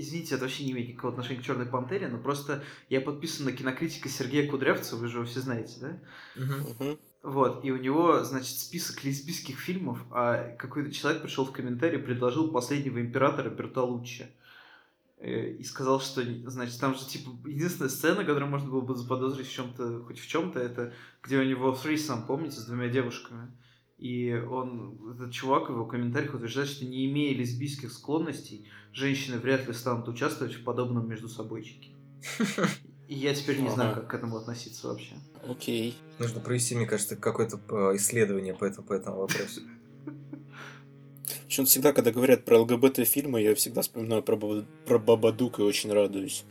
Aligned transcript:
извините, 0.00 0.34
это 0.34 0.44
вообще 0.44 0.64
не 0.64 0.72
имеет 0.72 0.88
никакого 0.88 1.12
отношения 1.12 1.40
к 1.40 1.44
Черной 1.44 1.66
Пантере, 1.66 2.08
но 2.08 2.18
просто 2.18 2.62
я 2.88 3.00
подписан 3.00 3.46
на 3.46 3.52
кинокритика 3.52 4.08
Сергея 4.08 4.50
Кудрявцева, 4.50 4.98
вы 4.98 5.08
же 5.08 5.18
его 5.18 5.26
все 5.26 5.40
знаете, 5.40 5.76
да? 5.80 6.00
Угу. 6.36 6.98
Вот, 7.22 7.64
и 7.64 7.70
у 7.70 7.76
него, 7.76 8.24
значит, 8.24 8.58
список 8.58 9.04
лесбийских 9.04 9.58
фильмов, 9.58 9.98
а 10.10 10.56
какой-то 10.56 10.90
человек 10.90 11.22
пришел 11.22 11.44
в 11.44 11.52
комментарий, 11.52 11.98
предложил 11.98 12.50
последнего 12.50 13.00
императора 13.00 13.50
Бертолуччи. 13.50 14.26
Э, 15.20 15.50
и 15.50 15.62
сказал, 15.64 16.00
что, 16.00 16.22
значит, 16.46 16.80
там 16.80 16.94
же, 16.94 17.04
типа, 17.06 17.28
единственная 17.46 17.90
сцена, 17.90 18.24
которую 18.24 18.48
можно 18.48 18.70
было 18.70 18.80
бы 18.80 18.94
заподозрить 18.94 19.48
в 19.48 19.52
чем-то, 19.52 20.02
хоть 20.04 20.18
в 20.18 20.26
чем-то, 20.26 20.58
это 20.58 20.94
где 21.22 21.38
у 21.38 21.44
него 21.44 21.74
фрисом, 21.74 22.26
помните, 22.26 22.56
с 22.56 22.64
двумя 22.64 22.88
девушками. 22.88 23.52
И 24.00 24.32
он, 24.32 24.98
этот 25.14 25.30
чувак 25.30 25.68
в 25.68 25.72
его 25.74 25.84
комментариях 25.84 26.32
утверждает, 26.32 26.70
что 26.70 26.86
не 26.86 27.04
имея 27.04 27.34
лесбийских 27.34 27.92
склонностей, 27.92 28.66
женщины 28.94 29.38
вряд 29.38 29.68
ли 29.68 29.74
станут 29.74 30.08
участвовать 30.08 30.54
в 30.54 30.64
подобном 30.64 31.06
между 31.06 31.28
собойчике. 31.28 31.90
И 33.08 33.14
я 33.14 33.34
теперь 33.34 33.60
не 33.60 33.68
знаю, 33.68 33.94
как 33.94 34.08
к 34.08 34.14
этому 34.14 34.38
относиться 34.38 34.88
вообще. 34.88 35.16
Окей. 35.46 35.94
Нужно 36.18 36.40
провести, 36.40 36.74
мне 36.74 36.86
кажется, 36.86 37.14
какое-то 37.14 37.60
э, 37.68 37.96
исследование 37.96 38.54
по 38.54 38.64
этому, 38.64 38.86
по 38.86 38.94
этому 38.94 39.18
вопросу. 39.18 39.60
Причем 41.44 41.66
всегда, 41.66 41.92
когда 41.92 42.10
говорят 42.10 42.46
про 42.46 42.60
ЛГБТ-фильмы, 42.60 43.42
я 43.42 43.54
всегда 43.54 43.82
вспоминаю 43.82 44.22
про, 44.22 44.38
про 44.86 44.98
Бабадук 44.98 45.58
и 45.58 45.62
очень 45.62 45.92
радуюсь. 45.92 46.44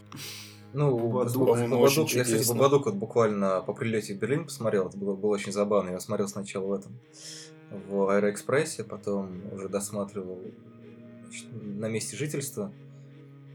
Ну, 0.73 0.97
Бабадук, 0.97 1.47
Бабадук, 1.47 1.69
Бабадук 1.69 2.09
я, 2.11 2.23
кстати, 2.23 2.47
Бабадук 2.47 2.85
вот 2.85 2.95
буквально 2.95 3.61
по 3.61 3.73
прилете 3.73 4.13
в 4.13 4.19
Берлин 4.19 4.45
посмотрел, 4.45 4.87
это 4.87 4.97
было, 4.97 5.15
было 5.15 5.31
очень 5.31 5.51
забавно. 5.51 5.91
Я 5.91 5.99
смотрел 5.99 6.27
сначала 6.27 6.67
в 6.67 6.73
этом, 6.73 6.99
в 7.71 8.09
Аэроэкспрессе, 8.09 8.83
потом 8.83 9.41
уже 9.51 9.67
досматривал 9.67 10.39
значит, 11.23 11.45
на 11.51 11.87
месте 11.87 12.15
жительства. 12.15 12.71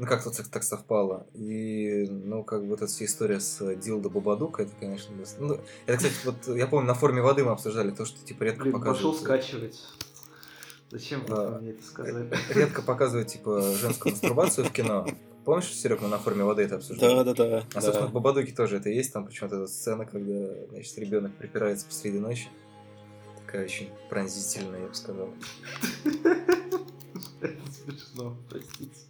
Ну, 0.01 0.07
как-то 0.07 0.31
так 0.51 0.65
совпало. 0.65 1.27
И, 1.35 2.09
ну, 2.11 2.43
как 2.43 2.63
бы 2.63 2.71
вот 2.71 2.83
эта 2.83 2.89
вся 2.89 3.05
история 3.05 3.39
с 3.39 3.77
Дилдо 3.77 4.09
Бабадука, 4.09 4.63
это, 4.63 4.73
конечно, 4.81 5.15
ну, 5.39 5.61
это, 5.87 5.99
кстати, 5.99 6.15
вот 6.25 6.57
я 6.57 6.67
помню, 6.67 6.89
на 6.89 6.95
форуме 6.95 7.23
воды 7.23 7.45
мы 7.45 7.53
обсуждали 7.53 7.93
то, 7.93 8.05
что, 8.05 8.25
типа, 8.25 8.43
редко 8.43 8.63
Блин, 8.63 8.73
показывают... 8.73 9.19
пошел 9.19 9.25
скачивать. 9.25 9.81
Зачем 10.91 11.25
вы 11.27 11.35
а, 11.37 11.59
мне 11.61 11.71
это 11.71 11.85
сказали? 11.85 12.29
Редко 12.51 12.83
показывают, 12.83 13.29
типа, 13.29 13.63
женскую 13.63 14.13
мастурбацию 14.15 14.67
в 14.67 14.73
кино. 14.73 15.07
Помнишь, 15.45 15.75
Серег, 15.75 16.01
мы 16.01 16.09
на 16.09 16.19
форме 16.19 16.43
воды 16.43 16.63
это 16.63 16.77
обсуждали? 16.77 17.17
Да, 17.17 17.25
да, 17.25 17.35
да. 17.35 17.65
А, 17.75 17.81
собственно, 17.81 18.07
да. 18.07 18.07
в 18.07 18.13
Бабадуке 18.13 18.53
тоже 18.53 18.79
это 18.79 18.89
есть. 18.89 19.13
Там 19.13 19.27
почему-то 19.27 19.57
эта 19.57 19.67
сцена, 19.67 20.07
когда, 20.07 20.55
значит, 20.71 20.99
ребенок 20.99 21.37
припирается 21.37 21.87
посреди 21.87 22.19
ночи. 22.19 22.49
Такая 23.45 23.65
очень 23.65 23.91
пронзительная, 24.09 24.81
я 24.81 24.87
бы 24.87 24.95
сказал. 24.95 25.29
Смешно, 27.85 28.37
простите. 28.49 29.01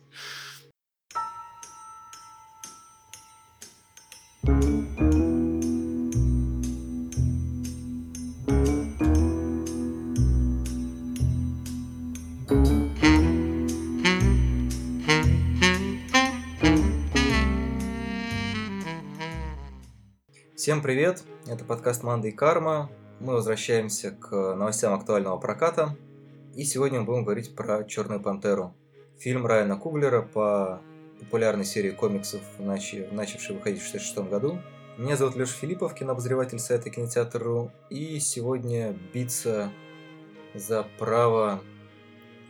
Всем 20.64 20.80
привет! 20.80 21.22
Это 21.46 21.62
подкаст 21.62 22.02
«Манда 22.04 22.28
и 22.28 22.30
карма». 22.30 22.90
Мы 23.20 23.34
возвращаемся 23.34 24.12
к 24.12 24.54
новостям 24.54 24.94
актуального 24.94 25.36
проката. 25.36 25.94
И 26.54 26.64
сегодня 26.64 27.00
мы 27.00 27.04
будем 27.04 27.24
говорить 27.24 27.54
про 27.54 27.84
«Черную 27.84 28.22
пантеру». 28.22 28.74
Фильм 29.18 29.44
Райана 29.44 29.76
Куглера 29.76 30.22
по 30.22 30.80
популярной 31.20 31.66
серии 31.66 31.90
комиксов, 31.90 32.40
начавшей 32.58 33.56
выходить 33.56 33.82
в 33.82 33.88
1966 33.88 34.16
году. 34.30 34.58
Меня 34.96 35.18
зовут 35.18 35.36
Леша 35.36 35.52
Филиппов, 35.52 35.92
кинообозреватель 35.92 36.58
сайта 36.58 36.88
Кинотеатр.ру. 36.88 37.70
И 37.90 38.18
сегодня 38.18 38.97
биться 39.12 39.70
за 40.54 40.86
право 40.98 41.60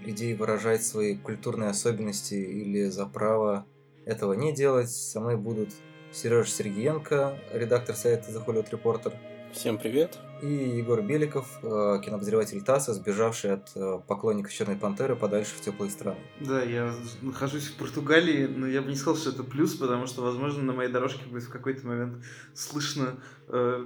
людей 0.05 0.35
выражать 0.35 0.85
свои 0.85 1.17
культурные 1.17 1.71
особенности 1.71 2.35
или 2.35 2.85
за 2.91 3.07
право 3.07 3.67
этого 4.07 4.35
не 4.35 4.53
делать 4.53 4.91
со 4.91 5.19
мной 5.19 5.37
будут 5.37 5.71
Сережа 6.15 6.49
Сергеенко, 6.49 7.37
редактор 7.53 7.97
сайта 7.97 8.31
The 8.31 8.47
Hollywood 8.47 8.71
Reporter. 8.71 9.13
Всем 9.53 9.79
привет. 9.79 10.17
И 10.43 10.47
Егор 10.47 11.03
Беликов, 11.03 11.59
э, 11.63 12.01
кинообозреватель 12.05 12.63
ТАССа, 12.63 12.95
сбежавший 12.95 13.55
от 13.55 13.73
э, 13.75 13.99
поклонников 14.07 14.53
Черной 14.53 14.77
Пантеры 14.77 15.17
подальше 15.17 15.57
в 15.57 15.61
теплые 15.61 15.91
страны. 15.91 16.21
Да, 16.41 16.63
я 16.63 16.95
нахожусь 17.21 17.69
в 17.69 17.77
Португалии, 17.77 18.47
но 18.47 18.69
я 18.69 18.81
бы 18.83 18.91
не 18.91 18.97
сказал, 18.97 19.17
что 19.17 19.31
это 19.31 19.43
плюс, 19.43 19.75
потому 19.75 20.07
что, 20.07 20.23
возможно, 20.23 20.63
на 20.63 20.73
моей 20.73 20.91
дорожке 20.91 21.25
будет 21.27 21.45
в 21.45 21.51
какой-то 21.51 21.85
момент 21.85 22.25
слышно 22.55 23.17
э, 23.49 23.85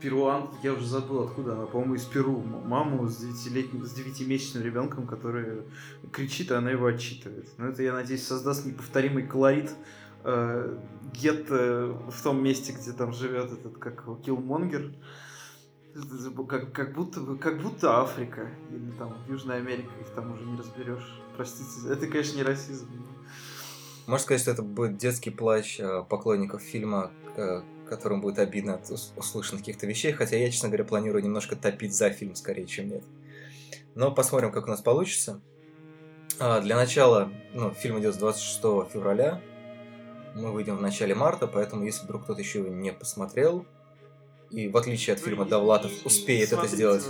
перуан, 0.00 0.48
я 0.62 0.72
уже 0.72 0.86
забыл 0.86 1.24
откуда 1.24 1.52
она, 1.52 1.66
по-моему, 1.66 1.96
из 1.96 2.04
Перу, 2.04 2.40
маму 2.40 3.06
с, 3.06 3.18
девятилетним, 3.18 3.84
с 3.84 3.92
девятимесячным 3.92 4.62
ребенком, 4.62 5.06
который 5.06 5.62
кричит, 6.10 6.52
а 6.52 6.58
она 6.58 6.70
его 6.70 6.86
отчитывает. 6.86 7.48
Но 7.58 7.68
это, 7.68 7.82
я 7.82 7.92
надеюсь, 7.92 8.26
создаст 8.26 8.64
неповторимый 8.64 9.26
колорит 9.26 9.70
э, 10.24 10.78
гетто 11.12 11.96
в 12.08 12.22
том 12.22 12.42
месте, 12.42 12.72
где 12.72 12.92
там 12.92 13.12
живет 13.12 13.52
этот, 13.52 13.78
как 13.78 14.04
Киллмонгер, 14.22 14.94
как, 16.48 16.72
как, 16.72 16.94
будто, 16.94 17.36
как 17.36 17.62
будто 17.62 18.00
Африка 18.00 18.50
или 18.70 18.90
там 18.98 19.16
Южная 19.28 19.58
Америка, 19.58 19.90
их 20.00 20.08
там 20.14 20.32
уже 20.32 20.44
не 20.44 20.58
разберешь. 20.58 21.20
Простите, 21.36 21.88
это, 21.88 22.06
конечно, 22.06 22.36
не 22.36 22.42
расизм. 22.42 22.88
Можно 24.06 24.22
сказать, 24.22 24.42
что 24.42 24.50
это 24.50 24.62
будет 24.62 24.98
детский 24.98 25.30
плач 25.30 25.80
э, 25.80 26.02
поклонников 26.08 26.60
фильма, 26.62 27.10
э, 27.36 27.62
которым 27.88 28.20
будет 28.20 28.38
обидно 28.38 28.74
от 28.74 28.90
услышанных 29.16 29.62
каких-то 29.62 29.86
вещей, 29.86 30.12
хотя 30.12 30.36
я, 30.36 30.50
честно 30.50 30.68
говоря, 30.68 30.84
планирую 30.84 31.22
немножко 31.22 31.56
топить 31.56 31.94
за 31.94 32.10
фильм 32.10 32.34
скорее, 32.34 32.66
чем 32.66 32.88
нет. 32.88 33.04
Но 33.94 34.10
посмотрим, 34.12 34.52
как 34.52 34.66
у 34.66 34.70
нас 34.70 34.82
получится. 34.82 35.40
А, 36.38 36.60
для 36.60 36.76
начала, 36.76 37.30
ну, 37.54 37.70
фильм 37.72 38.00
идет 38.00 38.14
с 38.14 38.18
26 38.18 38.92
февраля, 38.92 39.40
мы 40.34 40.52
выйдем 40.52 40.76
в 40.76 40.82
начале 40.82 41.14
марта, 41.14 41.46
поэтому 41.46 41.84
если 41.84 42.04
вдруг 42.04 42.24
кто-то 42.24 42.40
еще 42.40 42.60
не 42.60 42.92
посмотрел, 42.92 43.64
и 44.50 44.68
в 44.68 44.76
отличие 44.76 45.14
от 45.14 45.20
фильма 45.20 45.44
Довлатов 45.44 45.92
успеет 46.04 46.52
это 46.52 46.66
сделать, 46.66 47.04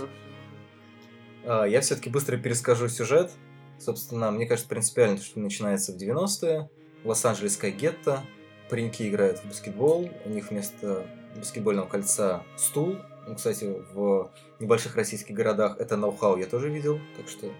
а, 1.45 1.65
я 1.65 1.81
все-таки 1.81 2.09
быстро 2.09 2.37
перескажу 2.37 2.89
сюжет. 2.89 3.31
Собственно, 3.79 4.31
мне 4.31 4.45
кажется, 4.47 4.67
принципиально, 4.69 5.17
что 5.17 5.39
начинается 5.39 5.93
в 5.93 5.97
90-е. 5.97 6.69
Лос-Анджелесская 7.03 7.71
гетто. 7.71 8.23
Пареньки 8.69 9.07
играют 9.07 9.39
в 9.39 9.45
баскетбол. 9.47 10.09
У 10.25 10.29
них 10.29 10.49
вместо 10.49 11.05
баскетбольного 11.35 11.85
кольца 11.85 12.43
стул. 12.57 12.97
Ну, 13.27 13.35
кстати, 13.35 13.83
в 13.93 14.31
небольших 14.59 14.95
российских 14.95 15.35
городах 15.35 15.77
это 15.79 15.97
ноу-хау 15.97 16.37
я 16.37 16.45
тоже 16.45 16.69
видел, 16.69 16.99
так 17.17 17.27
что... 17.27 17.51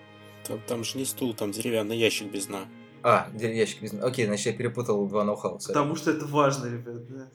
Там, 0.47 0.61
там 0.67 0.83
же 0.83 0.99
не 0.99 1.05
стул, 1.05 1.33
там 1.33 1.51
деревянный 1.51 1.97
ящик 1.97 2.31
без 2.31 2.45
дна. 2.45 2.65
А, 3.07 3.27
ящик 3.35 3.83
без... 3.83 3.93
Окей, 3.93 4.25
значит, 4.25 4.47
я 4.47 4.53
перепутал 4.53 5.05
два 5.05 5.23
ноу-хау. 5.23 5.59
Потому 5.67 5.95
что 5.95 6.09
это 6.09 6.25
важно, 6.25 6.65
ребят, 6.65 7.07
да. 7.07 7.27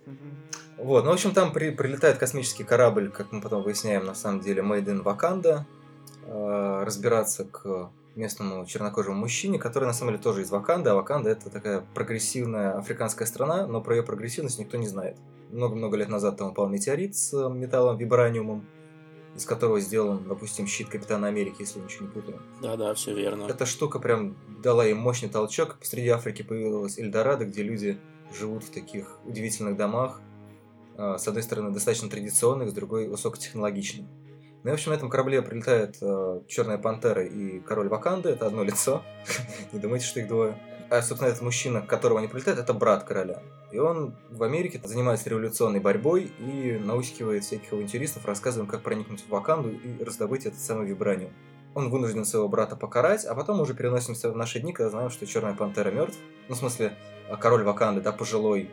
Вот, 0.78 1.04
ну, 1.04 1.10
в 1.12 1.14
общем, 1.14 1.32
там 1.32 1.52
при, 1.52 1.70
прилетает 1.70 2.18
космический 2.18 2.64
корабль, 2.64 3.08
как 3.08 3.30
мы 3.30 3.40
потом 3.40 3.62
выясняем, 3.62 4.04
на 4.04 4.16
самом 4.16 4.40
деле, 4.40 4.62
Made 4.62 4.86
in 4.86 5.04
Wakanda, 5.04 5.66
э, 6.26 6.82
разбираться 6.84 7.44
к 7.44 7.92
местному 8.16 8.66
чернокожему 8.66 9.14
мужчине, 9.14 9.60
который 9.60 9.84
на 9.84 9.92
самом 9.92 10.14
деле 10.14 10.22
тоже 10.24 10.42
из 10.42 10.50
Ваканды, 10.50 10.90
а 10.90 10.96
Ваканда 10.96 11.30
это 11.30 11.50
такая 11.50 11.84
прогрессивная 11.94 12.76
африканская 12.76 13.28
страна, 13.28 13.68
но 13.68 13.80
про 13.80 13.94
ее 13.94 14.02
прогрессивность 14.02 14.58
никто 14.58 14.76
не 14.76 14.88
знает. 14.88 15.18
Много-много 15.50 15.96
лет 15.96 16.08
назад 16.08 16.36
там 16.36 16.48
упал 16.48 16.68
метеорит 16.68 17.16
с 17.16 17.48
металлом 17.48 17.96
вибраниумом, 17.96 18.66
из 19.34 19.44
которого 19.44 19.80
сделан, 19.80 20.24
допустим, 20.28 20.66
щит 20.66 20.88
Капитана 20.88 21.28
Америки, 21.28 21.56
если 21.60 21.78
я 21.78 21.84
ничего 21.84 22.06
не 22.06 22.12
путаю. 22.12 22.42
Да-да, 22.60 22.94
все 22.94 23.14
верно. 23.14 23.44
Эта 23.44 23.66
штука 23.66 23.98
прям 23.98 24.36
дала 24.62 24.86
им 24.86 24.98
мощный 24.98 25.28
толчок. 25.28 25.78
Посреди 25.78 26.08
Африки 26.08 26.42
появилась 26.42 26.98
Эльдорадо, 26.98 27.44
где 27.44 27.62
люди 27.62 27.98
живут 28.38 28.64
в 28.64 28.70
таких 28.70 29.18
удивительных 29.24 29.76
домах. 29.76 30.20
А, 30.96 31.18
с 31.18 31.26
одной 31.26 31.42
стороны, 31.42 31.70
достаточно 31.70 32.10
традиционных, 32.10 32.70
с 32.70 32.72
другой 32.72 33.08
высокотехнологичных. 33.08 34.06
Ну 34.62 34.68
и, 34.68 34.72
в 34.72 34.74
общем, 34.74 34.92
на 34.92 34.96
этом 34.96 35.08
корабле 35.08 35.40
прилетает 35.40 35.96
э, 36.02 36.42
Черная 36.46 36.76
Пантера 36.76 37.24
и 37.24 37.60
Король 37.60 37.88
Ваканды. 37.88 38.28
Это 38.28 38.46
одно 38.46 38.62
лицо. 38.62 39.02
Не 39.72 39.78
думайте, 39.78 40.04
что 40.04 40.20
их 40.20 40.28
двое. 40.28 40.58
А, 40.90 41.00
собственно, 41.00 41.30
этот 41.30 41.40
мужчина, 41.40 41.80
к 41.80 41.86
которому 41.86 42.18
они 42.18 42.28
прилетают, 42.28 42.60
это 42.60 42.74
брат 42.74 43.04
короля. 43.04 43.42
И 43.72 43.78
он 43.78 44.14
в 44.30 44.42
Америке 44.42 44.80
занимается 44.82 45.30
революционной 45.30 45.80
борьбой 45.80 46.32
и 46.38 46.78
наускивает 46.82 47.44
всяких 47.44 47.72
авантюристов, 47.72 48.26
рассказывая, 48.26 48.68
как 48.68 48.82
проникнуть 48.82 49.22
в 49.22 49.28
Ваканду 49.28 49.70
и 49.70 50.02
раздобыть 50.02 50.46
этот 50.46 50.60
самый 50.60 50.86
вибраниум. 50.86 51.32
Он 51.74 51.88
вынужден 51.88 52.24
своего 52.24 52.48
брата 52.48 52.74
покарать, 52.74 53.24
а 53.24 53.34
потом 53.34 53.60
уже 53.60 53.74
переносимся 53.74 54.30
в 54.32 54.36
наши 54.36 54.58
дни, 54.58 54.72
когда 54.72 54.90
знаем, 54.90 55.10
что 55.10 55.24
Черная 55.24 55.54
Пантера 55.54 55.90
мертв. 55.90 56.18
Ну, 56.48 56.56
в 56.56 56.58
смысле, 56.58 56.96
а, 57.28 57.36
король 57.36 57.62
Ваканды, 57.62 58.00
да, 58.00 58.10
пожилой. 58.10 58.70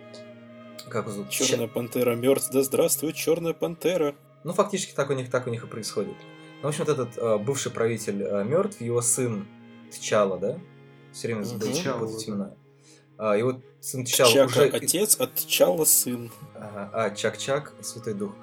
Как 0.90 1.04
его 1.04 1.12
зовут? 1.12 1.30
Черная 1.30 1.68
Пантера 1.68 2.16
мертв, 2.16 2.50
да 2.52 2.64
здравствует 2.64 3.16
Черная 3.16 3.54
Пантера. 3.54 4.16
Ну, 4.44 4.54
фактически 4.54 4.96
так 4.96 5.12
у 5.12 5.14
них, 5.14 5.30
так 5.30 5.46
у 5.46 5.52
них 5.52 5.64
и 5.64 5.68
происходит. 5.68 6.16
Ну, 6.62 6.64
в 6.64 6.70
общем, 6.70 6.86
вот 6.86 6.94
этот 6.98 7.18
э, 7.18 7.38
бывший 7.38 7.72
правитель 7.72 8.24
э, 8.24 8.44
мертв, 8.44 8.82
его 8.82 9.02
сын 9.02 9.46
Тчала, 9.92 10.40
да? 10.40 10.60
Все 11.14 11.28
время 11.28 11.44
забыл 11.44 11.72
Тчала, 11.72 12.06
имена. 12.06 12.56
А, 13.18 13.36
и 13.36 13.42
вот 13.42 13.58
сын 13.82 14.06
Тчала 14.06 14.32
Чака 14.32 14.46
уже... 14.52 14.64
отец, 14.70 15.20
от 15.20 15.36
Чала 15.48 15.86
сын. 15.86 16.32
А, 16.56 17.10
Чак-Чак, 17.12 17.74
Святой 17.82 18.14
Дух. 18.14 18.34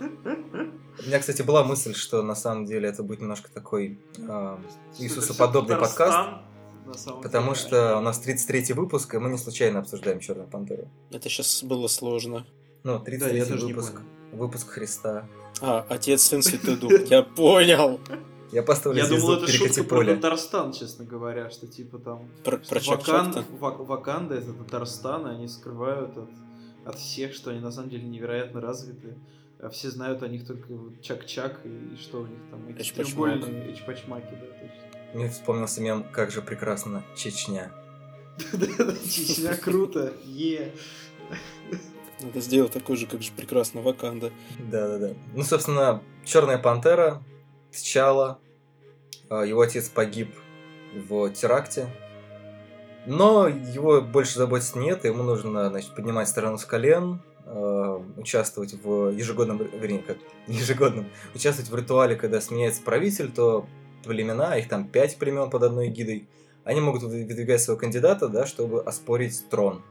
У 0.00 1.06
меня, 1.06 1.18
кстати, 1.18 1.42
была 1.42 1.64
мысль, 1.64 1.94
что 1.94 2.22
на 2.22 2.34
самом 2.34 2.66
деле 2.66 2.88
это 2.88 3.02
будет 3.02 3.20
немножко 3.20 3.50
такой 3.50 3.98
а, 4.28 4.58
Иисусоподобный 4.98 5.76
подкаст, 5.76 6.30
потому 7.22 7.54
что 7.54 7.98
у 7.98 8.00
нас 8.00 8.18
33 8.20 8.72
выпуск, 8.74 9.14
и 9.14 9.18
мы 9.18 9.30
не 9.30 9.38
случайно 9.38 9.80
обсуждаем 9.80 10.20
Черную 10.20 10.48
Пантеру. 10.48 10.88
Это 11.10 11.28
сейчас 11.28 11.62
было 11.62 11.88
сложно. 11.88 12.46
Ну, 12.84 12.98
Да, 12.98 13.04
33 13.04 13.38
я 13.38 13.46
тоже 13.46 13.66
не 13.66 13.72
выпуск. 13.72 14.00
Выпуск 14.32 14.68
Христа. 14.68 15.26
А, 15.60 15.84
отец, 15.88 16.22
сын, 16.22 16.42
святой 16.42 16.76
дух. 16.76 16.92
Я 17.06 17.22
понял. 17.22 18.00
Я 18.52 18.62
поставлю 18.62 19.02
Я 19.02 19.08
думал, 19.08 19.32
это 19.34 19.50
шутка 19.50 19.82
про. 19.82 20.04
Татарстан, 20.04 20.72
честно 20.72 21.04
говоря, 21.06 21.48
что 21.50 21.66
типа 21.66 21.98
там... 21.98 22.28
Про, 22.44 22.62
что 22.62 22.74
про 22.74 22.96
Вакан-. 22.96 23.44
Вак- 23.58 23.80
Ваканда 23.80 24.34
это 24.34 24.52
Татарстан, 24.52 25.26
и 25.26 25.30
они 25.30 25.48
скрывают 25.48 26.16
от, 26.18 26.28
от 26.84 26.98
всех, 26.98 27.32
что 27.34 27.50
они 27.50 27.60
на 27.60 27.72
самом 27.72 27.88
деле 27.88 28.04
невероятно 28.04 28.60
развиты. 28.60 29.16
А 29.58 29.70
все 29.70 29.90
знают 29.90 30.22
о 30.22 30.28
них 30.28 30.46
только 30.46 30.66
Чак-Чак 31.00 31.60
и, 31.64 31.94
и 31.94 31.96
что 31.96 32.18
у 32.22 32.26
них 32.26 32.38
там, 32.50 32.68
эти 32.68 32.92
треугольные 32.92 33.72
эчпачмаки, 33.72 34.32
да, 34.32 34.46
точно. 34.46 35.14
Мне 35.14 35.30
вспомнился 35.30 35.80
мем 35.80 36.04
«Как 36.12 36.30
же 36.30 36.42
прекрасна 36.42 37.04
Чечня». 37.16 37.72
Чечня 39.08 39.56
круто, 39.62 40.12
е. 40.24 40.72
Надо 42.20 42.40
сделать 42.40 42.72
такой 42.72 42.96
же, 42.96 43.06
как 43.06 43.22
же 43.22 43.32
прекрасно 43.32 43.80
Ваканда. 43.80 44.30
Да-да-да. 44.70 45.14
Ну, 45.34 45.42
собственно, 45.42 46.02
Черная 46.24 46.58
Пантера, 46.58 47.22
Тчала, 47.72 48.38
а, 49.28 49.42
его 49.44 49.60
отец 49.60 49.88
погиб 49.88 50.34
в 50.94 51.30
теракте, 51.30 51.88
но 53.06 53.48
его 53.48 54.00
больше 54.00 54.38
заботить 54.38 54.76
нет, 54.76 55.04
ему 55.04 55.22
нужно, 55.22 55.70
значит, 55.70 55.94
поднимать 55.94 56.28
страну 56.28 56.58
с 56.58 56.64
колен, 56.64 57.22
а, 57.46 58.04
участвовать 58.16 58.74
в 58.74 59.10
ежегодном, 59.10 59.58
вернее, 59.58 60.02
как 60.02 60.18
ежегодном, 60.46 61.08
участвовать 61.34 61.70
в 61.70 61.76
ритуале, 61.76 62.16
когда 62.16 62.40
сменяется 62.40 62.82
правитель, 62.82 63.32
то 63.32 63.66
племена, 64.04 64.56
их 64.56 64.68
там 64.68 64.86
пять 64.86 65.16
племен 65.16 65.50
под 65.50 65.62
одной 65.62 65.88
гидой, 65.88 66.28
они 66.64 66.80
могут 66.80 67.02
выдвигать 67.02 67.60
своего 67.60 67.78
кандидата, 67.78 68.28
да, 68.28 68.46
чтобы 68.46 68.82
оспорить 68.82 69.48
трон. 69.50 69.82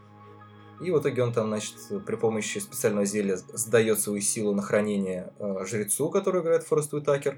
И 0.81 0.89
в 0.89 1.00
итоге 1.00 1.24
он 1.24 1.31
там, 1.31 1.48
значит, 1.48 1.75
при 2.07 2.16
помощи 2.16 2.57
специального 2.57 3.06
зелья 3.06 3.38
сдает 3.38 4.00
свою 4.00 4.22
силу 4.22 4.56
на 4.56 4.63
хранение 4.63 5.31
э, 5.38 5.66
жрецу, 5.69 6.10
который 6.10 6.42
играет 6.42 6.63
Форест 6.63 6.94
Уитакер. 6.94 7.38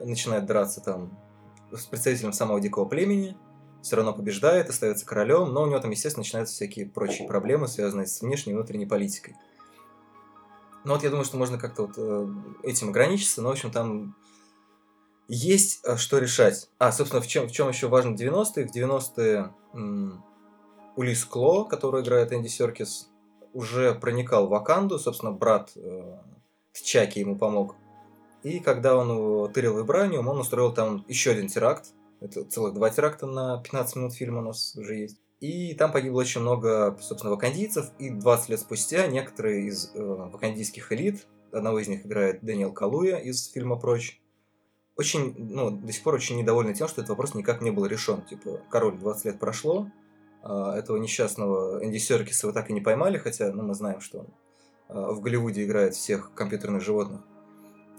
Начинает 0.00 0.46
драться 0.46 0.80
там 0.80 1.18
с 1.72 1.86
представителем 1.86 2.32
самого 2.32 2.60
дикого 2.60 2.86
племени. 2.86 3.36
Все 3.82 3.96
равно 3.96 4.12
побеждает, 4.12 4.68
остается 4.68 5.06
королем, 5.06 5.52
но 5.52 5.62
у 5.62 5.66
него 5.66 5.78
там, 5.78 5.90
естественно, 5.90 6.22
начинаются 6.22 6.54
всякие 6.54 6.86
прочие 6.86 7.26
проблемы, 7.26 7.68
связанные 7.68 8.06
с 8.06 8.20
внешней 8.20 8.52
и 8.52 8.54
внутренней 8.54 8.86
политикой. 8.86 9.36
Ну 10.84 10.94
вот 10.94 11.02
я 11.02 11.10
думаю, 11.10 11.24
что 11.24 11.36
можно 11.36 11.58
как-то 11.58 11.86
вот 11.86 11.94
э, 11.96 12.28
этим 12.62 12.90
ограничиться, 12.90 13.42
но, 13.42 13.48
в 13.48 13.52
общем, 13.52 13.70
там 13.70 14.16
есть 15.28 15.80
э, 15.84 15.96
что 15.96 16.18
решать. 16.18 16.68
А, 16.78 16.90
собственно, 16.92 17.22
в 17.22 17.26
чем, 17.26 17.48
в 17.48 17.52
чем 17.52 17.68
еще 17.68 17.88
важно 17.88 18.14
90-е? 18.14 18.66
В 18.66 18.74
90-е 18.74 19.54
м, 19.74 20.24
Улис 20.96 21.24
Кло, 21.24 21.64
который 21.64 22.02
играет 22.02 22.32
Энди 22.32 22.48
Серкис, 22.48 23.10
уже 23.52 23.94
проникал 23.94 24.46
в 24.46 24.50
Ваканду, 24.50 24.98
собственно, 24.98 25.32
брат 25.32 25.72
э, 25.76 26.18
Тчаки 26.72 27.20
ему 27.20 27.36
помог. 27.36 27.76
И 28.42 28.60
когда 28.60 28.96
он 28.96 29.52
тырил 29.52 29.78
вибраниум, 29.78 30.28
он 30.28 30.38
устроил 30.40 30.72
там 30.72 31.04
еще 31.08 31.32
один 31.32 31.48
теракт. 31.48 31.86
Это 32.20 32.44
целых 32.44 32.74
два 32.74 32.90
теракта 32.90 33.26
на 33.26 33.62
15 33.62 33.96
минут 33.96 34.14
фильма 34.14 34.40
у 34.40 34.44
нас 34.44 34.74
уже 34.76 34.96
есть. 34.96 35.18
И 35.40 35.74
там 35.74 35.90
погибло 35.90 36.20
очень 36.20 36.42
много, 36.42 36.96
собственно, 37.00 37.32
вакандийцев. 37.32 37.90
И 37.98 38.10
20 38.10 38.48
лет 38.50 38.60
спустя 38.60 39.06
некоторые 39.06 39.68
из 39.68 39.90
э, 39.94 40.02
вакандийских 40.02 40.92
элит, 40.92 41.26
одного 41.50 41.78
из 41.78 41.88
них 41.88 42.04
играет 42.04 42.40
Дэниел 42.42 42.72
Калуя 42.72 43.16
из 43.16 43.50
фильма 43.50 43.76
«Прочь», 43.76 44.20
очень, 45.00 45.34
ну, 45.38 45.70
до 45.70 45.90
сих 45.92 46.02
пор 46.02 46.14
очень 46.14 46.36
недовольны 46.36 46.74
тем, 46.74 46.86
что 46.86 47.00
этот 47.00 47.08
вопрос 47.08 47.34
никак 47.34 47.62
не 47.62 47.70
был 47.70 47.86
решен. 47.86 48.20
Типа, 48.20 48.60
король 48.70 48.98
20 48.98 49.24
лет 49.24 49.40
прошло, 49.40 49.90
а, 50.42 50.76
этого 50.76 50.98
несчастного 50.98 51.82
Энди 51.82 51.96
Серкиса 51.96 52.46
вы 52.46 52.52
так 52.52 52.68
и 52.68 52.74
не 52.74 52.82
поймали, 52.82 53.16
хотя 53.16 53.50
ну, 53.50 53.62
мы 53.62 53.74
знаем, 53.74 54.00
что 54.02 54.18
он 54.20 54.26
а, 54.88 55.12
в 55.12 55.22
Голливуде 55.22 55.64
играет 55.64 55.94
всех 55.94 56.34
компьютерных 56.34 56.82
животных. 56.82 57.22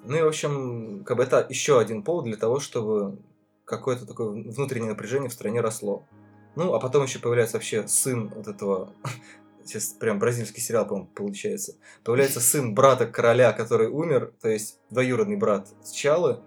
Ну 0.03 0.18
и, 0.18 0.21
в 0.21 0.27
общем, 0.27 1.03
как 1.06 1.18
бы 1.18 1.24
это 1.24 1.45
еще 1.50 1.80
один 1.80 2.03
повод 2.03 2.25
для 2.25 2.38
того, 2.38 2.59
чтобы 2.59 3.19
какое-то 3.65 4.06
такое 4.06 4.30
внутреннее 4.30 4.92
напряжение 4.92 5.30
в 5.30 5.33
стране 5.33 5.62
росло. 5.62 6.06
Ну, 6.56 6.74
а 6.74 6.80
потом 6.80 7.06
еще 7.06 7.19
появляется 7.19 7.57
вообще 7.57 7.88
сын 7.88 8.30
вот 8.36 8.48
этого... 8.48 8.94
Сейчас 9.63 9.89
прям 9.89 10.18
бразильский 10.18 10.59
сериал, 10.59 10.88
по-моему, 10.88 11.09
получается. 11.13 11.75
Появляется 12.03 12.39
сын 12.39 12.74
брата 12.74 13.06
короля, 13.06 13.53
который 13.53 13.89
умер, 13.89 14.33
то 14.42 14.50
есть 14.50 14.80
двоюродный 14.89 15.38
брат 15.38 15.68
Чалы, 15.94 16.39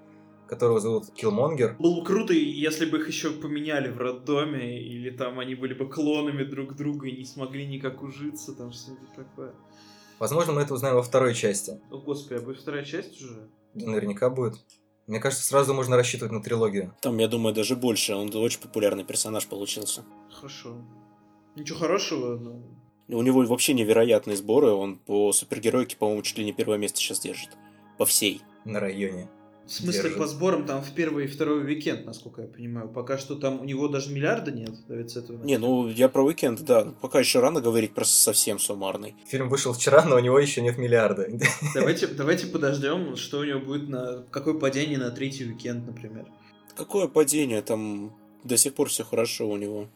которого 0.48 0.80
зовут 0.80 1.10
Киллмонгер. 1.14 1.76
Было 1.78 2.00
бы 2.00 2.04
круто, 2.04 2.32
если 2.34 2.86
бы 2.86 2.98
их 2.98 3.08
еще 3.08 3.30
поменяли 3.30 3.88
в 3.88 3.98
роддоме, 3.98 4.82
или 4.82 5.10
там 5.10 5.38
они 5.38 5.54
были 5.54 5.74
бы 5.74 5.88
клонами 5.88 6.42
друг 6.42 6.74
друга 6.74 7.06
и 7.06 7.16
не 7.16 7.24
смогли 7.24 7.66
никак 7.66 8.02
ужиться, 8.02 8.52
там 8.52 8.72
что-нибудь 8.72 9.14
такое. 9.14 9.54
Возможно, 10.24 10.54
мы 10.54 10.62
это 10.62 10.72
узнаем 10.72 10.94
во 10.94 11.02
второй 11.02 11.34
части. 11.34 11.78
О, 11.90 11.98
господи, 11.98 12.38
а 12.38 12.40
будет 12.40 12.58
вторая 12.58 12.82
часть 12.82 13.20
уже? 13.20 13.50
Да, 13.74 13.90
наверняка 13.90 14.30
будет. 14.30 14.54
Мне 15.06 15.20
кажется, 15.20 15.44
сразу 15.44 15.74
можно 15.74 15.96
рассчитывать 15.96 16.32
на 16.32 16.42
трилогию. 16.42 16.96
Там, 17.02 17.18
я 17.18 17.28
думаю, 17.28 17.54
даже 17.54 17.76
больше. 17.76 18.14
Он 18.14 18.34
очень 18.34 18.58
популярный 18.58 19.04
персонаж 19.04 19.46
получился. 19.46 20.02
Хорошо. 20.32 20.78
Ничего 21.56 21.78
хорошего, 21.78 22.38
но... 22.38 22.62
У 23.08 23.20
него 23.20 23.44
вообще 23.44 23.74
невероятные 23.74 24.38
сборы. 24.38 24.70
Он 24.70 24.96
по 24.96 25.30
супергеройке, 25.34 25.98
по-моему, 25.98 26.22
чуть 26.22 26.38
ли 26.38 26.44
не 26.46 26.54
первое 26.54 26.78
место 26.78 27.00
сейчас 27.00 27.20
держит. 27.20 27.50
По 27.98 28.06
всей. 28.06 28.40
На 28.64 28.80
районе. 28.80 29.28
В 29.66 29.72
смысле, 29.72 30.02
Держит. 30.02 30.18
по 30.18 30.26
сборам 30.26 30.66
там 30.66 30.82
в 30.82 30.92
первый 30.92 31.24
и 31.24 31.26
второй 31.26 31.64
уикенд, 31.64 32.04
насколько 32.04 32.42
я 32.42 32.48
понимаю. 32.48 32.88
Пока 32.88 33.16
что 33.16 33.34
там 33.34 33.60
у 33.60 33.64
него 33.64 33.88
даже 33.88 34.12
миллиарда 34.12 34.52
нет, 34.52 34.74
да 34.88 34.94
ведь 34.94 35.12
с 35.12 35.16
этого 35.16 35.42
Не, 35.42 35.56
ну 35.56 35.88
я 35.88 36.10
про 36.10 36.22
уикенд, 36.22 36.60
да. 36.62 36.92
Пока 37.00 37.20
еще 37.20 37.40
рано 37.40 37.62
говорить, 37.62 37.94
просто 37.94 38.14
совсем 38.14 38.58
суммарный. 38.58 39.14
Фильм 39.26 39.48
вышел 39.48 39.72
вчера, 39.72 40.04
но 40.04 40.16
у 40.16 40.18
него 40.18 40.38
еще 40.38 40.60
нет 40.60 40.76
миллиарда. 40.76 41.28
Давайте, 41.74 42.06
давайте 42.08 42.46
подождем, 42.46 43.16
что 43.16 43.38
у 43.38 43.44
него 43.44 43.60
будет 43.60 43.88
на... 43.88 44.22
Какое 44.30 44.54
падение 44.54 44.98
на 44.98 45.10
третий 45.10 45.46
уикенд, 45.46 45.86
например. 45.86 46.26
Какое 46.76 47.08
падение? 47.08 47.62
Там 47.62 48.14
до 48.42 48.56
сих 48.58 48.74
пор 48.74 48.90
все 48.90 49.04
хорошо 49.04 49.48
у 49.48 49.56
него. 49.56 49.88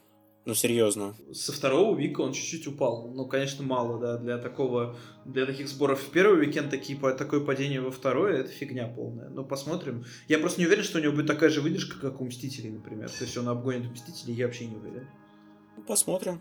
Ну, 0.49 0.55
серьезно. 0.55 1.15
Со 1.31 1.53
второго 1.53 1.95
вика 1.95 2.23
он 2.23 2.33
чуть-чуть 2.33 2.67
упал. 2.69 3.11
Ну, 3.15 3.27
конечно, 3.27 3.63
мало, 3.63 3.99
да, 4.01 4.17
для 4.17 4.39
такого... 4.39 4.97
Для 5.27 5.45
таких 5.45 5.69
сборов 5.69 6.01
в 6.01 6.11
первый 6.11 6.39
уикенд 6.39 6.71
такие, 6.71 6.99
такое 6.99 7.41
падение 7.41 7.83
во 7.83 7.91
второй, 7.91 8.41
это 8.41 8.49
фигня 8.49 8.89
полная. 8.89 9.29
Но 9.29 9.45
посмотрим. 9.45 10.07
Я 10.27 10.39
просто 10.39 10.63
не 10.63 10.67
уверен, 10.67 10.85
что 10.85 11.01
у 11.01 11.03
него 11.03 11.13
будет 11.13 11.27
такая 11.27 11.51
же 11.51 11.61
выдержка, 11.61 12.01
как 12.01 12.23
у 12.23 12.25
Мстителей, 12.25 12.71
например. 12.71 13.11
То 13.11 13.25
есть 13.25 13.37
он 13.37 13.47
обгонит 13.47 13.93
Мстителей, 13.93 14.33
я 14.37 14.47
вообще 14.47 14.65
не 14.65 14.77
уверен. 14.77 15.07
Ну, 15.77 15.83
Посмотрим. 15.83 16.41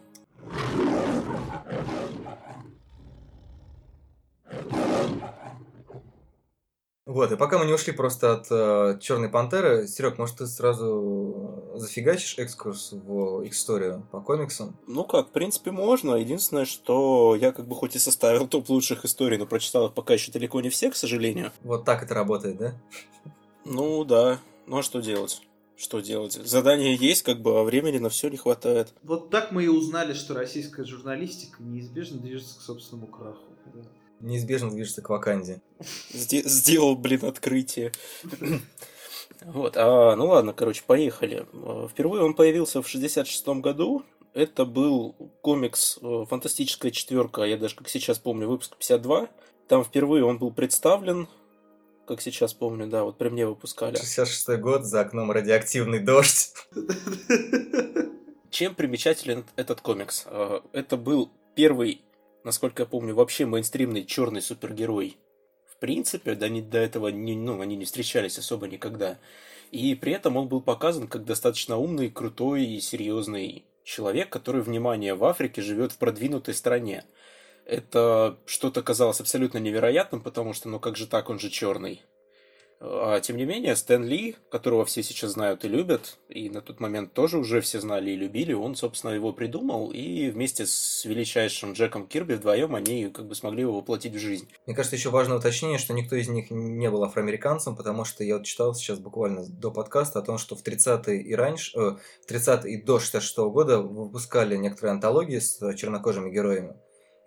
Вот, 7.07 7.31
и 7.31 7.37
пока 7.37 7.57
мы 7.57 7.65
не 7.65 7.71
ушли 7.71 7.93
просто 7.93 8.33
от 8.33 8.47
э, 8.51 8.99
Черной 8.99 9.29
Пантеры, 9.29 9.87
Серег, 9.87 10.17
может, 10.17 10.39
ты 10.39 10.45
сразу 10.45 11.71
зафигачишь 11.75 12.37
экскурс 12.37 12.91
в 12.91 13.43
их 13.43 13.53
историю 13.53 14.05
по 14.11 14.19
комиксам? 14.19 14.75
Ну 14.87 15.05
как, 15.05 15.29
в 15.29 15.31
принципе, 15.31 15.71
можно. 15.71 16.15
Единственное, 16.15 16.65
что 16.65 17.33
я 17.39 17.53
как 17.53 17.65
бы 17.65 17.75
хоть 17.75 17.95
и 17.95 17.99
составил 17.99 18.45
топ 18.49 18.67
лучших 18.69 19.05
историй, 19.05 19.37
но 19.37 19.45
прочитал 19.45 19.87
их 19.87 19.93
пока 19.93 20.15
еще 20.15 20.33
далеко 20.33 20.59
не 20.59 20.69
все, 20.69 20.91
к 20.91 20.97
сожалению. 20.97 21.53
Вот 21.63 21.85
так 21.85 22.03
это 22.03 22.13
работает, 22.13 22.57
да? 22.57 22.73
Ну 23.63 24.03
да. 24.03 24.39
Ну 24.65 24.79
а 24.79 24.83
что 24.83 24.99
делать? 24.99 25.41
Что 25.77 26.01
делать? 26.01 26.33
Задание 26.33 26.93
есть, 26.93 27.21
как 27.21 27.41
бы, 27.41 27.57
а 27.57 27.63
времени 27.63 27.99
на 27.99 28.09
все 28.09 28.27
не 28.27 28.35
хватает. 28.35 28.93
Вот 29.03 29.29
так 29.29 29.53
мы 29.53 29.63
и 29.63 29.69
узнали, 29.69 30.11
что 30.11 30.33
российская 30.33 30.83
журналистика 30.83 31.63
неизбежно 31.63 32.19
движется 32.19 32.59
к 32.59 32.61
собственному 32.63 33.07
краху. 33.07 33.45
Да. 33.73 33.83
Неизбежно 34.19 34.71
движется 34.71 35.01
к 35.01 35.09
Ваканде. 35.09 35.61
Сде- 36.13 36.47
сделал, 36.47 36.95
блин, 36.95 37.25
открытие. 37.25 37.91
Вот, 39.45 39.73
а, 39.77 40.15
ну 40.15 40.27
ладно, 40.29 40.51
короче, 40.51 40.81
поехали. 40.85 41.45
Э, 41.53 41.87
Впервые 41.91 42.23
он 42.23 42.33
появился 42.33 42.81
в 42.81 42.87
66 42.89 43.47
году. 43.61 44.03
Это 44.33 44.65
был 44.65 45.13
комикс 45.41 45.99
э, 46.01 46.25
«Фантастическая 46.27 46.89
четверка», 46.89 47.43
я 47.43 47.55
даже 47.55 47.75
как 47.75 47.87
сейчас 47.87 48.17
помню, 48.17 48.47
выпуск 48.47 48.75
52. 48.77 49.29
Там 49.67 49.83
впервые 49.83 50.25
он 50.25 50.39
был 50.39 50.49
представлен, 50.51 51.27
как 52.07 52.19
сейчас 52.21 52.55
помню, 52.55 52.87
да, 52.87 53.03
вот 53.03 53.19
при 53.19 53.29
мне 53.29 53.45
выпускали. 53.45 53.95
66 53.95 54.49
год, 54.59 54.85
за 54.85 55.01
окном 55.01 55.29
радиоактивный 55.31 55.99
дождь. 55.99 56.53
Чем 58.49 58.73
примечателен 58.75 59.45
этот 59.55 59.81
комикс? 59.81 60.23
Э, 60.25 60.61
Это 60.73 60.97
был 60.97 61.29
первый, 61.55 62.01
насколько 62.47 62.83
я 62.83 62.87
помню, 62.87 63.13
вообще 63.13 63.45
мейнстримный 63.45 64.05
черный 64.05 64.41
супергерой. 64.41 65.17
В 65.65 65.75
принципе, 65.75 66.33
да, 66.33 66.47
они 66.47 66.61
до 66.61 66.79
этого 66.79 67.09
не, 67.09 67.35
ну, 67.35 67.61
они 67.61 67.75
не 67.75 67.85
встречались 67.85 68.39
особо 68.39 68.67
никогда. 68.67 69.19
И 69.71 69.93
при 69.95 70.13
этом 70.13 70.37
он 70.37 70.47
был 70.47 70.61
показан 70.61 71.07
как 71.07 71.25
достаточно 71.25 71.77
умный, 71.77 72.09
крутой 72.09 72.65
и 72.65 72.79
серьезный 72.79 73.65
человек, 73.83 74.29
который, 74.29 74.61
внимание, 74.61 75.13
в 75.13 75.25
Африке 75.25 75.61
живет 75.61 75.91
в 75.91 75.97
продвинутой 75.97 76.53
стране. 76.53 77.03
Это 77.65 78.37
что-то 78.45 78.81
казалось 78.81 79.19
абсолютно 79.19 79.57
невероятным, 79.57 80.21
потому 80.21 80.53
что, 80.53 80.69
ну 80.69 80.79
как 80.79 80.95
же 80.95 81.05
так, 81.05 81.29
он 81.29 81.39
же 81.39 81.49
черный. 81.49 82.01
А, 82.79 83.19
тем 83.19 83.37
не 83.37 83.45
менее, 83.45 83.75
Стэн 83.75 84.05
Ли, 84.05 84.35
которого 84.51 84.85
все 84.85 85.01
сейчас 85.01 85.31
знают 85.31 85.65
и 85.65 85.67
любят, 85.67 86.19
и 86.29 86.49
на 86.49 86.61
тот 86.61 86.79
момент 86.79 87.13
тоже 87.13 87.39
уже 87.39 87.61
все 87.61 87.79
знали 87.79 88.11
и 88.11 88.15
любили, 88.15 88.53
он, 88.53 88.75
собственно, 88.75 89.11
его 89.11 89.33
придумал, 89.33 89.91
и 89.91 90.29
вместе 90.29 90.65
с 90.67 91.03
величайшим 91.05 91.73
Джеком 91.73 92.07
Кирби 92.07 92.33
вдвоем 92.33 92.75
они 92.75 93.09
как 93.09 93.27
бы 93.27 93.33
смогли 93.33 93.61
его 93.61 93.77
воплотить 93.77 94.13
в 94.13 94.19
жизнь. 94.19 94.47
Мне 94.65 94.75
кажется, 94.75 94.95
еще 94.95 95.09
важное 95.09 95.37
уточнение, 95.37 95.79
что 95.79 95.93
никто 95.93 96.15
из 96.15 96.27
них 96.29 96.51
не 96.51 96.89
был 96.91 97.03
афроамериканцем, 97.03 97.75
потому 97.75 98.05
что 98.05 98.23
я 98.23 98.37
вот 98.37 98.45
читал 98.45 98.75
сейчас 98.75 98.99
буквально 98.99 99.45
до 99.47 99.71
подкаста 99.71 100.19
о 100.19 100.23
том, 100.23 100.37
что 100.37 100.55
в 100.55 100.63
30-е 100.63 101.21
и 101.21 101.33
раньше, 101.33 101.77
э, 101.77 101.97
в 102.25 102.29
30-е 102.29 102.73
и 102.73 102.81
до 102.81 102.99
66 102.99 103.37
-го 103.39 103.51
года 103.51 103.81
выпускали 103.81 104.55
некоторые 104.55 104.91
антологии 104.91 105.39
с 105.39 105.73
чернокожими 105.75 106.29
героями. 106.29 106.75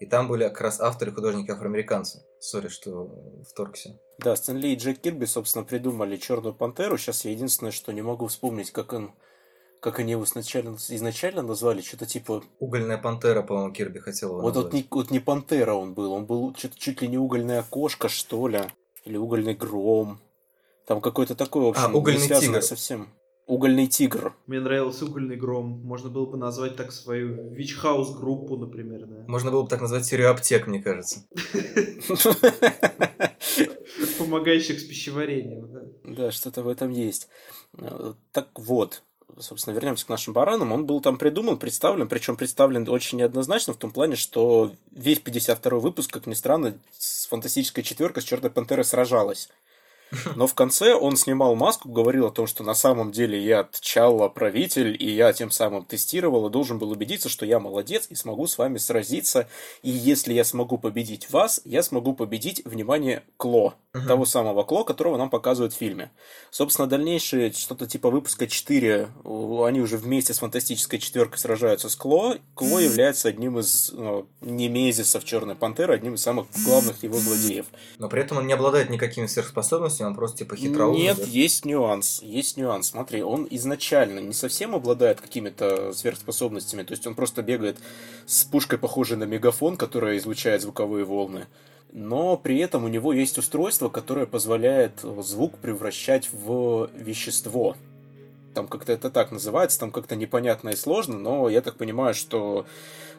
И 0.00 0.07
там 0.07 0.28
были 0.28 0.45
как 0.45 0.62
раз 0.62 0.80
авторы 0.80 1.12
художники 1.12 1.50
афроамериканцы. 1.50 2.25
Сори, 2.40 2.69
что 2.69 3.42
вторгся. 3.49 4.00
Да, 4.19 4.35
Стэн 4.35 4.57
Ли 4.57 4.73
и 4.73 4.76
Джек 4.76 4.99
Кирби, 5.00 5.26
собственно, 5.26 5.64
придумали 5.64 6.16
Черную 6.16 6.54
пантеру. 6.54 6.97
Сейчас 6.97 7.26
я 7.26 7.30
единственное, 7.30 7.71
что 7.71 7.92
не 7.92 8.00
могу 8.00 8.26
вспомнить, 8.26 8.71
как 8.73 8.95
он 8.95 9.12
как 9.80 9.99
они 9.99 10.12
его 10.12 10.25
изначально, 10.25 10.76
изначально 10.76 11.42
назвали, 11.42 11.80
что-то 11.80 12.04
типа... 12.04 12.42
Угольная 12.59 12.99
пантера, 12.99 13.42
по-моему, 13.42 13.73
Кирби 13.73 13.99
хотел 13.99 14.33
его 14.33 14.42
вот, 14.42 14.54
вот, 14.54 14.73
не, 14.75 14.87
вот 14.90 15.11
не 15.11 15.21
пантера 15.21 15.73
он 15.73 15.95
был, 15.95 16.12
он 16.12 16.26
был 16.26 16.52
чуть, 16.52 16.76
чуть 16.76 17.00
ли 17.00 17.09
не 17.09 17.16
угольная 17.16 17.62
кошка, 17.62 18.11
что 18.11 18.47
ли, 18.47 18.61
или 19.04 19.16
угольный 19.16 19.54
гром. 19.54 20.21
Там 20.87 21.00
какой-то 21.00 21.35
такой, 21.35 21.62
в 21.62 21.69
общем, 21.69 21.97
а, 21.97 21.99
угольный 21.99 22.28
не 22.28 22.40
тигр. 22.40 22.62
совсем. 22.62 23.09
Угольный 23.50 23.88
тигр. 23.88 24.33
Мне 24.47 24.61
нравился 24.61 25.04
угольный 25.07 25.35
гром. 25.35 25.80
Можно 25.83 26.09
было 26.09 26.25
бы 26.25 26.38
назвать 26.38 26.76
так 26.76 26.92
свою 26.92 27.50
Вичхаус 27.50 28.16
группу, 28.16 28.57
например, 28.57 29.07
да. 29.07 29.25
Можно 29.26 29.50
было 29.50 29.62
бы 29.62 29.69
так 29.69 29.80
назвать 29.80 30.07
серию 30.07 30.30
аптек, 30.30 30.69
мне 30.69 30.80
кажется. 30.80 31.26
Помогающих 34.19 34.78
с 34.78 34.85
пищеварением, 34.85 35.69
да. 35.73 35.80
Да, 36.04 36.30
что-то 36.30 36.62
в 36.62 36.69
этом 36.69 36.90
есть. 36.90 37.28
Так 38.30 38.50
вот, 38.54 39.02
собственно, 39.37 39.75
вернемся 39.75 40.07
к 40.07 40.11
нашим 40.11 40.33
баранам. 40.33 40.71
Он 40.71 40.87
был 40.87 41.00
там 41.00 41.19
придуман, 41.19 41.59
представлен, 41.59 42.09
причем 42.09 42.37
представлен 42.37 42.88
очень 42.88 43.19
неоднозначно 43.19 43.75
в 43.75 43.78
том 43.78 43.90
плане, 43.90 44.14
что 44.14 44.73
весь 44.92 45.19
52 45.19 45.80
выпуск, 45.80 46.12
как 46.12 46.28
ни 46.28 46.35
странно, 46.35 46.78
с 46.97 47.26
фантастической 47.26 47.83
четверкой 47.83 48.23
с 48.23 48.26
Черной 48.26 48.50
Пантерой 48.50 48.85
сражалась. 48.85 49.49
Но 50.35 50.47
в 50.47 50.55
конце 50.55 50.95
он 50.95 51.17
снимал 51.17 51.55
маску, 51.55 51.88
говорил 51.88 52.26
о 52.26 52.31
том, 52.31 52.47
что 52.47 52.64
на 52.64 52.75
самом 52.75 53.12
деле 53.12 53.43
я 53.43 53.69
Тчалла 53.73 54.29
правитель, 54.29 54.97
и 54.99 55.11
я 55.11 55.33
тем 55.33 55.50
самым 55.50 55.85
тестировал 55.85 56.49
и 56.49 56.50
должен 56.50 56.79
был 56.79 56.90
убедиться, 56.90 57.29
что 57.29 57.47
я 57.47 57.61
молодец 57.61 58.07
и 58.11 58.14
смогу 58.14 58.47
с 58.47 58.59
вами 58.59 58.79
сразиться. 58.79 59.49
И 59.83 59.90
если 59.90 60.33
я 60.33 60.45
смогу 60.45 60.79
победить 60.79 61.31
вас, 61.31 61.61
я 61.64 61.83
смогу 61.83 62.14
победить, 62.14 62.62
внимание, 62.64 63.23
Кло. 63.37 63.75
Uh-huh. 63.93 64.07
Того 64.07 64.25
самого 64.25 64.62
Кло, 64.62 64.85
которого 64.85 65.17
нам 65.17 65.31
показывают 65.31 65.73
в 65.73 65.76
фильме. 65.76 66.11
Собственно, 66.50 66.88
дальнейшие 66.88 67.52
что-то 67.52 67.87
типа 67.87 68.11
выпуска 68.11 68.47
4, 68.47 69.09
они 69.64 69.81
уже 69.81 69.97
вместе 69.97 70.33
с 70.35 70.38
фантастической 70.38 70.99
четверкой 70.99 71.38
сражаются 71.38 71.88
с 71.88 71.97
Кло. 71.97 72.37
Кло 72.55 72.79
является 72.79 73.29
одним 73.29 73.59
из 73.59 73.90
ну, 73.93 74.29
немезисов 74.40 75.25
Черной 75.25 75.55
Пантеры, 75.55 75.95
одним 75.95 76.14
из 76.14 76.23
самых 76.23 76.47
главных 76.64 77.02
его 77.02 77.19
злодеев. 77.19 77.67
Но 77.99 78.09
при 78.09 78.23
этом 78.23 78.38
он 78.38 78.47
не 78.47 78.52
обладает 78.52 78.90
никакими 78.90 79.26
сверхспособностями, 79.26 80.00
он 80.07 80.14
просто 80.14 80.38
типа 80.38 80.57
хитроумный. 80.57 81.02
Нет, 81.02 81.16
да? 81.19 81.25
есть 81.25 81.64
нюанс. 81.64 82.21
Есть 82.23 82.57
нюанс. 82.57 82.88
Смотри, 82.88 83.23
он 83.23 83.47
изначально 83.50 84.21
не 84.21 84.33
совсем 84.33 84.75
обладает 84.75 85.21
какими-то 85.21 85.92
сверхспособностями. 85.92 86.83
То 86.83 86.92
есть 86.92 87.07
он 87.07 87.14
просто 87.14 87.42
бегает 87.42 87.78
с 88.26 88.45
пушкой, 88.45 88.78
похожей 88.78 89.16
на 89.16 89.25
мегафон, 89.25 89.76
которая 89.76 90.19
излучает 90.19 90.62
звуковые 90.62 91.04
волны. 91.04 91.47
Но 91.92 92.37
при 92.37 92.59
этом 92.59 92.85
у 92.85 92.88
него 92.88 93.12
есть 93.12 93.38
устройство, 93.38 93.88
которое 93.88 94.26
позволяет 94.26 95.00
звук 95.00 95.59
превращать 95.59 96.30
в 96.33 96.88
вещество. 96.95 97.76
Там 98.54 98.66
как-то 98.66 98.92
это 98.92 99.11
так 99.11 99.30
называется, 99.30 99.78
там 99.78 99.90
как-то 99.90 100.16
непонятно 100.16 100.71
и 100.71 100.76
сложно, 100.76 101.19
но 101.19 101.49
я 101.49 101.61
так 101.61 101.76
понимаю, 101.76 102.14
что 102.14 102.66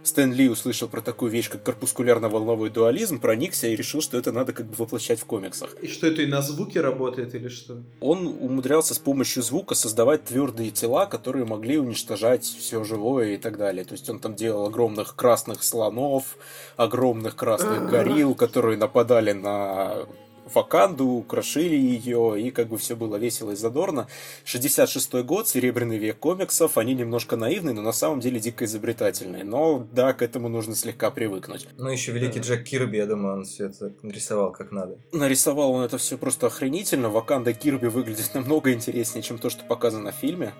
Стэн 0.03 0.33
Ли 0.33 0.49
услышал 0.49 0.87
про 0.87 1.01
такую 1.01 1.31
вещь, 1.31 1.49
как 1.49 1.63
корпускулярно-волновой 1.63 2.69
дуализм, 2.69 3.19
проникся 3.19 3.67
и 3.67 3.75
решил, 3.75 4.01
что 4.01 4.17
это 4.17 4.31
надо 4.31 4.51
как 4.51 4.65
бы 4.65 4.73
воплощать 4.77 5.19
в 5.19 5.25
комиксах. 5.25 5.75
И 5.81 5.87
что 5.87 6.07
это 6.07 6.23
и 6.23 6.25
на 6.25 6.41
звуке 6.41 6.81
работает 6.81 7.35
или 7.35 7.47
что? 7.49 7.77
Он 7.99 8.27
умудрялся 8.27 8.93
с 8.95 8.99
помощью 8.99 9.43
звука 9.43 9.75
создавать 9.75 10.25
твердые 10.25 10.71
тела, 10.71 11.05
которые 11.05 11.45
могли 11.45 11.77
уничтожать 11.77 12.43
все 12.43 12.83
живое 12.83 13.35
и 13.35 13.37
так 13.37 13.57
далее. 13.57 13.85
То 13.85 13.93
есть 13.93 14.09
он 14.09 14.19
там 14.19 14.35
делал 14.35 14.65
огромных 14.65 15.15
красных 15.15 15.63
слонов, 15.63 16.37
огромных 16.77 17.35
красных 17.35 17.89
горилл, 17.91 18.33
которые 18.33 18.77
нападали 18.77 19.33
на 19.33 20.07
Ваканду, 20.53 21.23
крошили 21.27 21.75
ее, 21.75 22.41
и 22.41 22.51
как 22.51 22.67
бы 22.67 22.77
все 22.77 22.95
было 22.95 23.15
весело 23.15 23.51
и 23.51 23.55
задорно. 23.55 24.07
66-й 24.45 25.23
год, 25.23 25.47
серебряный 25.47 25.97
век 25.97 26.17
комиксов, 26.19 26.77
они 26.77 26.93
немножко 26.93 27.35
наивные, 27.35 27.73
но 27.73 27.81
на 27.81 27.91
самом 27.91 28.19
деле 28.19 28.39
дико 28.39 28.65
изобретательные. 28.65 29.43
Но 29.43 29.87
да, 29.91 30.13
к 30.13 30.21
этому 30.21 30.49
нужно 30.49 30.75
слегка 30.75 31.11
привыкнуть. 31.11 31.67
Ну, 31.77 31.89
еще 31.89 32.11
великий 32.11 32.39
да. 32.39 32.45
Джек 32.45 32.63
Кирби, 32.63 32.97
я 32.97 33.05
думаю, 33.05 33.35
он 33.37 33.45
все 33.45 33.65
это 33.65 33.93
нарисовал 34.01 34.51
как 34.51 34.71
надо. 34.71 34.97
Нарисовал 35.11 35.71
он 35.71 35.83
это 35.83 35.97
все 35.97 36.17
просто 36.17 36.47
охренительно. 36.47 37.09
Ваканда 37.09 37.53
Кирби 37.53 37.87
выглядит 37.87 38.31
намного 38.33 38.73
интереснее, 38.73 39.23
чем 39.23 39.37
то, 39.37 39.49
что 39.49 39.63
показано 39.65 40.11
в 40.11 40.15
фильме. 40.15 40.53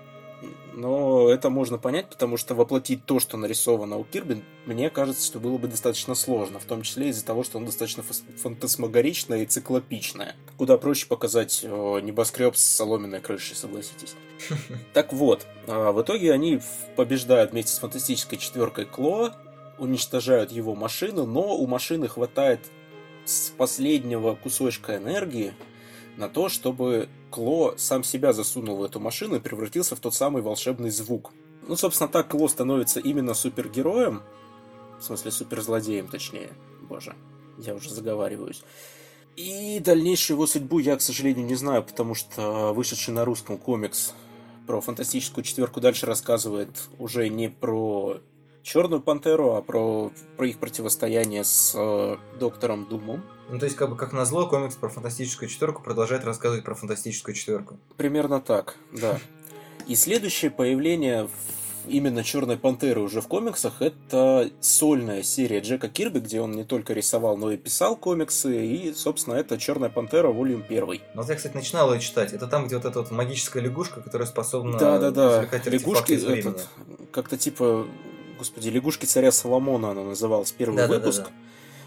Но 0.74 1.30
это 1.30 1.50
можно 1.50 1.78
понять, 1.78 2.10
потому 2.10 2.38
что 2.38 2.56
воплотить 2.56 3.06
то, 3.06 3.20
что 3.20 3.38
нарисовано 3.38 3.98
у 3.98 4.04
Кирби, 4.04 4.44
мне 4.66 4.90
кажется, 4.90 5.26
что 5.26 5.40
было 5.40 5.58
бы 5.58 5.68
достаточно 5.68 6.16
сложно, 6.16 6.60
в 6.60 6.66
том 6.66 6.82
числе 6.82 7.10
из-за 7.10 7.26
того, 7.26 7.44
что 7.44 7.58
он 7.58 7.66
достаточно 7.66 8.04
фантасмагоричное 8.04 9.44
и 9.44 9.46
циклопичное. 9.46 10.36
Куда 10.58 10.78
проще 10.78 11.08
показать 11.08 11.62
э, 11.64 12.00
небоскреб 12.02 12.56
с 12.56 12.64
соломенной 12.64 13.20
крышей, 13.20 13.56
согласитесь. 13.56 14.16
Так 14.94 15.14
вот, 15.14 15.46
а, 15.68 15.92
в 15.92 16.02
итоге 16.02 16.32
они 16.32 16.60
побеждают 16.96 17.52
вместе 17.52 17.74
с 17.74 17.80
фантастической 17.80 18.38
четверкой 18.38 18.86
Кло, 18.86 19.34
уничтожают 19.78 20.52
его 20.52 20.76
машину, 20.76 21.26
но 21.26 21.56
у 21.56 21.68
машины 21.68 22.08
хватает 22.08 22.60
с 23.26 23.50
последнего 23.50 24.36
кусочка 24.36 24.98
энергии, 24.98 25.54
на 26.18 26.30
то, 26.30 26.50
чтобы 26.50 27.10
Кло 27.32 27.74
сам 27.78 28.04
себя 28.04 28.34
засунул 28.34 28.78
в 28.78 28.84
эту 28.84 29.00
машину 29.00 29.38
и 29.38 29.40
превратился 29.40 29.96
в 29.96 30.00
тот 30.00 30.14
самый 30.14 30.42
волшебный 30.42 30.92
звук. 30.92 31.32
Ну, 31.68 31.76
собственно, 31.76 32.10
так 32.10 32.30
Кло 32.30 32.48
становится 32.48 33.00
именно 33.00 33.34
супергероем, 33.34 34.22
в 35.00 35.04
смысле 35.04 35.32
суперзлодеем, 35.32 36.08
точнее. 36.08 36.50
Боже, 36.82 37.16
я 37.58 37.74
уже 37.74 37.90
заговариваюсь. 37.90 38.64
И 39.38 39.80
дальнейшую 39.80 40.36
его 40.36 40.46
судьбу 40.46 40.80
я, 40.80 40.98
к 40.98 41.02
сожалению, 41.02 41.46
не 41.46 41.56
знаю, 41.56 41.84
потому 41.84 42.16
что 42.16 42.74
вышедший 42.74 43.14
на 43.14 43.24
русском 43.24 43.58
комикс 43.58 44.14
про 44.68 44.82
фантастическую 44.82 45.44
четверку 45.44 45.80
дальше 45.80 46.06
рассказывает 46.06 46.70
уже 47.00 47.30
не 47.30 47.50
про 47.50 48.20
Черную 48.64 49.02
Пантеру, 49.02 49.56
а 49.56 49.62
про, 49.62 50.12
про 50.38 50.48
их 50.48 50.60
противостояние 50.60 51.44
с 51.44 51.74
э, 51.76 52.18
Доктором 52.40 52.86
Думом. 52.86 53.24
Ну, 53.50 53.60
то 53.60 53.66
есть, 53.66 53.76
как 53.76 53.90
бы 53.90 53.96
как 53.96 54.14
назло, 54.14 54.48
комикс 54.48 54.76
про 54.76 54.90
фантастическую 54.90 55.50
четверку 55.50 55.82
продолжает 55.82 56.24
рассказывать 56.24 56.64
про 56.64 56.76
фантастическую 56.76 57.36
четверку. 57.36 57.80
Примерно 57.98 58.40
так, 58.40 58.76
да. 58.92 59.20
И 59.88 59.96
следующее 59.96 60.52
появление 60.52 61.28
именно 61.88 62.24
Черной 62.24 62.58
Пантеры 62.58 63.02
уже 63.02 63.22
в 63.22 63.28
комиксах 63.28 63.82
это 63.82 64.50
сольная 64.60 65.24
серия 65.24 65.60
Джека 65.60 65.90
Кирби, 65.90 66.20
где 66.20 66.42
он 66.42 66.52
не 66.52 66.64
только 66.64 66.94
рисовал, 66.94 67.38
но 67.38 67.52
и 67.52 67.58
писал 67.58 67.96
комиксы, 67.96 68.66
и, 68.66 68.94
собственно, 68.94 69.36
это 69.36 69.58
Черная 69.58 69.90
Пантера 69.90 70.28
Волюм 70.28 70.64
1. 70.68 70.86
Ну, 70.86 70.98
вот 71.16 71.30
я, 71.30 71.36
кстати, 71.36 71.56
начинал 71.56 71.94
ее 71.94 72.00
читать. 72.00 72.34
Это 72.34 72.48
там, 72.48 72.68
где 72.68 72.76
вот 72.76 72.86
эта 72.86 73.00
вот 73.00 73.12
магическая 73.12 73.64
лягушка, 73.64 74.02
которая 74.02 74.28
способна 74.28 74.78
да, 74.78 75.00
да, 75.00 75.12
да. 75.12 75.48
Лягушки, 75.66 76.14
этот, 76.14 76.68
как-то 77.12 77.38
типа 77.38 77.88
господи, 78.42 78.70
«Лягушки 78.70 79.06
царя 79.06 79.32
Соломона» 79.32 79.92
она 79.92 80.04
называлась, 80.04 80.52
первый 80.52 80.78
да, 80.78 80.88
выпуск. 80.88 81.20
Да, 81.20 81.26
да, 81.26 81.30
да. 81.30 81.36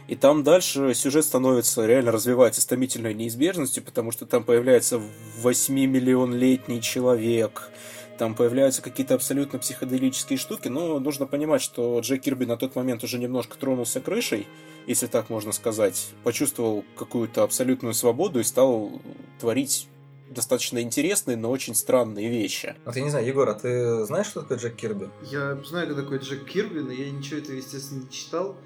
И 0.06 0.14
там 0.14 0.44
дальше 0.44 0.94
сюжет 0.94 1.24
становится, 1.24 1.84
реально 1.84 2.12
развивается 2.12 2.60
с 2.60 2.66
томительной 2.66 3.12
неизбежностью, 3.12 3.82
потому 3.82 4.12
что 4.12 4.24
там 4.24 4.44
появляется 4.44 5.02
8-миллион-летний 5.42 6.80
человек, 6.80 7.70
там 8.18 8.36
появляются 8.36 8.82
какие-то 8.82 9.14
абсолютно 9.14 9.58
психоделические 9.58 10.38
штуки, 10.38 10.68
но 10.68 11.00
нужно 11.00 11.26
понимать, 11.26 11.60
что 11.60 11.98
Джек 11.98 12.22
Кирби 12.22 12.44
на 12.44 12.56
тот 12.56 12.76
момент 12.76 13.02
уже 13.02 13.18
немножко 13.18 13.58
тронулся 13.58 14.00
крышей, 14.00 14.46
если 14.86 15.08
так 15.08 15.28
можно 15.28 15.50
сказать, 15.50 16.10
почувствовал 16.22 16.84
какую-то 16.96 17.42
абсолютную 17.42 17.94
свободу 17.94 18.38
и 18.38 18.44
стал 18.44 19.02
творить 19.40 19.88
достаточно 20.34 20.80
интересные, 20.80 21.36
но 21.36 21.50
очень 21.50 21.74
странные 21.74 22.28
вещи. 22.28 22.74
Вот 22.84 22.96
я 22.96 23.02
не 23.02 23.10
знаю, 23.10 23.26
Егор, 23.26 23.48
а 23.48 23.54
ты 23.54 24.04
знаешь, 24.04 24.26
что 24.26 24.42
такое 24.42 24.58
Джек 24.58 24.76
Кирби? 24.76 25.08
Я 25.30 25.56
знаю, 25.64 25.86
кто 25.86 26.02
такой 26.02 26.18
Джек 26.18 26.44
Кирби, 26.44 26.80
но 26.80 26.92
я 26.92 27.10
ничего 27.10 27.38
этого, 27.38 27.56
естественно, 27.56 28.02
не 28.02 28.10
читал 28.10 28.56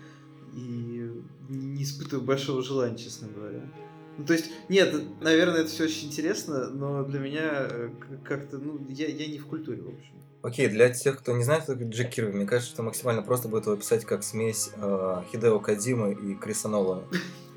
и 0.54 1.10
не 1.48 1.82
испытываю 1.82 2.26
большого 2.26 2.62
желания, 2.62 2.96
честно 2.96 3.28
говоря. 3.28 3.62
Ну, 4.18 4.24
то 4.24 4.32
есть, 4.32 4.50
нет, 4.68 4.94
наверное, 5.20 5.60
это 5.60 5.70
все 5.70 5.84
очень 5.84 6.08
интересно, 6.08 6.70
но 6.70 7.04
для 7.04 7.20
меня 7.20 7.68
э, 7.70 7.90
как-то, 8.24 8.58
ну, 8.58 8.84
я, 8.88 9.06
я 9.06 9.28
не 9.28 9.38
в 9.38 9.46
культуре, 9.46 9.80
в 9.80 9.88
общем. 9.88 10.14
Окей, 10.42 10.68
для 10.68 10.90
тех, 10.90 11.18
кто 11.18 11.36
не 11.36 11.44
знает, 11.44 11.64
кто 11.64 11.74
такой 11.74 11.88
Джек 11.88 12.10
Кирби, 12.10 12.32
мне 12.32 12.46
кажется, 12.46 12.72
что 12.72 12.82
максимально 12.82 13.22
просто 13.22 13.48
будет 13.48 13.66
его 13.66 13.74
описать 13.74 14.04
как 14.04 14.24
смесь 14.24 14.70
э, 14.76 15.22
Хидео 15.30 15.60
Кадзимы 15.60 16.14
и 16.14 16.34
Криса 16.34 16.68
Нолана. 16.68 17.04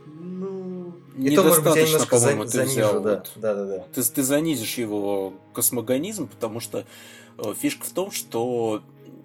Недостаточно, 1.21 2.05
по-моему, 2.05 2.43
ты 2.43 2.49
занижу, 2.49 2.71
взял. 2.71 3.01
да. 3.01 3.15
вот. 3.15 3.31
Да, 3.35 3.53
да, 3.53 3.65
да. 3.65 3.83
Ты, 3.93 4.03
ты 4.03 4.23
занизишь 4.23 4.77
его 4.77 5.33
космогонизм, 5.53 6.27
потому 6.27 6.59
что 6.59 6.85
э, 7.37 7.53
фишка 7.59 7.85
в 7.85 7.89
том, 7.89 8.11
что 8.11 8.81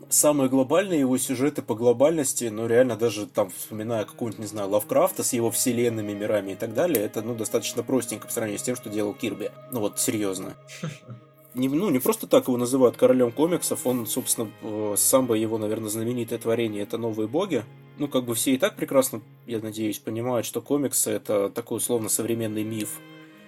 самые 0.08 0.48
глобальные 0.48 1.00
его 1.00 1.18
сюжеты 1.18 1.62
по 1.62 1.74
глобальности, 1.74 2.44
ну 2.44 2.66
реально 2.66 2.96
даже 2.96 3.26
там, 3.26 3.50
вспоминая 3.50 4.04
какого-нибудь, 4.04 4.40
не 4.40 4.46
знаю, 4.46 4.68
Лавкрафта 4.70 5.22
с 5.24 5.32
его 5.32 5.50
вселенными, 5.50 6.12
мирами 6.12 6.52
и 6.52 6.56
так 6.56 6.74
далее, 6.74 7.04
это 7.04 7.22
ну 7.22 7.34
достаточно 7.34 7.82
простенько 7.82 8.26
по 8.26 8.32
сравнению 8.32 8.60
с 8.60 8.62
тем, 8.62 8.76
что 8.76 8.88
делал 8.88 9.14
Кирби. 9.14 9.50
Ну 9.72 9.80
вот, 9.80 9.98
серьезно. 9.98 10.54
Не, 11.56 11.68
ну, 11.70 11.88
не 11.88 11.98
просто 11.98 12.26
так 12.26 12.48
его 12.48 12.58
называют 12.58 12.98
королем 12.98 13.32
комиксов, 13.32 13.86
он, 13.86 14.06
собственно, 14.06 14.50
э, 14.60 14.94
самое 14.98 15.40
его, 15.40 15.56
наверное, 15.56 15.88
знаменитое 15.88 16.38
творение 16.38 16.82
это 16.82 16.98
«Новые 16.98 17.28
боги». 17.28 17.64
Ну, 17.98 18.08
как 18.08 18.24
бы 18.24 18.34
все 18.34 18.52
и 18.52 18.58
так 18.58 18.76
прекрасно, 18.76 19.22
я 19.46 19.58
надеюсь, 19.58 19.98
понимают, 19.98 20.44
что 20.44 20.60
комиксы 20.60 21.10
это 21.12 21.48
такой 21.48 21.78
условно 21.78 22.10
современный 22.10 22.62
миф, 22.62 23.00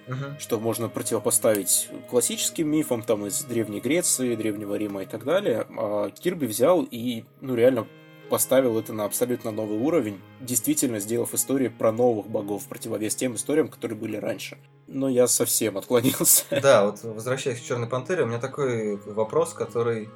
Мгм. 0.07 0.39
что 0.39 0.59
можно 0.59 0.89
противопоставить 0.89 1.87
классическим 2.09 2.67
мифам 2.67 3.03
там 3.03 3.27
из 3.27 3.43
Древней 3.43 3.79
Греции, 3.79 4.35
Древнего 4.35 4.73
Рима 4.73 5.03
и 5.03 5.05
так 5.05 5.23
далее. 5.23 5.67
А 5.77 6.09
Кирби 6.09 6.47
взял 6.47 6.81
и, 6.89 7.25
ну, 7.41 7.53
реально 7.53 7.85
поставил 8.31 8.79
это 8.79 8.91
на 8.91 9.05
абсолютно 9.05 9.51
новый 9.51 9.77
уровень, 9.77 10.17
действительно 10.41 10.99
сделав 10.99 11.35
истории 11.35 11.67
про 11.67 11.91
новых 11.91 12.27
богов 12.27 12.63
в 12.63 12.67
противовес 12.67 13.15
тем 13.15 13.35
историям, 13.35 13.67
которые 13.67 13.99
были 13.99 14.17
раньше. 14.17 14.57
Но 14.91 15.07
я 15.07 15.27
совсем 15.27 15.77
отклонился. 15.77 16.45
Да, 16.61 16.85
вот 16.85 17.03
возвращаясь 17.03 17.59
к 17.59 17.63
Черной 17.63 17.87
Пантере, 17.87 18.23
у 18.23 18.25
меня 18.25 18.39
такой 18.39 18.97
вопрос, 18.97 19.53
который, 19.53 20.09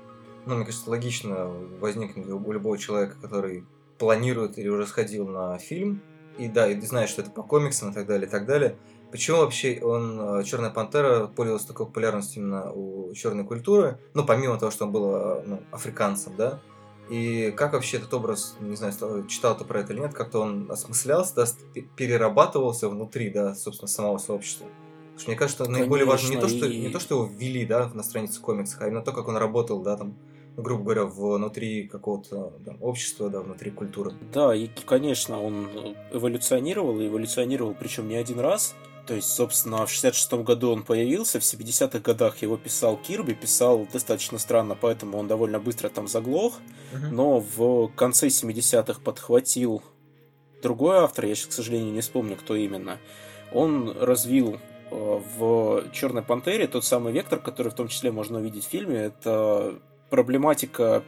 ну, 0.46 0.56
мне 0.56 0.66
кажется, 0.66 0.90
логично 0.90 1.46
возникнет 1.80 2.28
у 2.28 2.52
любого 2.52 2.78
человека, 2.78 3.16
который 3.22 3.66
планирует 4.00 4.58
или 4.58 4.68
уже 4.68 4.88
сходил 4.88 5.28
на 5.28 5.60
фильм, 5.60 6.02
и 6.40 6.48
да, 6.48 6.68
и 6.68 6.82
знает, 6.82 7.10
что 7.10 7.22
это 7.22 7.30
по 7.30 7.44
комиксам 7.44 7.92
и 7.92 7.94
так 7.94 8.08
далее, 8.08 8.28
и 8.28 8.30
так 8.30 8.48
далее. 8.48 8.76
Почему 9.12 9.38
вообще 9.38 9.80
он, 9.80 10.44
Черная 10.44 10.72
Пантера, 10.72 11.28
пользовался 11.28 11.68
такой 11.68 11.86
популярностью 11.86 12.42
именно 12.42 12.72
у 12.72 13.14
черной 13.14 13.46
культуры? 13.46 14.00
Ну, 14.16 14.26
помимо 14.26 14.58
того, 14.58 14.72
что 14.72 14.86
он 14.86 14.92
был 14.92 15.16
э, 15.16 15.44
ну, 15.46 15.64
африканцем, 15.72 16.36
да? 16.36 16.60
И 17.10 17.52
как 17.52 17.74
вообще 17.74 17.98
этот 17.98 18.14
образ, 18.14 18.56
не 18.62 18.76
знаю, 18.76 18.94
читал 19.28 19.58
ты 19.58 19.66
про 19.66 19.82
это 19.82 19.94
или 19.94 20.00
нет, 20.00 20.14
как-то 20.14 20.40
он 20.40 20.72
осмыслялся, 20.72 21.36
да, 21.36 21.46
перерабатывался 21.98 22.90
внутри, 22.90 23.30
да, 23.30 23.56
собственно, 23.56 23.88
самого 23.88 24.18
сообщества? 24.18 24.68
Потому 24.68 25.20
что 25.20 25.30
мне 25.30 25.38
кажется, 25.38 25.64
что 25.66 25.72
наиболее 25.72 26.06
важно 26.06 26.30
не 26.30 26.36
то, 26.36 26.42
Конечно, 26.48 26.58
что, 26.60 26.74
и- 26.74 26.82
не 26.82 26.90
то, 26.90 27.00
что 27.00 27.16
его 27.16 27.26
ввели, 27.26 27.66
да, 27.66 27.90
на 27.94 28.04
странице 28.04 28.42
комиксов, 28.42 28.82
а 28.82 28.88
именно 28.88 29.02
то, 29.02 29.12
как 29.12 29.28
он 29.28 29.38
работал, 29.38 29.82
да, 29.82 29.98
там, 29.98 30.16
грубо 30.58 30.84
говоря, 30.84 31.06
внутри 31.06 31.88
какого-то 31.88 32.54
там, 32.66 32.78
общества, 32.82 33.30
да, 33.30 33.42
внутри 33.42 33.70
культуры. 33.72 34.14
Да, 34.34 34.56
и, 34.56 34.70
конечно, 34.86 35.42
он 35.42 35.96
эволюционировал, 36.12 37.00
и 37.00 37.08
эволюционировал, 37.08 37.76
причем 37.80 38.08
не 38.08 38.16
один 38.16 38.40
раз. 38.40 38.76
То 39.06 39.16
есть, 39.16 39.30
собственно, 39.30 39.86
в 39.86 39.92
66 39.92 40.34
году 40.44 40.72
он 40.72 40.84
появился, 40.84 41.40
в 41.40 41.44
70-х 41.44 42.00
годах 42.00 42.38
его 42.42 42.56
писал 42.56 42.96
Кирби, 42.96 43.34
писал 43.34 43.86
достаточно 43.92 44.38
странно, 44.38 44.78
поэтому 44.80 45.18
он 45.18 45.28
довольно 45.28 45.60
быстро 45.60 45.90
там 45.90 46.08
заглох. 46.08 46.54
Но 47.12 47.40
в 47.40 47.90
конце 47.96 48.28
70-х 48.28 49.02
подхватил 49.02 49.84
другой 50.62 50.98
автор, 50.98 51.26
я 51.26 51.36
сейчас, 51.36 51.48
к 51.48 51.52
сожалению, 51.54 51.94
не 51.94 52.02
вспомню, 52.02 52.38
кто 52.38 52.56
именно. 52.56 53.00
Он 53.52 53.96
развил 54.00 54.60
э, 54.90 55.22
в 55.38 55.84
Черной 55.92 56.24
Пантере 56.24 56.68
тот 56.68 56.86
самый 56.86 57.12
вектор, 57.12 57.40
который 57.40 57.70
в 57.70 57.76
том 57.76 57.90
числе 57.90 58.12
можно 58.12 58.40
увидеть 58.40 58.66
в 58.66 58.70
фильме. 58.70 58.98
Это 58.98 59.76
проблематика 60.10 61.04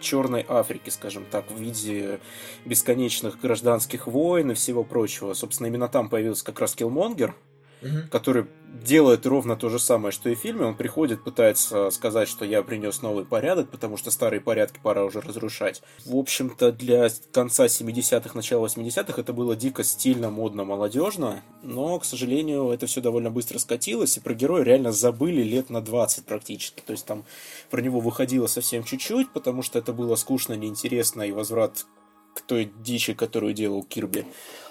Черной 0.00 0.44
Африки, 0.48 0.90
скажем 0.90 1.24
так, 1.30 1.50
в 1.50 1.58
виде 1.58 2.20
бесконечных 2.64 3.40
гражданских 3.40 4.06
войн 4.06 4.52
и 4.52 4.54
всего 4.54 4.84
прочего. 4.84 5.34
Собственно, 5.34 5.68
именно 5.68 5.88
там 5.88 6.08
появился 6.08 6.44
как 6.44 6.60
раз 6.60 6.74
Киллмонгер, 6.74 7.34
Мгм. 7.82 8.08
который 8.08 8.46
делает 8.84 9.26
ровно 9.26 9.56
то 9.56 9.68
же 9.68 9.78
самое, 9.78 10.12
что 10.12 10.30
и 10.30 10.34
в 10.34 10.38
фильме. 10.38 10.64
Он 10.64 10.76
приходит, 10.76 11.24
пытается 11.24 11.90
сказать, 11.90 12.28
что 12.28 12.44
я 12.44 12.62
принес 12.62 13.02
новый 13.02 13.24
порядок, 13.24 13.70
потому 13.70 13.96
что 13.96 14.10
старые 14.10 14.40
порядки 14.40 14.78
пора 14.82 15.04
уже 15.04 15.20
разрушать. 15.20 15.82
В 16.04 16.16
общем-то, 16.16 16.72
для 16.72 17.08
конца 17.32 17.66
70-х, 17.66 18.30
начала 18.34 18.66
80-х 18.66 19.20
это 19.20 19.32
было 19.32 19.56
дико 19.56 19.82
стильно, 19.82 20.30
модно, 20.30 20.64
молодежно, 20.64 21.42
но, 21.62 21.98
к 21.98 22.04
сожалению, 22.04 22.70
это 22.70 22.86
все 22.86 23.00
довольно 23.00 23.30
быстро 23.30 23.58
скатилось, 23.58 24.16
и 24.16 24.20
про 24.20 24.34
героя 24.34 24.62
реально 24.62 24.92
забыли 24.92 25.42
лет 25.42 25.70
на 25.70 25.80
20 25.80 26.24
практически. 26.24 26.82
То 26.84 26.92
есть 26.92 27.06
там 27.06 27.24
про 27.70 27.80
него 27.80 28.00
выходило 28.00 28.46
совсем 28.46 28.84
чуть-чуть, 28.84 29.32
потому 29.32 29.62
что 29.62 29.78
это 29.78 29.92
было 29.92 30.14
скучно, 30.16 30.54
неинтересно, 30.54 31.22
и 31.22 31.32
возврат 31.32 31.86
к 32.34 32.42
той 32.42 32.72
дичи, 32.82 33.14
которую 33.14 33.52
делал 33.52 33.82
Кирби. 33.82 34.24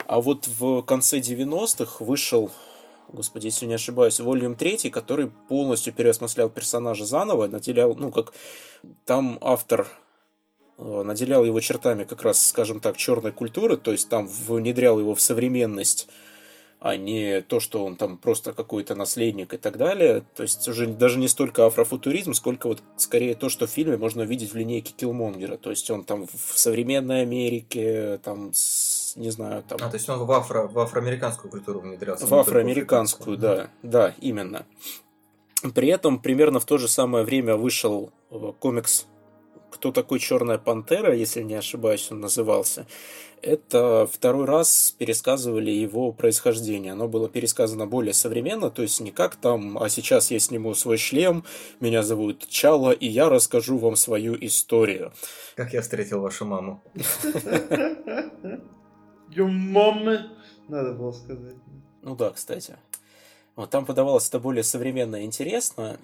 А 0.07 0.21
вот 0.21 0.47
в 0.47 0.81
конце 0.83 1.19
90-х 1.19 2.03
вышел 2.03 2.51
господи, 3.13 3.47
если 3.47 3.65
не 3.65 3.73
ошибаюсь, 3.75 4.19
Volume 4.19 4.55
3, 4.55 4.89
который 4.89 5.27
полностью 5.47 5.93
переосмыслял 5.93 6.49
персонажа 6.49 7.05
заново, 7.05 7.47
наделял, 7.47 7.95
ну, 7.95 8.11
как 8.11 8.33
там 9.05 9.37
автор 9.41 9.87
э, 10.77 11.03
наделял 11.03 11.43
его 11.45 11.59
чертами 11.59 12.03
как 12.03 12.23
раз, 12.23 12.45
скажем 12.47 12.79
так, 12.79 12.97
черной 12.97 13.31
культуры, 13.31 13.77
то 13.77 13.91
есть 13.91 14.09
там 14.09 14.27
внедрял 14.27 14.99
его 14.99 15.15
в 15.15 15.21
современность, 15.21 16.07
а 16.79 16.95
не 16.95 17.41
то, 17.41 17.59
что 17.59 17.83
он 17.83 17.97
там 17.97 18.17
просто 18.17 18.53
какой-то 18.53 18.95
наследник 18.95 19.53
и 19.53 19.57
так 19.57 19.77
далее. 19.77 20.23
То 20.35 20.43
есть 20.43 20.65
уже 20.67 20.87
даже 20.87 21.19
не 21.19 21.27
столько 21.27 21.65
афрофутуризм, 21.65 22.33
сколько 22.33 22.67
вот 22.67 22.81
скорее 22.95 23.35
то, 23.35 23.49
что 23.49 23.67
в 23.67 23.69
фильме 23.69 23.97
можно 23.97 24.23
увидеть 24.23 24.53
в 24.53 24.55
линейке 24.55 24.93
Киллмонгера. 24.95 25.57
То 25.57 25.71
есть 25.71 25.89
он 25.91 26.05
там 26.05 26.25
в 26.25 26.57
современной 26.57 27.23
Америке, 27.23 28.19
там, 28.23 28.53
с- 28.53 28.98
не 29.19 29.31
знаю, 29.31 29.63
там... 29.67 29.77
А, 29.81 29.89
то 29.89 29.95
есть 29.95 30.07
он 30.09 30.19
в, 30.25 30.31
афро, 30.31 30.67
в 30.67 30.79
афроамериканскую 30.79 31.51
культуру 31.51 31.81
внедрялся. 31.81 32.25
В 32.25 32.33
афроамериканскую, 32.33 33.37
да, 33.37 33.69
да, 33.83 34.15
именно. 34.21 34.65
При 35.75 35.89
этом 35.89 36.19
примерно 36.19 36.61
в 36.61 36.65
то 36.65 36.77
же 36.77 36.87
самое 36.87 37.25
время 37.25 37.57
вышел 37.57 38.13
э, 38.31 38.53
комикс 38.59 39.07
«Кто 39.71 39.91
такой 39.91 40.19
Черная 40.19 40.57
Пантера», 40.57 41.13
если 41.13 41.41
не 41.41 41.55
ошибаюсь, 41.55 42.09
он 42.11 42.21
назывался. 42.21 42.87
Это 43.41 44.09
второй 44.09 44.45
раз 44.45 44.95
пересказывали 44.97 45.69
его 45.69 46.13
происхождение. 46.13 46.93
Оно 46.93 47.09
было 47.09 47.27
пересказано 47.27 47.87
более 47.87 48.13
современно, 48.13 48.69
то 48.69 48.83
есть 48.83 49.01
не 49.01 49.11
как 49.11 49.35
там, 49.35 49.77
а 49.77 49.89
сейчас 49.89 50.31
я 50.31 50.39
сниму 50.39 50.73
свой 50.75 50.97
шлем, 50.97 51.43
меня 51.81 52.03
зовут 52.03 52.47
Чала, 52.47 52.91
и 52.91 53.07
я 53.07 53.27
расскажу 53.27 53.77
вам 53.77 53.97
свою 53.97 54.37
историю. 54.39 55.11
Как 55.55 55.73
я 55.73 55.81
встретил 55.81 56.21
вашу 56.21 56.45
маму. 56.45 56.81
Mom. 59.35 60.29
Надо 60.67 60.93
было 60.93 61.11
сказать. 61.11 61.55
Ну 62.01 62.15
да, 62.15 62.31
кстати. 62.31 62.77
Вот 63.55 63.69
там 63.69 63.85
подавалось 63.85 64.27
это 64.29 64.39
более 64.39 64.63
современно 64.63 65.17
и 65.17 65.25
интересно. 65.25 65.99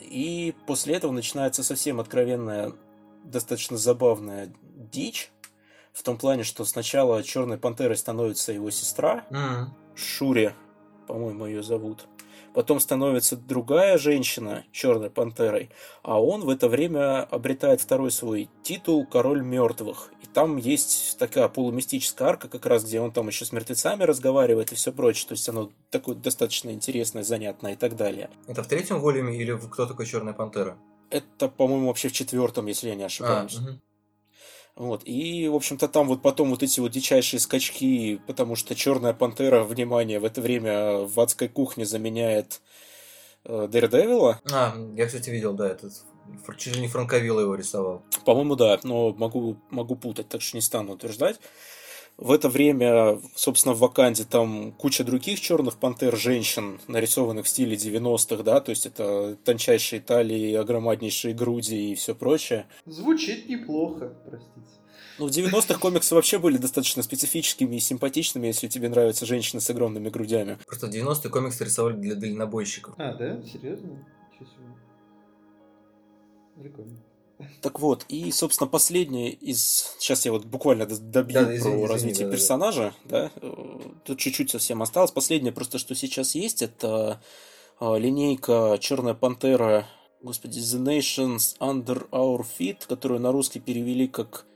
И 0.00 0.54
после 0.66 0.94
этого 0.94 1.12
начинается 1.12 1.62
совсем 1.62 2.00
откровенная, 2.00 2.72
достаточно 3.24 3.76
забавная 3.76 4.52
дичь. 4.62 5.30
В 5.92 6.02
том 6.02 6.18
плане, 6.18 6.42
что 6.42 6.64
сначала 6.64 7.22
Черной 7.22 7.58
Пантерой 7.58 7.96
становится 7.96 8.52
его 8.52 8.70
сестра, 8.70 9.24
М. 9.30 9.74
Шури, 9.94 10.54
по-моему, 11.06 11.46
ее 11.46 11.62
зовут. 11.62 12.06
Потом 12.56 12.80
становится 12.80 13.36
другая 13.36 13.98
женщина 13.98 14.64
Черной 14.72 15.10
Пантерой, 15.10 15.68
а 16.02 16.22
он 16.22 16.40
в 16.40 16.48
это 16.48 16.70
время 16.70 17.22
обретает 17.24 17.82
второй 17.82 18.10
свой 18.10 18.48
титул 18.62 19.04
Король 19.04 19.42
мертвых. 19.42 20.10
И 20.22 20.26
там 20.26 20.56
есть 20.56 21.18
такая 21.18 21.48
полумистическая 21.48 22.28
арка, 22.28 22.48
как 22.48 22.64
раз, 22.64 22.82
где 22.84 22.98
он 22.98 23.12
там 23.12 23.28
еще 23.28 23.44
с 23.44 23.52
мертвецами 23.52 24.04
разговаривает 24.04 24.72
и 24.72 24.74
все 24.74 24.90
прочее. 24.90 25.28
То 25.28 25.34
есть 25.34 25.46
оно 25.50 25.70
такое 25.90 26.14
достаточно 26.14 26.70
интересное, 26.70 27.24
занятное 27.24 27.74
и 27.74 27.76
так 27.76 27.94
далее. 27.94 28.30
Это 28.46 28.62
в 28.62 28.68
третьем 28.68 29.00
волюме 29.00 29.36
или 29.36 29.52
в 29.52 29.68
«Кто 29.68 29.84
такой 29.84 30.06
Черная 30.06 30.32
Пантера»? 30.32 30.78
Это, 31.10 31.48
по-моему, 31.48 31.88
вообще 31.88 32.08
в 32.08 32.12
четвертом, 32.14 32.68
если 32.68 32.88
я 32.88 32.94
не 32.94 33.02
А, 33.02 33.06
ошибаюсь. 33.06 33.58
Вот. 34.76 35.02
И, 35.06 35.48
в 35.48 35.54
общем-то, 35.54 35.88
там 35.88 36.06
вот 36.06 36.20
потом 36.20 36.50
вот 36.50 36.62
эти 36.62 36.80
вот 36.80 36.92
дичайшие 36.92 37.40
скачки, 37.40 38.20
потому 38.26 38.56
что 38.56 38.74
Черная 38.74 39.14
Пантера, 39.14 39.64
внимание, 39.64 40.20
в 40.20 40.24
это 40.24 40.42
время 40.42 40.98
в 40.98 41.18
адской 41.18 41.48
кухне 41.48 41.86
заменяет 41.86 42.60
э, 43.44 43.68
Daredevil. 43.70 44.36
А, 44.52 44.76
я, 44.94 45.06
кстати, 45.06 45.30
видел, 45.30 45.54
да, 45.54 45.68
этот 45.68 45.94
чуть 46.58 46.76
ли 46.76 46.82
не 46.82 46.88
Франковилла 46.88 47.40
его 47.40 47.54
рисовал. 47.54 48.02
По-моему, 48.24 48.56
да, 48.56 48.78
но 48.82 49.14
могу, 49.14 49.56
могу 49.70 49.96
путать, 49.96 50.28
так 50.28 50.42
что 50.42 50.56
не 50.56 50.60
стану 50.60 50.92
утверждать. 50.92 51.40
В 52.18 52.32
это 52.32 52.48
время, 52.48 53.20
собственно, 53.34 53.74
в 53.74 53.78
Ваканде 53.80 54.24
там 54.24 54.72
куча 54.72 55.04
других 55.04 55.38
черных 55.38 55.76
пантер 55.76 56.16
женщин, 56.16 56.80
нарисованных 56.88 57.44
в 57.44 57.48
стиле 57.48 57.76
90-х, 57.76 58.42
да, 58.42 58.60
то 58.60 58.70
есть 58.70 58.86
это 58.86 59.36
тончайшие 59.44 60.00
талии, 60.00 60.54
огромаднейшие 60.54 61.34
груди 61.34 61.92
и 61.92 61.94
все 61.94 62.14
прочее. 62.14 62.66
Звучит 62.86 63.50
неплохо, 63.50 64.14
простите. 64.24 64.66
Ну, 65.18 65.26
в 65.26 65.30
90-х 65.30 65.78
комиксы 65.78 66.14
вообще 66.14 66.38
были 66.38 66.56
достаточно 66.56 67.02
специфическими 67.02 67.76
и 67.76 67.80
симпатичными, 67.80 68.46
если 68.46 68.68
тебе 68.68 68.88
нравятся 68.88 69.26
женщины 69.26 69.60
с 69.60 69.68
огромными 69.68 70.08
грудями. 70.08 70.58
Просто 70.66 70.86
в 70.86 70.90
90-е 70.90 71.30
комиксы 71.30 71.64
рисовали 71.64 71.96
для 71.96 72.14
дальнобойщиков. 72.14 72.94
А, 72.98 73.14
да? 73.14 73.42
Серьезно? 73.42 74.06
Себе. 74.38 74.74
Прикольно. 76.60 76.98
Так 77.60 77.80
вот, 77.80 78.06
и, 78.08 78.30
собственно, 78.30 78.68
последнее 78.68 79.30
из... 79.30 79.94
Сейчас 79.98 80.24
я 80.24 80.32
вот 80.32 80.44
буквально 80.44 80.86
добью 80.86 81.40
Да, 81.40 81.44
про 81.46 81.56
извини, 81.56 81.74
извини, 81.74 81.86
развитие 81.86 82.26
да-да-да. 82.26 82.36
персонажа, 82.36 82.94
да. 83.04 83.30
Э, 83.42 83.78
Тут 84.04 84.18
чуть-чуть 84.18 84.50
совсем 84.50 84.82
осталось. 84.82 85.10
Последнее 85.10 85.52
просто, 85.52 85.78
что 85.78 85.94
сейчас 85.94 86.34
есть, 86.34 86.62
это 86.62 87.20
э, 87.80 87.98
линейка 87.98 88.78
Черная 88.80 89.14
Пантера, 89.14 89.86
господи, 90.22 90.60
The 90.60 90.82
Nations 90.82 91.58
Under 91.60 92.08
Our 92.10 92.44
Feet, 92.58 92.86
которую 92.88 93.20
на 93.20 93.32
русский 93.32 93.60
перевели 93.60 94.08
как 94.08 94.46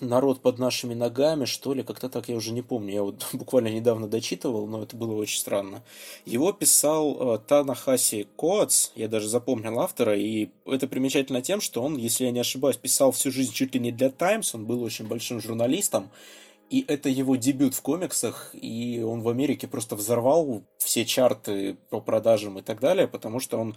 народ 0.00 0.40
под 0.40 0.58
нашими 0.58 0.94
ногами, 0.94 1.44
что 1.44 1.74
ли, 1.74 1.82
как-то 1.82 2.08
так, 2.08 2.28
я 2.28 2.36
уже 2.36 2.52
не 2.52 2.62
помню. 2.62 2.94
Я 2.94 3.02
вот 3.02 3.26
буквально 3.32 3.68
недавно 3.68 4.08
дочитывал, 4.08 4.66
но 4.66 4.82
это 4.82 4.96
было 4.96 5.14
очень 5.14 5.38
странно. 5.38 5.82
Его 6.24 6.52
писал 6.52 7.34
э, 7.34 7.38
Танахаси 7.46 8.28
Коац, 8.36 8.90
я 8.94 9.08
даже 9.08 9.28
запомнил 9.28 9.80
автора, 9.80 10.16
и 10.16 10.48
это 10.66 10.88
примечательно 10.88 11.42
тем, 11.42 11.60
что 11.60 11.82
он, 11.82 11.96
если 11.96 12.24
я 12.24 12.30
не 12.30 12.40
ошибаюсь, 12.40 12.76
писал 12.76 13.12
всю 13.12 13.30
жизнь 13.30 13.52
чуть 13.52 13.74
ли 13.74 13.80
не 13.80 13.92
для 13.92 14.10
Times, 14.10 14.54
он 14.54 14.66
был 14.66 14.82
очень 14.82 15.06
большим 15.06 15.40
журналистом, 15.40 16.10
и 16.70 16.84
это 16.86 17.08
его 17.08 17.36
дебют 17.36 17.74
в 17.74 17.80
комиксах, 17.80 18.50
и 18.52 19.02
он 19.02 19.22
в 19.22 19.28
Америке 19.28 19.66
просто 19.66 19.96
взорвал 19.96 20.62
все 20.76 21.06
чарты 21.06 21.76
по 21.88 22.00
продажам 22.00 22.58
и 22.58 22.62
так 22.62 22.80
далее, 22.80 23.08
потому 23.08 23.40
что 23.40 23.58
он 23.58 23.74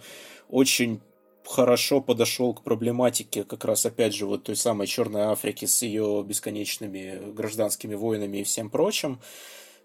очень 0.50 1.00
хорошо 1.46 2.00
подошел 2.00 2.54
к 2.54 2.62
проблематике 2.62 3.44
как 3.44 3.64
раз 3.64 3.86
опять 3.86 4.14
же 4.14 4.26
вот 4.26 4.44
той 4.44 4.56
самой 4.56 4.86
Черной 4.86 5.22
Африки 5.22 5.64
с 5.64 5.82
ее 5.82 6.24
бесконечными 6.26 7.32
гражданскими 7.32 7.94
войнами 7.94 8.38
и 8.38 8.44
всем 8.44 8.70
прочим. 8.70 9.20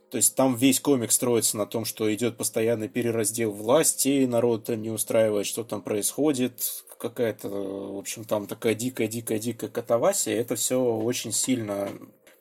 То 0.09 0.17
есть 0.17 0.35
там 0.35 0.55
весь 0.55 0.79
комик 0.79 1.11
строится 1.11 1.57
на 1.57 1.65
том, 1.65 1.83
что 1.83 2.13
идет 2.13 2.37
постоянный 2.37 2.87
перераздел 2.87 3.51
власти, 3.51 4.25
народ 4.25 4.69
не 4.69 4.89
устраивает, 4.89 5.45
что 5.45 5.63
там 5.63 5.81
происходит, 5.81 6.85
какая-то, 6.97 7.49
в 7.49 7.97
общем, 7.97 8.23
там 8.23 8.47
такая 8.47 8.73
дикая-дикая-дикая 8.73 9.69
катавасия. 9.69 10.39
Это 10.39 10.55
все 10.55 10.81
очень 10.81 11.33
сильно 11.33 11.89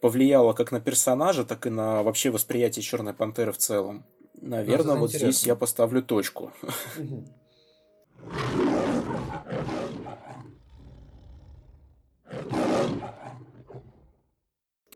повлияло 0.00 0.52
как 0.52 0.70
на 0.70 0.80
персонажа, 0.80 1.44
так 1.44 1.66
и 1.66 1.70
на 1.70 2.02
вообще 2.04 2.30
восприятие 2.30 2.82
Черной 2.82 3.14
Пантеры 3.14 3.52
в 3.52 3.58
целом. 3.58 4.06
Наверное, 4.40 4.92
это 4.92 5.00
вот 5.00 5.10
здесь 5.10 5.22
интересно. 5.22 5.48
я 5.48 5.56
поставлю 5.56 6.02
точку. 6.02 6.52
Мгм. 6.96 8.75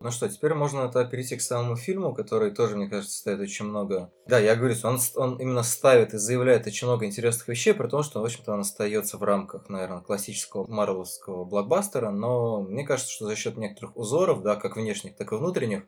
Ну 0.02 0.10
что, 0.10 0.30
теперь 0.30 0.54
можно 0.54 0.80
это 0.86 1.04
перейти 1.04 1.36
к 1.36 1.42
самому 1.42 1.76
фильму, 1.76 2.14
который 2.14 2.52
тоже, 2.52 2.74
мне 2.74 2.88
кажется, 2.88 3.18
ставит 3.18 3.40
очень 3.40 3.66
много... 3.66 4.10
Да, 4.26 4.38
я 4.38 4.56
говорю, 4.56 4.74
он, 4.82 4.98
он 5.16 5.36
именно 5.36 5.62
ставит 5.62 6.14
и 6.14 6.16
заявляет 6.16 6.66
очень 6.66 6.86
много 6.86 7.04
интересных 7.04 7.46
вещей, 7.48 7.74
при 7.74 7.86
том, 7.86 8.02
что, 8.02 8.22
в 8.22 8.24
общем-то, 8.24 8.54
он 8.54 8.60
остается 8.60 9.18
в 9.18 9.22
рамках, 9.22 9.68
наверное, 9.68 10.00
классического 10.00 10.66
марвеловского 10.66 11.44
блокбастера, 11.44 12.10
но 12.10 12.62
мне 12.62 12.86
кажется, 12.86 13.12
что 13.12 13.26
за 13.26 13.36
счет 13.36 13.58
некоторых 13.58 13.94
узоров, 13.94 14.42
да, 14.42 14.56
как 14.56 14.76
внешних, 14.76 15.16
так 15.16 15.32
и 15.32 15.36
внутренних, 15.36 15.82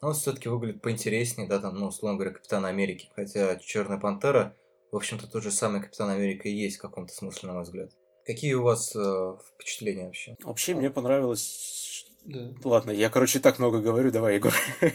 он 0.00 0.14
все-таки 0.14 0.48
выглядит 0.48 0.82
поинтереснее, 0.82 1.48
да, 1.48 1.60
там, 1.60 1.76
ну, 1.78 1.86
условно 1.86 2.18
говоря, 2.18 2.34
Капитан 2.34 2.64
Америки. 2.64 3.10
Хотя 3.14 3.54
Черная 3.60 3.98
Пантера, 3.98 4.56
в 4.90 4.96
общем-то, 4.96 5.30
тот 5.30 5.44
же 5.44 5.52
самый 5.52 5.80
Капитан 5.80 6.10
Америка 6.10 6.48
и 6.48 6.52
есть 6.52 6.78
в 6.78 6.82
каком-то 6.82 7.14
смысле, 7.14 7.50
на 7.50 7.54
мой 7.54 7.62
взгляд. 7.62 7.92
Какие 8.26 8.54
у 8.54 8.62
вас 8.62 8.94
э, 8.94 9.34
впечатления 9.54 10.06
вообще? 10.06 10.36
Вообще 10.42 10.74
мне 10.74 10.90
понравилось... 10.90 12.06
Да. 12.24 12.52
Ладно, 12.62 12.92
я, 12.92 13.10
короче, 13.10 13.40
так 13.40 13.58
много 13.58 13.80
говорю, 13.80 14.12
давай, 14.12 14.36
Егор. 14.36 14.54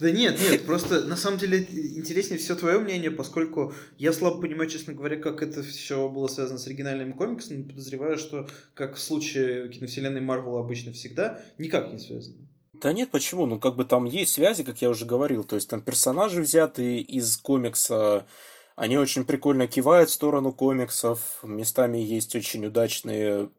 Да 0.00 0.10
нет, 0.10 0.38
нет, 0.38 0.66
просто 0.66 1.00
на 1.06 1.16
самом 1.16 1.38
деле 1.38 1.60
интереснее 1.96 2.38
все 2.38 2.54
твое 2.54 2.78
мнение, 2.78 3.10
поскольку 3.10 3.72
я 3.96 4.12
слабо 4.12 4.42
понимаю, 4.42 4.68
честно 4.68 4.92
говоря, 4.92 5.16
как 5.16 5.42
это 5.42 5.62
все 5.62 6.10
было 6.10 6.28
связано 6.28 6.58
с 6.58 6.66
оригинальными 6.66 7.12
комиксами, 7.12 7.62
подозреваю, 7.62 8.18
что, 8.18 8.48
как 8.74 8.96
в 8.96 9.00
случае 9.00 9.70
киновселенной 9.70 10.20
Марвел 10.20 10.58
обычно 10.58 10.92
всегда, 10.92 11.40
никак 11.56 11.90
не 11.90 11.98
связано. 11.98 12.36
Да 12.74 12.92
нет, 12.92 13.10
почему? 13.10 13.46
Ну, 13.46 13.58
как 13.58 13.76
бы 13.76 13.84
там 13.84 14.04
есть 14.04 14.32
связи, 14.32 14.62
как 14.62 14.80
я 14.82 14.90
уже 14.90 15.04
говорил. 15.04 15.44
То 15.44 15.56
есть 15.56 15.68
там 15.68 15.80
персонажи 15.80 16.42
взяты 16.42 16.98
из 16.98 17.36
комикса, 17.36 18.26
они 18.78 18.96
очень 18.96 19.24
прикольно 19.24 19.66
кивают 19.66 20.08
в 20.08 20.12
сторону 20.12 20.52
комиксов, 20.52 21.40
местами 21.42 21.98
есть 21.98 22.34
очень 22.36 22.64
удачные 22.64 23.50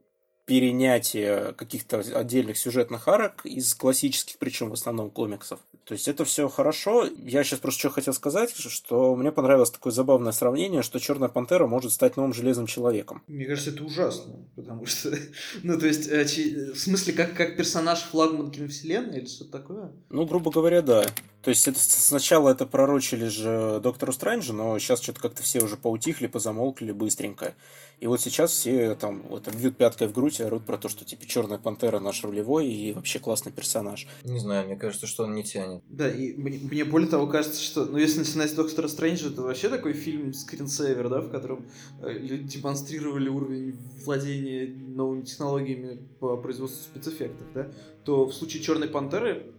перенятия 0.46 1.52
каких-то 1.54 2.00
отдельных 2.00 2.58
сюжетных 2.58 3.08
арок 3.08 3.46
из 3.46 3.76
классических, 3.76 4.40
причем 4.40 4.72
в 4.72 4.74
основном 4.74 5.12
комиксов. 5.12 5.60
То 5.84 5.94
есть 5.94 6.08
это 6.08 6.26
все 6.26 6.50
хорошо. 6.50 7.08
Я 7.18 7.44
сейчас 7.44 7.60
просто 7.60 7.80
что 7.80 7.90
хотел 7.92 8.14
сказать, 8.16 8.56
что 8.56 9.16
мне 9.16 9.32
понравилось 9.32 9.70
такое 9.70 9.94
забавное 9.94 10.32
сравнение, 10.32 10.82
что 10.82 11.00
Черная 11.00 11.30
Пантера 11.30 11.68
может 11.68 11.92
стать 11.92 12.18
новым 12.18 12.34
Железным 12.34 12.66
Человеком. 12.66 13.22
Мне 13.28 13.46
кажется, 13.46 13.70
это 13.70 13.84
ужасно, 13.84 14.38
потому 14.56 14.88
что, 14.88 15.16
ну, 15.64 15.78
то 15.78 15.86
есть, 15.86 16.08
э, 16.08 16.26
чи- 16.26 16.72
в 16.74 16.80
смысле, 16.80 17.14
как, 17.14 17.36
как 17.36 17.56
персонаж 17.56 18.00
флагман 18.02 18.50
киновселенной 18.50 19.20
или 19.20 19.28
что-то 19.28 19.52
такое? 19.52 19.92
Ну, 20.10 20.26
грубо 20.26 20.50
говоря, 20.50 20.82
да. 20.82 21.06
То 21.42 21.52
есть 21.52 21.68
это 21.68 21.80
сначала 21.80 22.50
это 22.50 22.66
пророчили 22.66 23.28
же 23.28 23.80
Доктору 23.82 24.12
Стрэнджу, 24.12 24.54
но 24.54 24.78
сейчас 24.78 25.02
что-то 25.02 25.22
как-то 25.22 25.42
все 25.42 25.64
уже 25.64 25.78
поутихли, 25.78 26.28
позамолкли 26.28 26.92
быстренько. 26.92 27.56
И 28.02 28.08
вот 28.08 28.20
сейчас 28.22 28.52
все 28.52 28.96
там 28.96 29.24
вот 29.30 29.48
бьют 29.54 29.78
пяткой 29.78 30.08
в 30.08 30.14
грудь 30.14 30.40
и 30.40 30.44
орут 30.44 30.66
про 30.66 30.78
то, 30.78 30.90
что 30.90 31.06
типа 31.06 31.26
Черная 31.26 31.58
Пантера 31.58 32.00
наш 32.00 32.24
рулевой 32.24 32.68
и 32.68 32.94
вообще 32.94 33.20
классный 33.20 33.52
персонаж. 33.52 34.08
Не 34.24 34.40
знаю, 34.40 34.68
мне 34.68 34.76
кажется, 34.76 35.08
что 35.08 35.24
он 35.24 35.36
не 35.36 35.44
тянет. 35.44 35.82
Да, 35.90 36.10
и 36.10 36.34
мне, 36.34 36.60
мне 36.60 36.84
более 36.86 37.10
того 37.10 37.28
кажется, 37.28 37.62
что, 37.62 37.86
ну, 37.86 37.98
если 37.98 38.20
начинать 38.20 38.52
с 38.52 38.54
Доктора 38.54 38.88
Стрэнджа, 38.88 39.30
это 39.30 39.42
вообще 39.42 39.70
такой 39.70 39.94
фильм 39.94 40.34
скринсейвер, 40.34 41.10
да, 41.10 41.22
в 41.22 41.30
котором 41.30 41.66
э, 42.02 42.12
люди 42.12 42.58
демонстрировали 42.58 43.30
уровень 43.30 43.78
владения 44.06 44.68
новыми 44.68 45.24
технологиями 45.24 46.00
по 46.20 46.38
производству 46.38 46.82
спецэффектов, 46.84 47.48
да, 47.54 47.72
то 48.04 48.26
в 48.26 48.34
случае 48.34 48.62
Черной 48.64 48.88
Пантеры 48.88 49.54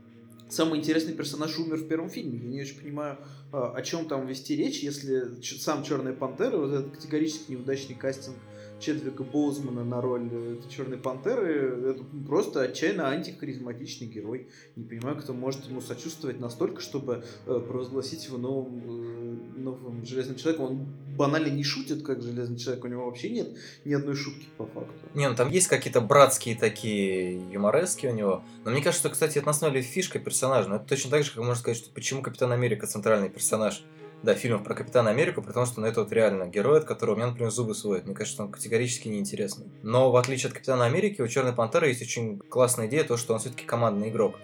самый 0.51 0.79
интересный 0.79 1.15
персонаж 1.15 1.59
умер 1.59 1.77
в 1.77 1.89
первом 1.89 2.11
фильме. 2.11 2.39
Я 2.39 2.49
не 2.49 2.61
очень 2.63 2.81
понимаю, 2.81 3.19
а, 3.53 3.73
о 3.73 3.83
чем 3.83 4.07
там 4.07 4.27
вести 4.27 4.57
речь, 4.57 4.81
если 4.81 5.41
сам 5.43 5.83
Черная 5.83 6.13
Пантера, 6.13 6.57
вот 6.57 6.73
этот 6.73 6.93
категорически 6.93 7.53
неудачный 7.53 7.95
кастинг 7.95 8.37
Чедвика 8.81 9.23
Боузмана 9.23 9.85
на 9.85 10.01
роль 10.01 10.29
э, 10.33 10.57
Черной 10.71 10.97
Пантеры, 10.97 11.91
это 11.91 12.05
просто 12.27 12.63
отчаянно 12.63 13.09
антихаризматичный 13.09 14.07
герой. 14.07 14.49
Не 14.75 14.85
понимаю, 14.85 15.19
кто 15.19 15.35
может 15.35 15.67
ему 15.67 15.83
сочувствовать 15.83 16.41
настолько, 16.41 16.81
чтобы 16.81 17.23
э, 17.47 17.61
провозгласить 17.61 18.25
его 18.25 18.39
новым, 18.39 18.83
э, 18.87 19.20
новым 19.57 20.05
Железным 20.05 20.37
Человеком. 20.37 20.65
Он 20.67 20.87
банально 21.17 21.49
не 21.49 21.65
шутит, 21.65 22.03
как 22.03 22.23
Железный 22.23 22.59
Человек, 22.59 22.85
у 22.85 22.89
него 22.89 23.07
вообще 23.07 23.31
нет 23.31 23.57
ни 23.85 23.93
одной 23.93 24.15
шутки 24.15 24.47
по 24.57 24.67
факту. 24.67 24.95
Не, 25.15 25.29
ну 25.29 25.35
там 25.35 25.51
есть 25.51 25.69
какие-то 25.69 26.01
братские 26.01 26.57
такие 26.57 27.41
юморески 27.51 28.07
у 28.07 28.15
него. 28.15 28.43
Но 28.65 28.71
мне 28.71 28.83
кажется, 28.83 29.09
что, 29.09 29.11
кстати, 29.11 29.39
это 29.39 29.47
на 29.49 29.71
деле 29.71 29.83
фишка 29.83 30.19
персонажа. 30.19 30.69
Но 30.69 30.77
это 30.77 30.87
точно 30.87 31.11
так 31.11 31.25
же, 31.25 31.31
как 31.31 31.39
можно 31.39 31.55
сказать, 31.55 31.79
что 31.79 31.91
почему 31.91 32.23
Капитан 32.23 32.53
Америка 32.53 32.87
центральный 32.87 33.31
персонаж. 33.31 33.85
Да, 34.23 34.35
фильмов 34.35 34.65
про 34.65 34.75
Капитана 34.75 35.09
Америку, 35.09 35.41
потому 35.41 35.65
что 35.65 35.81
ну, 35.81 35.87
это 35.87 36.03
вот 36.03 36.13
реально 36.13 36.47
герой, 36.47 36.81
от 36.81 36.85
которого 36.85 37.15
у 37.15 37.17
меня, 37.17 37.29
например, 37.29 37.51
зубы 37.51 37.75
сводят. 37.75 38.05
Мне 38.05 38.15
кажется, 38.15 38.43
он 38.43 38.53
категорически 38.53 39.09
неинтересный. 39.09 39.67
Но 39.83 40.11
в 40.11 40.17
отличие 40.17 40.49
от 40.49 40.55
Капитана 40.55 40.85
Америки, 40.85 41.23
у 41.23 41.27
Черной 41.27 41.55
Пантеры 41.55 41.89
есть 41.89 42.03
очень 42.03 42.39
классная 42.39 42.87
идея, 42.87 43.05
то, 43.05 43.17
что 43.17 43.33
он 43.33 43.41
все-таки 43.41 43.65
командный 43.65 44.11
игрок. 44.11 44.35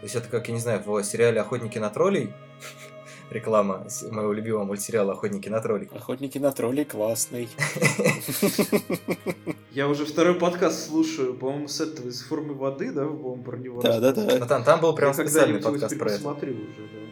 То 0.00 0.06
есть 0.06 0.14
это 0.14 0.28
как, 0.28 0.48
я 0.48 0.54
не 0.54 0.60
знаю, 0.60 0.82
в 0.84 1.02
сериале 1.04 1.40
«Охотники 1.40 1.78
на 1.78 1.88
троллей», 1.88 2.34
реклама 3.30 3.86
моего 4.10 4.32
любимого 4.32 4.64
мультсериала 4.64 5.12
«Охотники 5.12 5.48
на 5.48 5.60
троллей». 5.60 5.88
Охотники 5.94 6.38
на 6.38 6.52
троллей 6.52 6.84
классный. 6.84 7.48
Я 9.72 9.88
уже 9.88 10.04
второй 10.06 10.34
подкаст 10.34 10.86
слушаю, 10.88 11.34
по-моему, 11.34 11.68
с 11.68 11.80
этого, 11.80 12.08
из 12.08 12.22
формы 12.22 12.54
воды, 12.54 12.92
да, 12.92 13.04
вы, 13.04 13.16
по-моему, 13.16 13.42
про 13.42 13.56
него 13.56 13.76
Но 13.76 13.82
Да-да-да. 13.82 14.46
там, 14.46 14.62
там 14.62 14.80
был 14.80 14.94
прям 14.94 15.12
специальный 15.14 15.60
подкаст 15.60 15.98
про 15.98 16.06
это. 16.10 16.16
посмотрю 16.16 16.52
уже, 16.52 16.62
да. 16.64 17.04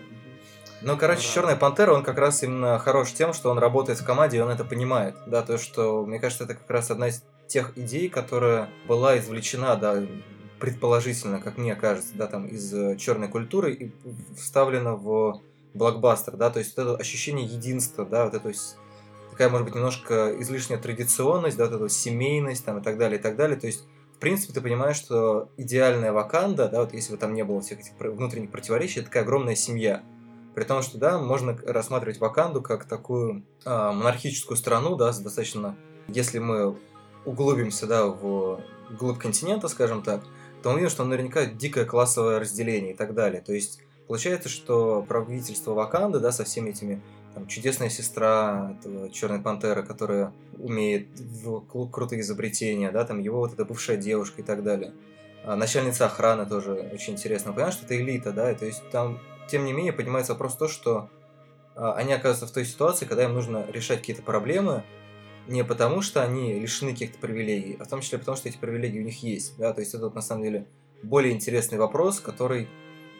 Ну, 0.82 0.96
короче. 0.96 1.22
Черная 1.22 1.56
Пантера, 1.56 1.92
он 1.92 2.02
как 2.02 2.18
раз 2.18 2.42
именно 2.42 2.78
хорош 2.78 3.12
тем, 3.12 3.32
что 3.32 3.50
он 3.50 3.58
работает 3.58 4.00
в 4.00 4.04
команде, 4.04 4.38
и 4.38 4.40
он 4.40 4.50
это 4.50 4.64
понимает. 4.64 5.14
Да, 5.26 5.42
то, 5.42 5.58
что, 5.58 6.04
мне 6.04 6.18
кажется, 6.18 6.44
это 6.44 6.54
как 6.54 6.68
раз 6.68 6.90
одна 6.90 7.08
из 7.08 7.22
тех 7.46 7.76
идей, 7.76 8.08
которая 8.08 8.68
была 8.88 9.18
извлечена, 9.18 9.76
да, 9.76 10.02
предположительно, 10.58 11.40
как 11.40 11.58
мне 11.58 11.74
кажется, 11.74 12.10
да, 12.14 12.26
там, 12.26 12.46
из 12.46 12.72
э, 12.72 12.96
черной 12.96 13.28
культуры 13.28 13.72
и 13.72 13.92
вставлена 14.36 14.94
в 14.94 15.40
блокбастер, 15.74 16.36
да, 16.36 16.50
то 16.50 16.58
есть 16.58 16.76
вот 16.76 16.82
это 16.82 16.96
ощущение 16.96 17.46
единства, 17.46 18.04
да, 18.04 18.24
вот 18.24 18.34
это 18.34 18.48
есть 18.48 18.76
такая, 19.30 19.48
может 19.48 19.66
быть, 19.66 19.74
немножко 19.74 20.34
излишняя 20.40 20.78
традиционность, 20.78 21.56
да, 21.56 21.66
вот 21.66 21.74
эта 21.74 21.88
семейность, 21.88 22.64
там, 22.64 22.78
и 22.78 22.82
так 22.82 22.98
далее, 22.98 23.18
и 23.18 23.22
так 23.22 23.36
далее, 23.36 23.58
то 23.58 23.66
есть 23.66 23.84
в 24.14 24.18
принципе, 24.22 24.52
ты 24.52 24.60
понимаешь, 24.60 24.96
что 24.96 25.48
идеальная 25.56 26.12
Ваканда, 26.12 26.68
да, 26.68 26.82
вот 26.82 26.94
если 26.94 27.10
бы 27.12 27.18
там 27.18 27.34
не 27.34 27.42
было 27.42 27.60
всех 27.60 27.80
этих 27.80 27.92
внутренних 27.98 28.52
противоречий, 28.52 29.00
это 29.00 29.08
такая 29.08 29.24
огромная 29.24 29.56
семья. 29.56 30.04
При 30.54 30.62
том, 30.62 30.82
что, 30.82 30.96
да, 30.96 31.18
можно 31.18 31.58
рассматривать 31.66 32.20
Ваканду 32.20 32.62
как 32.62 32.84
такую 32.84 33.42
а, 33.64 33.90
монархическую 33.90 34.56
страну, 34.56 34.94
да, 34.94 35.12
с 35.12 35.18
достаточно... 35.18 35.76
Если 36.06 36.38
мы 36.38 36.78
углубимся, 37.24 37.88
да, 37.88 38.06
в 38.06 38.60
глубь 38.96 39.18
континента, 39.18 39.66
скажем 39.66 40.02
так, 40.02 40.22
то 40.62 40.68
мы 40.68 40.74
увидим, 40.74 40.90
что 40.90 41.04
наверняка 41.04 41.46
дикое 41.46 41.84
классовое 41.84 42.38
разделение 42.38 42.92
и 42.92 42.96
так 42.96 43.14
далее. 43.14 43.40
То 43.40 43.52
есть 43.52 43.80
получается, 44.06 44.48
что 44.48 45.02
правительство 45.02 45.72
Ваканды, 45.72 46.20
да, 46.20 46.32
со 46.32 46.44
всеми 46.44 46.70
этими 46.70 47.02
там, 47.34 47.46
чудесная 47.46 47.88
сестра 47.88 48.76
этого 48.78 49.10
Черной 49.10 49.40
Пантеры, 49.40 49.82
которая 49.82 50.32
умеет 50.58 51.08
в 51.18 51.60
крутые 51.90 52.20
изобретения, 52.20 52.90
да, 52.90 53.04
там 53.04 53.20
его 53.20 53.38
вот 53.38 53.54
эта 53.54 53.64
бывшая 53.64 53.96
девушка 53.96 54.42
и 54.42 54.44
так 54.44 54.62
далее. 54.62 54.92
А 55.44 55.56
начальница 55.56 56.06
охраны 56.06 56.46
тоже 56.46 56.72
очень 56.92 57.14
интересно. 57.14 57.52
Понимаешь, 57.52 57.74
что 57.74 57.84
это 57.86 57.96
элита, 57.96 58.32
да, 58.32 58.54
то 58.54 58.64
есть 58.64 58.82
там, 58.90 59.18
тем 59.48 59.64
не 59.64 59.72
менее, 59.72 59.92
поднимается 59.92 60.32
вопрос 60.32 60.56
то, 60.56 60.68
что 60.68 61.08
а, 61.74 61.94
они 61.94 62.12
оказываются 62.12 62.46
в 62.46 62.52
той 62.52 62.64
ситуации, 62.64 63.06
когда 63.06 63.24
им 63.24 63.34
нужно 63.34 63.66
решать 63.70 64.00
какие-то 64.00 64.22
проблемы, 64.22 64.84
не 65.48 65.64
потому, 65.64 66.02
что 66.02 66.22
они 66.22 66.54
лишены 66.54 66.92
каких-то 66.92 67.18
привилегий, 67.18 67.76
а 67.80 67.84
в 67.84 67.88
том 67.88 68.00
числе 68.00 68.18
потому, 68.18 68.36
что 68.36 68.48
эти 68.48 68.58
привилегии 68.58 69.00
у 69.00 69.04
них 69.04 69.22
есть. 69.22 69.56
Да? 69.58 69.72
То 69.72 69.80
есть 69.80 69.94
это 69.94 70.04
вот, 70.04 70.14
на 70.14 70.22
самом 70.22 70.44
деле 70.44 70.66
более 71.02 71.32
интересный 71.32 71.78
вопрос, 71.78 72.20
который 72.20 72.68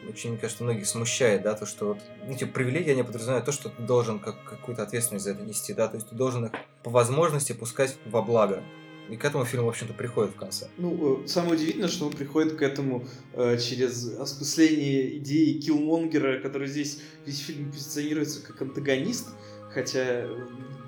очень, 0.09 0.31
мне 0.31 0.39
кажется, 0.39 0.63
многих 0.63 0.87
смущает, 0.87 1.43
да, 1.43 1.53
то, 1.53 1.65
что 1.65 1.89
вот, 1.89 1.99
ну, 2.27 2.35
типа, 2.35 2.53
привилегии, 2.53 2.91
они 2.91 3.03
подразумевают 3.03 3.45
то, 3.45 3.51
что 3.51 3.69
ты 3.69 3.81
должен 3.81 4.19
как, 4.19 4.43
какую-то 4.43 4.83
ответственность 4.83 5.25
за 5.25 5.31
это 5.31 5.43
нести, 5.43 5.73
да, 5.73 5.87
то 5.87 5.95
есть 5.95 6.09
ты 6.09 6.15
должен 6.15 6.45
их 6.45 6.51
по 6.83 6.89
возможности 6.89 7.53
пускать 7.53 7.97
во 8.05 8.21
благо. 8.21 8.63
И 9.09 9.17
к 9.17 9.25
этому 9.25 9.43
фильм, 9.43 9.65
в 9.65 9.69
общем-то, 9.69 9.93
приходит 9.93 10.31
в 10.31 10.37
конце. 10.37 10.69
Ну, 10.77 11.23
э, 11.23 11.27
самое 11.27 11.55
удивительное, 11.55 11.89
что 11.89 12.05
он 12.07 12.13
приходит 12.13 12.55
к 12.55 12.61
этому 12.61 13.05
э, 13.33 13.57
через 13.57 14.17
осмысление 14.17 15.17
идеи 15.17 15.59
Киллмонгера, 15.59 16.39
который 16.39 16.67
здесь 16.67 17.01
весь 17.25 17.39
фильм 17.39 17.71
позиционируется 17.71 18.41
как 18.41 18.61
антагонист, 18.61 19.29
хотя 19.73 20.25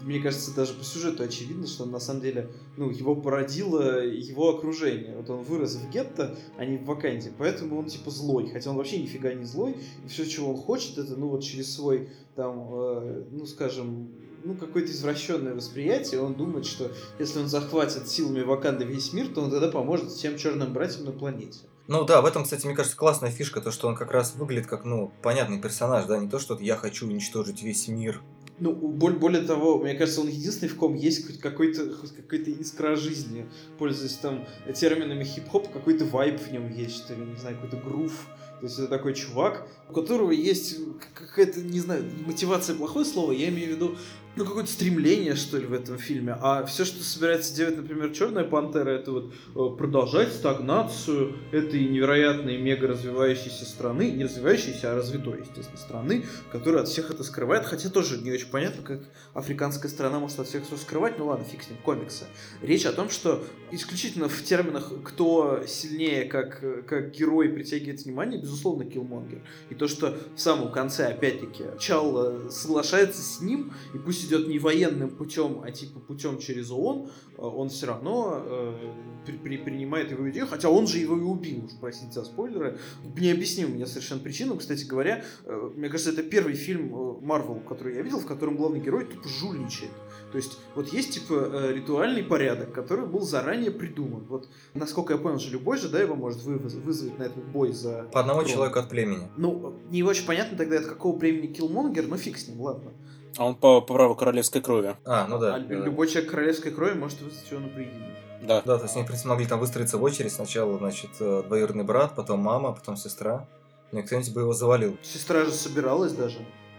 мне 0.05 0.19
кажется, 0.19 0.53
даже 0.53 0.75
по 0.75 0.83
сюжету 0.83 1.23
очевидно, 1.23 1.65
что 1.65 1.83
он 1.83 1.91
на 1.91 1.99
самом 1.99 2.21
деле, 2.21 2.51
ну, 2.77 2.91
его 2.91 3.15
породило 3.15 4.05
его 4.05 4.55
окружение. 4.55 5.15
Вот 5.17 5.29
он 5.31 5.41
вырос 5.41 5.75
в 5.75 5.89
гетто, 5.89 6.37
а 6.57 6.65
не 6.65 6.77
в 6.77 6.85
Ваканде, 6.85 7.31
поэтому 7.35 7.79
он 7.79 7.87
типа 7.87 8.11
злой, 8.11 8.47
хотя 8.51 8.69
он 8.69 8.77
вообще 8.77 8.99
нифига 8.99 9.33
не 9.33 9.45
злой, 9.45 9.75
и 10.05 10.07
все, 10.07 10.25
чего 10.25 10.51
он 10.51 10.57
хочет, 10.57 10.99
это, 10.99 11.15
ну, 11.15 11.29
вот 11.29 11.43
через 11.43 11.73
свой, 11.73 12.09
там, 12.35 12.69
э, 12.71 13.23
ну, 13.31 13.47
скажем, 13.47 14.11
ну, 14.43 14.53
какое-то 14.53 14.91
извращенное 14.91 15.55
восприятие, 15.55 16.21
он 16.21 16.35
думает, 16.35 16.67
что 16.67 16.91
если 17.17 17.39
он 17.39 17.47
захватит 17.47 18.07
силами 18.07 18.43
Ваканды 18.43 18.85
весь 18.85 19.11
мир, 19.11 19.29
то 19.29 19.41
он 19.41 19.49
тогда 19.49 19.69
поможет 19.69 20.11
всем 20.11 20.37
черным 20.37 20.71
братьям 20.71 21.05
на 21.05 21.13
планете. 21.13 21.61
Ну 21.87 22.03
да, 22.03 22.21
в 22.21 22.25
этом, 22.25 22.43
кстати, 22.43 22.65
мне 22.65 22.75
кажется, 22.75 22.97
классная 22.97 23.31
фишка, 23.31 23.61
то, 23.61 23.71
что 23.71 23.87
он 23.87 23.95
как 23.95 24.11
раз 24.11 24.35
выглядит 24.35 24.67
как, 24.67 24.85
ну, 24.85 25.11
понятный 25.23 25.59
персонаж, 25.59 26.05
да, 26.05 26.19
не 26.19 26.29
то, 26.29 26.37
что 26.37 26.57
я 26.59 26.75
хочу 26.75 27.07
уничтожить 27.07 27.63
весь 27.63 27.87
мир, 27.87 28.21
ну, 28.59 28.73
более 28.73 29.41
того, 29.41 29.79
мне 29.79 29.95
кажется, 29.95 30.21
он 30.21 30.27
единственный, 30.27 30.69
в 30.69 30.77
ком 30.77 30.95
есть 30.95 31.27
хоть 31.27 31.39
какой-то 31.39 31.93
хоть 31.93 32.15
какая-то 32.15 32.51
искра 32.51 32.95
жизни, 32.95 33.45
пользуясь 33.77 34.13
там 34.13 34.45
терминами 34.73 35.23
хип-хоп, 35.23 35.71
какой-то 35.71 36.05
вайп 36.05 36.39
в 36.39 36.51
нем 36.51 36.71
есть, 36.71 36.95
что 36.97 37.15
ли, 37.15 37.25
не 37.25 37.37
знаю, 37.37 37.55
какой-то 37.55 37.77
грув. 37.77 38.27
То 38.61 38.67
есть 38.67 38.79
это 38.79 38.87
такой 38.87 39.13
чувак, 39.13 39.67
у 39.89 39.93
которого 39.93 40.31
есть 40.31 40.77
какая-то, 41.13 41.61
не 41.61 41.79
знаю, 41.79 42.05
мотивация 42.25 42.75
плохое 42.75 43.05
слово, 43.05 43.33
я 43.33 43.49
имею 43.49 43.67
в 43.67 43.75
виду 43.75 43.97
ну, 44.35 44.45
какое-то 44.45 44.69
стремление, 44.69 45.35
что 45.35 45.57
ли, 45.57 45.65
в 45.65 45.73
этом 45.73 45.97
фильме. 45.97 46.35
А 46.41 46.65
все, 46.65 46.83
что 46.83 47.01
собирается 47.03 47.55
делать, 47.55 47.77
например, 47.77 48.11
Черная 48.11 48.43
пантера, 48.43 48.89
это 48.89 49.11
вот 49.11 49.33
э, 49.55 49.77
продолжать 49.77 50.33
стагнацию 50.33 51.35
этой 51.51 51.85
невероятной, 51.87 52.57
мега 52.57 52.87
развивающейся 52.87 53.65
страны, 53.65 54.11
не 54.11 54.25
развивающейся, 54.25 54.91
а 54.91 54.95
развитой, 54.95 55.39
естественно, 55.39 55.77
страны, 55.77 56.25
которая 56.51 56.83
от 56.83 56.89
всех 56.89 57.11
это 57.11 57.23
скрывает, 57.23 57.65
хотя 57.65 57.89
тоже 57.89 58.17
не 58.17 58.31
очень 58.31 58.49
понятно, 58.49 58.83
как 58.83 58.99
африканская 59.33 59.89
страна 59.89 60.19
может 60.19 60.39
от 60.39 60.47
всех 60.47 60.65
все 60.65 60.75
скрывать, 60.75 61.17
ну 61.17 61.27
ладно, 61.27 61.45
фиг 61.45 61.63
с 61.63 61.69
ним, 61.69 61.79
комиксы. 61.83 62.25
Речь 62.61 62.85
о 62.85 62.91
том, 62.91 63.09
что 63.09 63.43
исключительно 63.71 64.27
в 64.27 64.43
терминах, 64.43 64.91
кто 65.03 65.63
сильнее 65.65 66.25
как, 66.25 66.85
как 66.87 67.11
герой 67.11 67.49
притягивает 67.49 68.03
внимание, 68.03 68.41
безусловно, 68.41 68.85
Киллмонгер. 68.85 69.41
И 69.69 69.75
то, 69.75 69.87
что 69.87 70.17
в 70.35 70.39
самом 70.39 70.71
конце, 70.71 71.07
опять-таки, 71.07 71.63
Чал 71.79 72.49
соглашается 72.49 73.21
с 73.21 73.39
ним, 73.39 73.73
и 73.93 73.97
пусть 73.97 74.24
идет 74.25 74.47
не 74.47 74.59
военным 74.59 75.09
путем, 75.09 75.61
а 75.63 75.71
типа 75.71 75.99
путем 75.99 76.39
через 76.39 76.71
ООН, 76.71 77.07
э, 77.07 77.41
он 77.41 77.69
все 77.69 77.87
равно 77.87 78.41
э, 78.45 78.91
при, 79.25 79.37
при, 79.37 79.57
принимает 79.57 80.11
его 80.11 80.29
идею, 80.29 80.47
хотя 80.47 80.69
он 80.69 80.87
же 80.87 80.99
его 80.99 81.17
и 81.17 81.21
убил, 81.21 81.65
уж 81.65 81.71
простите 81.79 82.13
за 82.13 82.25
спойлеры. 82.25 82.77
Необъясним 83.17 83.71
мне 83.71 83.85
совершенно 83.85 84.21
причину. 84.21 84.57
Кстати 84.57 84.85
говоря, 84.85 85.23
э, 85.45 85.71
мне 85.75 85.89
кажется, 85.89 86.11
это 86.11 86.23
первый 86.23 86.55
фильм 86.55 87.19
Марвел, 87.21 87.61
который 87.67 87.95
я 87.95 88.01
видел, 88.01 88.19
в 88.19 88.25
котором 88.25 88.57
главный 88.57 88.79
герой 88.79 89.05
тупо 89.05 89.27
жульничает. 89.27 89.91
То 90.31 90.37
есть 90.37 90.57
вот 90.75 90.91
есть 90.91 91.13
типа 91.13 91.33
э, 91.33 91.73
ритуальный 91.73 92.23
порядок, 92.23 92.73
который 92.73 93.05
был 93.05 93.21
заранее 93.21 93.71
придуман. 93.71 94.25
Вот 94.27 94.49
насколько 94.73 95.13
я 95.13 95.19
понял, 95.19 95.39
же 95.39 95.49
любой 95.51 95.77
же, 95.77 95.87
да, 95.87 96.01
его 96.01 96.15
может 96.15 96.43
вызвать 96.43 97.17
на 97.17 97.23
этот 97.23 97.45
бой 97.45 97.71
за... 97.71 98.09
По 98.11 98.19
одному 98.19 98.41
трон. 98.41 98.51
человеку 98.51 98.79
от 98.79 98.89
племени. 98.89 99.29
Ну, 99.37 99.79
не 99.89 100.03
очень 100.03 100.25
понятно 100.25 100.57
тогда, 100.57 100.79
от 100.79 100.87
какого 100.87 101.17
племени 101.17 101.53
Киллмонгер, 101.53 102.07
но 102.07 102.17
фиг 102.17 102.37
с 102.37 102.47
ним, 102.47 102.59
ладно. 102.59 102.91
А 103.37 103.45
он 103.45 103.55
по, 103.55 103.81
по 103.81 103.93
праву 103.93 104.15
королевской 104.15 104.61
крови. 104.61 104.95
А, 105.05 105.27
ну 105.27 105.39
да. 105.39 105.55
А 105.55 105.59
да. 105.59 105.75
любой 105.75 106.07
человек 106.07 106.31
королевской 106.31 106.71
крови 106.71 106.93
может 106.93 107.21
вызвать 107.21 107.49
его 107.51 107.59
на 107.61 107.67
поединок. 107.67 108.09
Да. 108.41 108.61
Да, 108.65 108.77
то 108.77 108.83
есть 108.83 108.95
они, 108.95 109.03
в 109.03 109.07
принципе, 109.07 109.29
могли 109.29 109.45
там 109.45 109.59
выстроиться 109.59 109.97
в 109.97 110.03
очередь. 110.03 110.31
Сначала, 110.31 110.77
значит, 110.77 111.11
э, 111.19 111.43
двоюродный 111.47 111.83
брат, 111.83 112.15
потом 112.15 112.39
мама, 112.39 112.73
потом 112.73 112.95
сестра. 112.95 113.47
Ну 113.91 113.99
и 113.99 114.03
кто-нибудь 114.03 114.33
бы 114.33 114.41
его 114.41 114.53
завалил. 114.53 114.97
Сестра 115.01 115.45
же 115.45 115.51
собиралась 115.51 116.13
даже, 116.13 116.37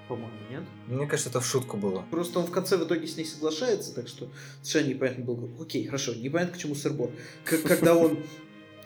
по-моему, 0.08 0.32
нет? 0.50 0.62
Мне 0.86 1.06
кажется, 1.06 1.30
это 1.30 1.40
в 1.40 1.46
шутку 1.46 1.76
было. 1.76 2.04
Просто 2.10 2.38
он 2.38 2.46
в 2.46 2.50
конце 2.50 2.76
в 2.76 2.84
итоге 2.84 3.06
с 3.06 3.16
ней 3.16 3.24
соглашается, 3.24 3.94
так 3.94 4.08
что 4.08 4.28
совершенно 4.62 4.94
непонятно 4.94 5.24
было. 5.24 5.48
Окей, 5.60 5.86
хорошо, 5.86 6.14
непонятно, 6.14 6.54
к 6.54 6.58
чему 6.58 6.74
сырбор. 6.74 7.10
Когда 7.44 7.94
он 7.94 8.18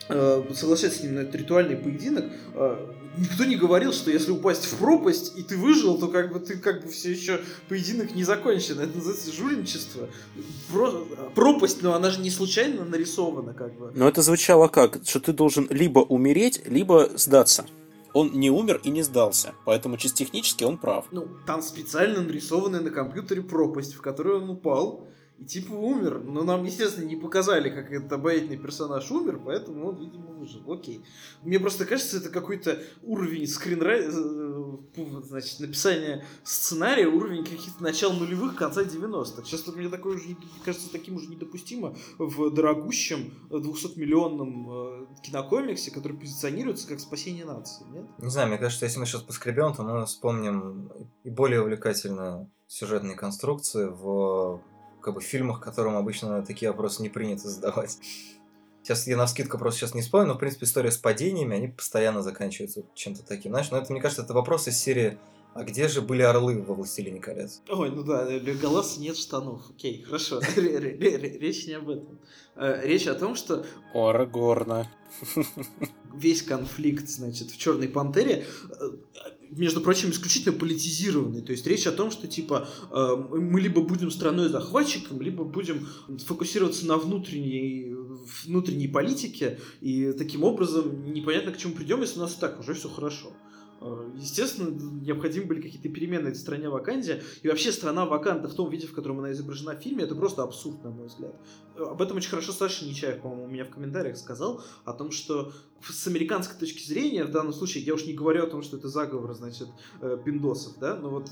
э, 0.09 0.45
соглашается 0.55 1.01
с 1.01 1.03
ним 1.03 1.17
на 1.17 1.21
этот 1.21 1.35
ритуальный 1.35 1.77
поединок, 1.77 2.25
э, 2.55 2.87
никто 3.21 3.45
не 3.45 3.57
говорил, 3.57 3.93
что 3.93 4.11
если 4.11 4.33
упасть 4.33 4.65
в 4.65 4.79
пропасть 4.79 5.33
и 5.37 5.43
ты 5.43 5.57
выжил, 5.57 5.99
то 5.99 6.09
как 6.09 6.33
бы 6.33 6.41
ты 6.41 6.57
как 6.57 6.83
бы 6.83 6.89
все 6.91 7.13
еще 7.13 7.41
поединок 7.69 8.15
не 8.15 8.25
закончен. 8.25 8.81
Это 8.81 8.97
называется 8.97 9.33
жульничество. 9.33 10.09
Про... 10.73 11.07
Пропасть, 11.35 11.83
но 11.83 11.95
она 11.95 12.11
же 12.11 12.21
не 12.21 12.31
случайно 12.31 12.85
нарисована, 12.85 13.55
как 13.55 13.79
бы. 13.79 13.93
Но 13.95 14.09
это 14.09 14.23
звучало 14.23 14.69
как, 14.69 14.99
что 15.05 15.21
ты 15.21 15.33
должен 15.33 15.67
либо 15.71 16.01
умереть, 16.01 16.63
либо 16.67 17.11
сдаться. 17.15 17.67
Он 18.13 18.33
не 18.33 18.51
умер 18.51 18.81
и 18.83 18.91
не 18.91 19.03
сдался, 19.03 19.55
поэтому 19.65 19.97
чисто 19.97 20.19
технически 20.19 20.65
он 20.65 20.79
прав. 20.79 21.07
Ну, 21.13 21.29
там 21.47 21.63
специально 21.63 22.21
нарисованная 22.21 22.81
на 22.81 22.91
компьютере 22.91 23.43
пропасть, 23.43 23.95
в 23.95 24.01
которую 24.01 24.43
он 24.43 24.51
упал, 24.51 25.07
и 25.41 25.45
типа 25.45 25.73
умер. 25.73 26.23
Но 26.25 26.45
нам, 26.45 26.65
естественно, 26.65 27.07
не 27.07 27.17
показали, 27.17 27.71
как 27.71 27.91
этот 27.91 28.13
обаятельный 28.13 28.59
персонаж 28.59 29.11
умер, 29.11 29.41
поэтому 29.45 29.89
он, 29.89 29.97
видимо, 29.97 30.33
выжил. 30.33 30.71
Окей. 30.71 31.03
Мне 31.43 31.59
просто 31.59 31.87
кажется, 31.87 32.19
это 32.19 32.29
какой-то 32.29 32.79
уровень 33.03 33.47
скринрай... 33.47 34.05
Э, 34.07 34.77
значит, 35.25 35.61
написания 35.61 36.25
сценария, 36.45 37.07
уровень 37.07 37.45
каких-то 37.45 37.83
начал 37.83 38.13
нулевых, 38.13 38.57
конца 38.57 38.83
90-х. 38.83 39.45
Сейчас 39.45 39.67
мне 39.69 39.89
такое 39.89 40.17
уже, 40.17 40.37
кажется, 40.65 40.93
таким 40.93 41.17
уже 41.17 41.29
недопустимо 41.29 41.97
в 42.19 42.51
дорогущем 42.51 43.33
200-миллионном 43.49 44.69
э, 44.71 45.07
кинокомиксе, 45.23 45.91
который 45.91 46.19
позиционируется 46.19 46.87
как 46.87 47.01
спасение 47.01 47.47
нации, 47.47 47.85
нет? 47.91 48.05
Не 48.19 48.31
знаю, 48.31 48.49
мне 48.49 48.59
кажется, 48.59 48.85
если 48.85 48.99
мы 48.99 49.07
сейчас 49.07 49.23
поскребем, 49.23 49.73
то 49.73 49.83
мы 49.83 50.05
вспомним 50.05 50.91
и 51.25 51.31
более 51.31 51.63
увлекательные 51.63 52.47
сюжетные 52.67 53.17
конструкции 53.17 53.87
в 53.87 54.63
как 55.01 55.15
бы, 55.15 55.21
фильмах, 55.21 55.61
которым 55.61 55.97
обычно 55.97 56.45
такие 56.45 56.71
вопросы 56.71 57.03
не 57.03 57.09
принято 57.09 57.49
задавать. 57.49 57.99
Сейчас 58.83 59.07
я 59.07 59.17
на 59.17 59.27
скидку 59.27 59.59
просто 59.59 59.81
сейчас 59.81 59.95
не 59.95 60.01
вспомню, 60.01 60.29
но, 60.29 60.35
в 60.35 60.39
принципе, 60.39 60.65
история 60.65 60.91
с 60.91 60.97
падениями, 60.97 61.55
они 61.55 61.69
постоянно 61.69 62.23
заканчиваются 62.23 62.83
чем-то 62.95 63.23
таким. 63.27 63.53
Знаешь, 63.53 63.71
но 63.71 63.77
это, 63.77 63.93
мне 63.93 64.01
кажется, 64.01 64.23
это 64.23 64.33
вопрос 64.33 64.69
из 64.69 64.79
серии 64.79 65.19
а 65.53 65.65
где 65.65 65.89
же 65.89 66.01
были 66.01 66.23
орлы 66.23 66.63
во 66.63 66.75
«Властелине 66.75 67.21
колец»? 67.21 67.63
Ой, 67.69 67.91
ну 67.91 68.05
да, 68.05 68.27
голос 68.63 68.99
нет 68.99 69.17
штанов. 69.17 69.63
Окей, 69.71 70.03
хорошо. 70.03 70.41
Речь 70.57 71.67
не 71.67 71.75
об 71.75 71.89
этом. 71.89 72.21
Э, 72.55 72.81
речь 72.85 73.09
о 73.09 73.15
том, 73.15 73.35
что... 73.35 73.67
Орагорна. 73.93 74.89
Весь 76.15 76.43
конфликт, 76.43 77.09
значит, 77.09 77.51
в 77.51 77.59
Черной 77.59 77.89
пантере 77.89 78.47
э, 78.81 78.91
между 79.51 79.81
прочим, 79.81 80.11
исключительно 80.11 80.57
политизированный. 80.57 81.43
То 81.43 81.53
есть 81.53 81.67
речь 81.67 81.87
о 81.87 81.93
том, 81.93 82.11
что 82.11 82.27
типа 82.29 82.69
э, 82.91 83.17
мы 83.37 83.61
либо 83.61 83.83
будем 83.83 84.11
страной-захватчиком, 84.11 85.21
либо 85.21 85.45
будем 85.45 85.87
фокусироваться 86.27 86.87
на 86.87 86.97
внутренней, 86.97 87.95
внутренней 88.45 88.89
политике, 88.89 89.59
и 89.81 90.13
таким 90.13 90.45
образом 90.45 91.13
непонятно 91.13 91.53
к 91.53 91.59
чему 91.59 91.75
придем, 91.75 92.01
если 92.01 92.19
у 92.19 92.23
нас 92.23 92.37
и 92.37 92.41
так 92.41 92.61
уже 92.61 92.75
все 92.75 92.89
хорошо. 92.89 93.33
Э, 93.81 94.11
естественно, 94.15 94.71
необходимы 95.01 95.47
были 95.47 95.63
какие-то 95.63 95.89
перемены 95.89 96.33
в 96.33 96.37
стране 96.37 96.69
Ваканде. 96.69 97.23
И 97.43 97.49
вообще 97.49 97.73
страна 97.73 98.05
Ваканда 98.05 98.49
в 98.49 98.55
том 98.55 98.69
виде, 98.69 98.87
в 98.87 98.93
котором 98.93 99.21
она 99.21 99.33
изображена 99.33 99.75
в 99.75 99.81
фильме, 99.81 100.05
это 100.05 100.15
просто 100.15 100.43
абсурд, 100.43 100.85
на 100.85 100.91
мой 100.91 101.07
взгляд. 101.07 101.35
Э, 101.77 101.85
об 101.85 102.03
этом 102.03 102.17
очень 102.17 102.31
хорошо 102.31 102.53
Саша 102.53 102.85
Нечаев, 102.85 103.23
по-моему, 103.23 103.45
у 103.45 103.49
меня 103.49 103.65
в 103.65 103.71
комментариях 103.71 104.17
сказал, 104.17 104.63
о 104.85 104.93
том, 104.93 105.11
что 105.11 105.53
с 105.83 106.07
американской 106.07 106.59
точки 106.59 106.87
зрения, 106.87 107.25
в 107.25 107.31
данном 107.31 107.53
случае, 107.53 107.85
я 107.85 107.95
уж 107.95 108.05
не 108.05 108.13
говорю 108.13 108.45
о 108.45 108.47
том, 108.47 108.63
что 108.63 108.77
это 108.77 108.89
заговор, 108.89 109.33
значит, 109.35 109.69
э, 110.03 110.19
пиндосов, 110.25 110.79
да, 110.79 110.97
но 110.97 111.11
вот 111.11 111.31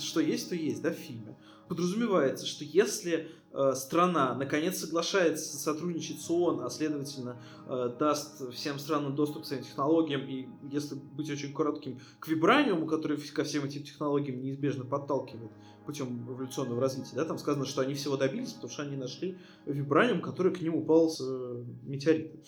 что 0.00 0.20
есть, 0.20 0.50
то 0.50 0.54
есть, 0.54 0.82
да, 0.82 0.90
в 0.90 0.94
фильме. 0.94 1.36
Подразумевается, 1.68 2.46
что 2.46 2.64
если 2.64 3.30
э, 3.52 3.72
страна 3.74 4.34
наконец 4.34 4.78
соглашается 4.78 5.56
сотрудничать 5.56 6.20
с 6.20 6.30
ООН, 6.30 6.64
а 6.64 6.70
следовательно 6.70 7.42
э, 7.66 7.96
даст 7.98 8.52
всем 8.52 8.78
странам 8.78 9.14
доступ 9.14 9.44
к 9.44 9.46
своим 9.46 9.62
технологиям 9.62 10.22
и, 10.28 10.48
если 10.70 10.94
быть 10.94 11.30
очень 11.30 11.54
коротким, 11.54 12.00
к 12.20 12.28
вибраниуму, 12.28 12.86
который 12.86 13.16
ко 13.16 13.44
всем 13.44 13.64
этим 13.64 13.82
технологиям 13.82 14.40
неизбежно 14.40 14.84
подталкивает 14.84 15.50
путем 15.86 16.26
эволюционного 16.30 16.80
развития, 16.80 17.16
да, 17.16 17.24
там 17.24 17.38
сказано, 17.38 17.64
что 17.64 17.82
они 17.82 17.94
всего 17.94 18.16
добились, 18.16 18.52
потому 18.52 18.72
что 18.72 18.82
они 18.82 18.96
нашли 18.96 19.38
вибраниум, 19.66 20.20
который 20.20 20.52
к 20.52 20.60
ним 20.60 20.74
упал 20.74 21.08
с 21.08 21.20
э, 21.20 21.64
метеорита 21.84 22.38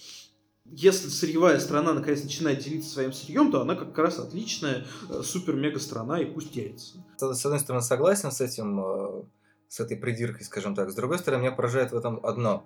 если 0.72 1.08
сырьевая 1.08 1.58
страна 1.58 1.92
наконец 1.92 2.22
начинает 2.22 2.58
делиться 2.58 2.90
своим 2.90 3.12
сырьем, 3.12 3.50
то 3.50 3.60
она 3.60 3.74
как 3.74 3.96
раз 3.98 4.18
отличная 4.18 4.84
э, 5.08 5.22
супер-мега 5.22 5.78
страна 5.78 6.20
и 6.20 6.24
пусть 6.24 6.52
делится. 6.52 7.04
С 7.18 7.44
одной 7.44 7.60
стороны, 7.60 7.82
согласен 7.82 8.30
с 8.30 8.40
этим, 8.40 8.80
э, 8.80 9.22
с 9.68 9.80
этой 9.80 9.96
придиркой, 9.96 10.44
скажем 10.44 10.74
так. 10.74 10.90
С 10.90 10.94
другой 10.94 11.18
стороны, 11.18 11.42
меня 11.42 11.52
поражает 11.52 11.92
в 11.92 11.96
этом 11.96 12.24
одно. 12.24 12.64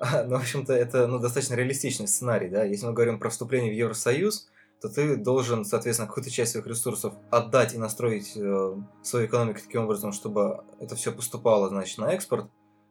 Ну, 0.26 0.36
в 0.36 0.40
общем-то, 0.40 0.72
это 0.72 1.08
ну, 1.08 1.18
достаточно 1.18 1.54
реалистичный 1.54 2.06
сценарий, 2.06 2.48
да. 2.48 2.64
Если 2.64 2.86
мы 2.86 2.92
говорим 2.92 3.18
про 3.18 3.30
вступление 3.30 3.72
в 3.72 3.76
Евросоюз, 3.76 4.48
то 4.80 4.88
ты 4.88 5.16
должен, 5.16 5.64
соответственно, 5.64 6.06
какую-то 6.06 6.30
часть 6.30 6.52
своих 6.52 6.66
ресурсов 6.66 7.14
отдать 7.30 7.74
и 7.74 7.78
настроить 7.78 8.36
э, 8.36 8.76
свою 9.02 9.26
экономику 9.26 9.60
таким 9.64 9.84
образом, 9.84 10.12
чтобы 10.12 10.62
это 10.78 10.94
все 10.94 11.10
поступало, 11.10 11.68
значит, 11.68 11.98
на 11.98 12.12
экспорт. 12.12 12.48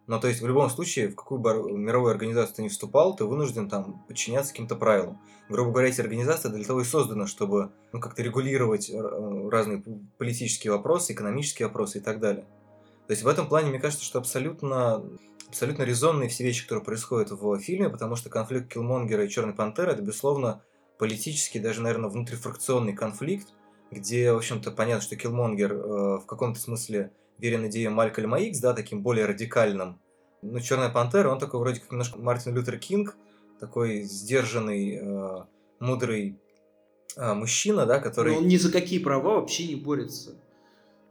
Но 0.08 0.20
то 0.20 0.30
есть 0.30 0.42
в 0.42 0.48
любом 0.48 0.70
случае, 0.70 1.10
в 1.10 1.16
какую 1.16 1.40
бы 1.40 1.72
мировую 1.78 2.12
организацию 2.12 2.56
ты 2.56 2.62
не 2.64 2.70
вступал, 2.70 3.16
ты 3.16 3.26
вынужден 3.26 3.70
там 3.70 4.06
подчиняться 4.08 4.54
каким-то 4.54 4.78
правилам. 4.78 5.20
Грубо 5.50 5.72
говоря, 5.72 5.90
эти 5.90 6.00
организации 6.00 6.48
для 6.50 6.64
того 6.64 6.82
и 6.82 6.86
созданы, 6.86 7.28
чтобы 7.28 7.72
ну, 7.92 8.00
как-то 8.00 8.24
регулировать 8.24 8.90
э, 8.90 9.50
разные 9.50 9.84
политические 10.18 10.72
вопросы, 10.72 11.12
экономические 11.12 11.68
вопросы 11.68 11.98
и 11.98 12.02
так 12.02 12.22
далее. 12.22 12.46
То 13.08 13.12
есть 13.12 13.24
в 13.24 13.28
этом 13.28 13.48
плане 13.48 13.70
мне 13.70 13.80
кажется, 13.80 14.06
что 14.06 14.20
абсолютно, 14.20 15.04
абсолютно 15.50 15.84
резонные 15.84 16.30
все 16.30 16.44
вещи, 16.46 16.64
которые 16.64 16.86
происходят 16.86 17.32
в 17.32 17.60
фильме, 17.60 17.90
потому 17.90 18.16
что 18.16 18.30
конфликт 18.30 18.72
Киллмонгера 18.72 19.26
и 19.26 19.30
Черной 19.30 19.54
Пантеры 19.54 19.92
это, 19.92 20.02
безусловно, 20.02 20.62
политический, 20.98 21.60
даже, 21.60 21.82
наверное, 21.82 22.10
внутрифракционный 22.10 22.94
конфликт, 22.94 23.50
где, 23.92 24.32
в 24.34 24.38
общем-то, 24.38 24.72
понятно, 24.72 25.02
что 25.02 25.16
Киллмонгер 25.16 25.74
э, 25.74 25.78
в 26.18 26.26
каком-то 26.26 26.60
смысле 26.60 27.12
верен 27.38 27.68
идеям 27.68 27.94
Малькольма 27.94 28.40
Икс, 28.40 28.60
да, 28.60 28.74
таким 28.74 29.02
более 29.04 29.26
радикальным. 29.26 30.02
Ну, 30.42 30.60
Черная 30.60 30.90
пантера, 30.90 31.30
он 31.30 31.40
такой 31.40 31.60
вроде 31.60 31.80
как 31.80 31.92
немножко 31.92 32.20
Мартин 32.20 32.56
Лютер 32.56 32.78
Кинг, 32.78 33.16
такой 33.60 34.04
сдержанный, 34.04 35.00
э, 35.02 35.46
мудрый 35.80 36.40
э, 37.16 37.34
мужчина, 37.34 37.86
да, 37.86 38.00
который... 38.00 38.34
Но 38.34 38.40
он 38.40 38.48
ни 38.48 38.58
за 38.58 38.72
какие 38.72 39.00
права 39.00 39.40
вообще 39.40 39.68
не 39.68 39.76
борется. 39.76 40.36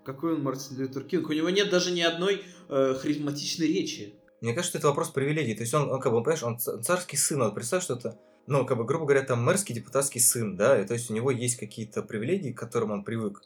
Какой 0.04 0.34
он 0.34 0.42
Мартин 0.42 0.78
Лютер 0.78 1.02
Кинг? 1.02 1.28
У 1.28 1.32
него 1.32 1.50
нет 1.50 1.70
даже 1.70 1.90
ни 1.90 2.00
одной 2.00 2.42
э, 2.68 2.94
харизматичной 3.00 3.66
речи. 3.66 4.14
Мне 4.40 4.52
кажется, 4.52 4.70
что 4.70 4.78
это 4.78 4.88
вопрос 4.88 5.10
привилегий. 5.10 5.54
То 5.54 5.62
есть 5.62 5.74
он, 5.74 5.90
он 5.90 6.00
как 6.00 6.12
бы, 6.12 6.22
понимаешь, 6.22 6.44
он 6.44 6.58
царский 6.58 7.16
сын. 7.16 7.40
Вот 7.40 7.54
представь, 7.54 7.82
что 7.82 7.94
это, 7.94 8.16
ну, 8.46 8.64
как 8.64 8.76
бы, 8.76 8.84
грубо 8.84 9.06
говоря, 9.06 9.22
там 9.22 9.42
мэрский 9.42 9.74
депутатский 9.74 10.20
сын, 10.20 10.56
да, 10.56 10.80
и 10.80 10.86
то 10.86 10.94
есть 10.94 11.10
у 11.10 11.14
него 11.14 11.30
есть 11.32 11.56
какие-то 11.56 12.02
привилегии, 12.02 12.52
к 12.52 12.58
которым 12.58 12.92
он 12.92 13.02
привык. 13.02 13.42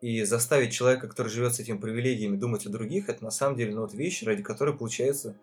И 0.00 0.24
заставить 0.24 0.72
человека, 0.72 1.08
который 1.08 1.28
живет 1.28 1.54
с 1.54 1.60
этими 1.60 1.76
привилегиями, 1.76 2.36
думать 2.36 2.66
о 2.66 2.70
других, 2.70 3.08
это 3.08 3.22
на 3.22 3.30
самом 3.30 3.56
деле 3.56 3.74
ну, 3.74 3.82
вот 3.82 3.92
вещь, 3.92 4.22
ради 4.22 4.42
которой 4.42 4.76
получается... 4.76 5.36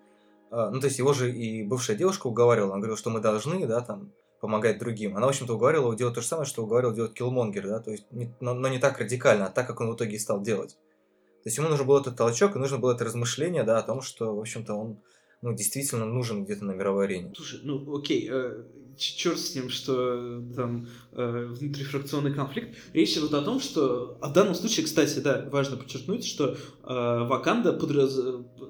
Э, 0.50 0.70
ну, 0.72 0.80
то 0.80 0.88
есть 0.88 0.98
его 0.98 1.14
же 1.14 1.32
и 1.32 1.64
бывшая 1.64 1.96
девушка 1.96 2.28
уговаривала, 2.28 2.72
она 2.72 2.80
говорила, 2.80 2.98
что 2.98 3.12
мы 3.12 3.20
должны, 3.20 3.68
да, 3.68 3.82
там, 3.82 4.12
помогать 4.40 4.80
другим. 4.80 5.16
Она, 5.16 5.28
в 5.28 5.30
общем-то, 5.30 5.56
уговаривала 5.56 5.96
делать 5.96 6.16
то 6.16 6.22
же 6.22 6.28
самое, 6.28 6.48
что 6.48 6.64
уговаривал 6.64 6.94
делать 6.94 7.14
Киллмонгер, 7.14 7.68
да, 7.68 7.80
то 7.80 7.92
есть, 7.92 8.06
не, 8.12 8.34
но, 8.40 8.54
но 8.54 8.68
не 8.68 8.80
так 8.80 9.00
радикально, 9.00 9.48
а 9.48 9.50
так, 9.50 9.68
как 9.68 9.80
он 9.82 9.92
в 9.92 9.96
итоге 9.96 10.16
и 10.16 10.20
стал 10.20 10.42
делать. 10.42 10.78
То 11.44 11.50
есть 11.50 11.58
ему 11.58 11.70
нужен 11.70 11.86
был 11.86 11.98
этот 11.98 12.18
толчок, 12.18 12.56
и 12.56 12.60
нужно 12.60 12.78
было 12.78 12.94
это 12.94 13.06
размышление, 13.06 13.64
да, 13.64 13.78
о 13.78 13.84
том, 13.84 14.02
что, 14.02 14.36
в 14.36 14.40
общем-то, 14.40 14.74
он 14.74 15.00
ну, 15.42 15.54
действительно 15.54 16.06
нужен 16.06 16.46
где-то 16.46 16.66
на 16.66 16.72
мировой 16.72 17.06
арене. 17.06 17.32
Слушай, 17.36 17.60
ну 17.64 17.98
окей, 17.98 18.28
э, 18.30 18.64
черт 18.98 19.40
с 19.40 19.56
ним, 19.56 19.70
что 19.70 20.42
там 20.56 20.88
э, 21.14 21.46
внутрифракционный 21.50 22.34
конфликт. 22.34 22.76
Речь 22.94 23.18
идет 23.18 23.34
о 23.34 23.42
том, 23.42 23.60
что 23.60 24.18
а 24.22 24.30
в 24.30 24.34
данном 24.34 24.56
случае, 24.56 24.86
кстати, 24.86 25.20
да, 25.20 25.48
важно 25.52 25.78
подчеркнуть, 25.78 26.26
что 26.26 26.54
э, 26.54 26.58
Ваканда 26.84 27.74
подраз, 27.74 28.20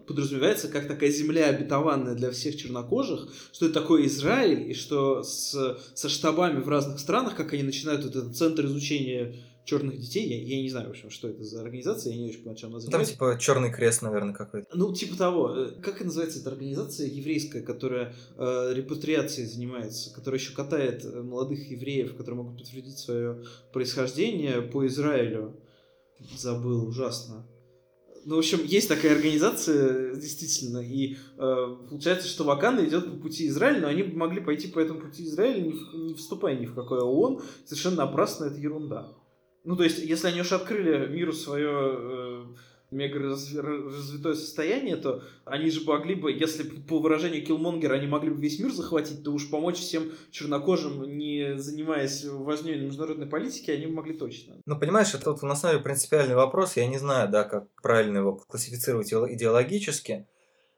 подразумевается 0.07 0.67
как 0.67 0.87
такая 0.87 1.09
земля 1.09 1.47
обетованная 1.47 2.15
для 2.15 2.31
всех 2.31 2.57
чернокожих, 2.57 3.27
что 3.51 3.65
это 3.65 3.81
такой 3.81 4.05
Израиль, 4.07 4.69
и 4.69 4.73
что 4.73 5.23
с, 5.23 5.77
со 5.93 6.09
штабами 6.09 6.61
в 6.61 6.69
разных 6.69 6.99
странах, 6.99 7.35
как 7.35 7.53
они 7.53 7.63
начинают 7.63 8.05
этот 8.05 8.35
центр 8.35 8.65
изучения 8.65 9.35
черных 9.67 9.99
детей. 9.99 10.27
Я, 10.27 10.55
я 10.55 10.61
не 10.61 10.69
знаю, 10.69 10.87
в 10.87 10.91
общем, 10.91 11.09
что 11.09 11.27
это 11.27 11.43
за 11.43 11.61
организация, 11.61 12.13
я 12.13 12.19
не 12.19 12.29
очень 12.29 12.39
понимаю, 12.39 12.57
чем 12.57 12.69
она 12.69 12.79
занимается. 12.79 13.17
Там 13.17 13.31
типа 13.31 13.39
Черный 13.39 13.71
крест, 13.71 14.01
наверное, 14.01 14.33
какой-то. 14.33 14.67
Ну, 14.73 14.93
типа 14.93 15.17
того. 15.17 15.53
Э, 15.55 15.71
как 15.81 16.01
называется 16.01 16.39
эта 16.39 16.49
организация 16.49 17.07
еврейская, 17.07 17.61
которая 17.61 18.15
э, 18.37 18.73
репатриацией 18.73 19.45
занимается, 19.45 20.13
которая 20.13 20.39
еще 20.39 20.53
катает 20.53 21.03
э, 21.03 21.21
молодых 21.21 21.69
евреев, 21.69 22.15
которые 22.15 22.43
могут 22.43 22.59
подтвердить 22.59 22.97
свое 22.97 23.43
происхождение 23.73 24.61
по 24.61 24.87
Израилю? 24.87 25.59
Забыл, 26.37 26.87
ужасно. 26.87 27.45
Ну, 28.23 28.35
в 28.35 28.39
общем, 28.39 28.59
есть 28.63 28.89
такая 28.89 29.15
организация, 29.15 30.15
действительно, 30.15 30.79
и 30.79 31.15
э, 31.37 31.75
получается, 31.89 32.27
что 32.27 32.43
Ваканда 32.45 32.85
идет 32.85 33.05
по 33.05 33.17
пути 33.21 33.47
Израиля, 33.47 33.81
но 33.81 33.87
они 33.87 34.03
могли 34.03 34.41
пойти 34.41 34.67
по 34.67 34.79
этому 34.79 35.01
пути 35.01 35.23
Израиля, 35.25 35.61
не, 35.61 36.07
не 36.07 36.13
вступая 36.13 36.57
ни 36.57 36.65
в 36.65 36.73
какой 36.73 36.99
ООН, 36.99 37.41
совершенно 37.65 37.97
напрасно, 37.97 38.45
это 38.45 38.59
ерунда. 38.59 39.13
Ну, 39.67 39.75
то 39.75 39.83
есть, 39.83 39.99
если 39.99 40.29
они 40.29 40.39
уж 40.39 40.53
открыли 40.53 41.07
миру 41.07 41.33
свое 41.33 41.69
э, 41.69 42.45
мега 42.89 43.19
развитое 43.19 44.33
состояние, 44.33 44.95
то 44.95 45.23
они 45.43 45.69
же 45.69 45.83
могли 45.83 46.15
бы, 46.15 46.31
если 46.31 46.63
по 46.63 46.99
выражению 46.99 47.45
Киллмонгера, 47.45 47.95
они 47.95 48.07
могли 48.07 48.29
бы 48.29 48.39
весь 48.39 48.59
мир 48.59 48.71
захватить, 48.71 49.25
то 49.25 49.31
уж 49.31 49.49
помочь 49.49 49.75
всем 49.75 50.13
чернокожим, 50.31 51.17
не 51.17 51.57
занимаясь 51.57 52.23
важнее 52.23 52.77
международной 52.77 53.27
политики, 53.27 53.69
они 53.69 53.87
могли 53.87 54.13
точно. 54.13 54.55
Ну, 54.65 54.79
понимаешь, 54.79 55.13
это 55.13 55.31
вот 55.31 55.43
на 55.43 55.53
самом 55.53 55.73
деле 55.73 55.83
принципиальный 55.83 56.35
вопрос. 56.35 56.77
Я 56.77 56.87
не 56.87 56.97
знаю, 56.97 57.27
да, 57.27 57.43
как 57.43 57.67
правильно 57.81 58.19
его 58.19 58.37
классифицировать 58.37 59.11
идеологически, 59.11 60.29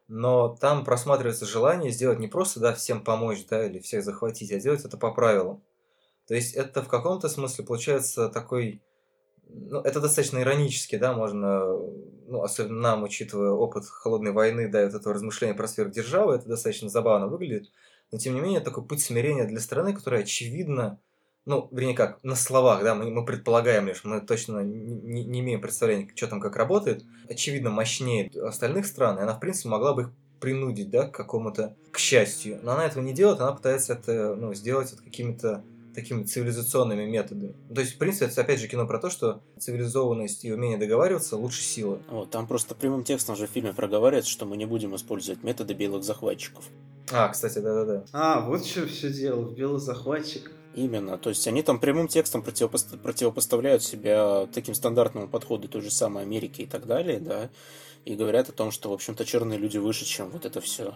но 0.08 0.58
там 0.60 0.84
просматривается 0.84 1.46
желание 1.46 1.92
сделать 1.92 2.18
не 2.18 2.28
просто, 2.28 2.60
да, 2.60 2.74
всем 2.74 3.04
помочь, 3.04 3.46
да, 3.48 3.68
или 3.68 3.78
всех 3.78 4.04
захватить, 4.04 4.52
а 4.52 4.60
делать 4.60 4.84
это 4.84 4.98
по 4.98 5.12
правилам. 5.12 5.62
То 6.30 6.36
есть 6.36 6.54
это 6.54 6.84
в 6.84 6.88
каком-то 6.88 7.28
смысле 7.28 7.66
получается 7.66 8.30
такой... 8.30 8.84
Ну, 9.50 9.80
это 9.80 10.00
достаточно 10.00 10.40
иронически, 10.40 10.96
да, 10.96 11.12
можно, 11.12 11.66
ну, 12.28 12.44
особенно 12.44 12.80
нам, 12.80 13.02
учитывая 13.02 13.50
опыт 13.50 13.86
холодной 13.86 14.32
войны, 14.32 14.70
да, 14.70 14.86
вот 14.86 14.94
этого 14.94 15.16
размышления 15.16 15.56
про 15.56 15.68
сверхдержавы, 15.68 16.36
это 16.36 16.48
достаточно 16.48 16.88
забавно 16.88 17.26
выглядит. 17.26 17.72
Но, 18.12 18.20
тем 18.20 18.36
не 18.36 18.42
менее, 18.42 18.60
такой 18.60 18.86
путь 18.86 19.02
смирения 19.02 19.46
для 19.46 19.60
страны, 19.60 19.92
которая, 19.92 20.22
очевидно, 20.22 21.00
ну, 21.46 21.68
вернее 21.72 21.96
как, 21.96 22.24
на 22.24 22.36
словах, 22.36 22.84
да, 22.84 22.94
мы, 22.94 23.10
мы 23.10 23.26
предполагаем 23.26 23.88
лишь, 23.88 24.04
мы 24.04 24.22
точно 24.22 24.60
не, 24.60 25.26
не 25.26 25.40
имеем 25.40 25.62
представления, 25.62 26.12
что 26.14 26.28
там 26.28 26.42
как 26.42 26.56
работает, 26.58 27.04
очевидно, 27.28 27.72
мощнее 27.72 28.30
остальных 28.44 28.86
стран, 28.86 29.18
и 29.18 29.24
она, 29.24 29.34
в 29.34 29.40
принципе, 29.40 29.70
могла 29.70 29.96
бы 29.96 30.02
их 30.04 30.12
принудить, 30.40 30.92
да, 30.92 31.08
к 31.08 31.12
какому-то, 31.12 31.76
к 31.92 31.98
счастью. 31.98 32.60
Но 32.62 32.74
она 32.74 32.86
этого 32.86 33.02
не 33.02 33.14
делает, 33.14 33.42
она 33.42 33.54
пытается 33.54 33.94
это, 33.94 34.36
ну, 34.36 34.54
сделать 34.54 34.92
вот 34.92 35.02
какими-то 35.02 35.64
такими 36.00 36.24
цивилизационными 36.24 37.06
методами. 37.06 37.56
То 37.74 37.82
есть, 37.82 37.96
в 37.96 37.98
принципе, 37.98 38.26
это 38.26 38.42
опять 38.42 38.60
же 38.60 38.68
кино 38.68 38.88
про 38.88 39.00
то, 39.00 39.10
что 39.10 39.42
цивилизованность 39.58 40.46
и 40.46 40.54
умение 40.54 40.78
договариваться 40.78 41.38
лучше 41.38 41.62
силы. 41.62 42.00
Вот, 42.10 42.32
там 42.32 42.48
просто 42.48 42.76
прямым 42.76 43.04
текстом 43.04 43.36
же 43.36 43.48
в 43.48 43.50
фильме 43.50 43.74
проговаривается, 43.74 44.32
что 44.32 44.46
мы 44.46 44.58
не 44.58 44.66
будем 44.66 44.96
использовать 44.96 45.44
методы 45.44 45.74
белых 45.74 46.04
захватчиков. 46.04 46.64
А, 47.12 47.28
кстати, 47.30 47.60
да-да-да. 47.60 48.06
А, 48.14 48.42
вот 48.42 48.66
что 48.66 48.86
все 48.86 49.12
дело 49.12 49.42
в 49.42 49.54
белых 49.54 49.82
захватчиках. 49.82 50.54
Именно, 50.76 51.18
то 51.18 51.30
есть 51.30 51.48
они 51.48 51.64
там 51.64 51.80
прямым 51.80 52.08
текстом 52.08 52.42
противопо- 52.42 52.98
противопоставляют 52.98 53.84
себя 53.84 54.48
таким 54.54 54.76
стандартному 54.76 55.28
подходу 55.28 55.68
той 55.68 55.82
же 55.82 55.90
самой 55.90 56.24
Америки 56.24 56.62
и 56.62 56.66
так 56.68 56.86
далее, 56.86 57.20
да, 57.20 57.50
и 58.06 58.16
говорят 58.16 58.50
о 58.50 58.52
том, 58.52 58.72
что, 58.72 58.90
в 58.90 58.94
общем-то, 58.94 59.26
черные 59.26 59.58
люди 59.58 59.78
выше, 59.78 60.06
чем 60.06 60.30
вот 60.30 60.46
это 60.46 60.62
все. 60.62 60.96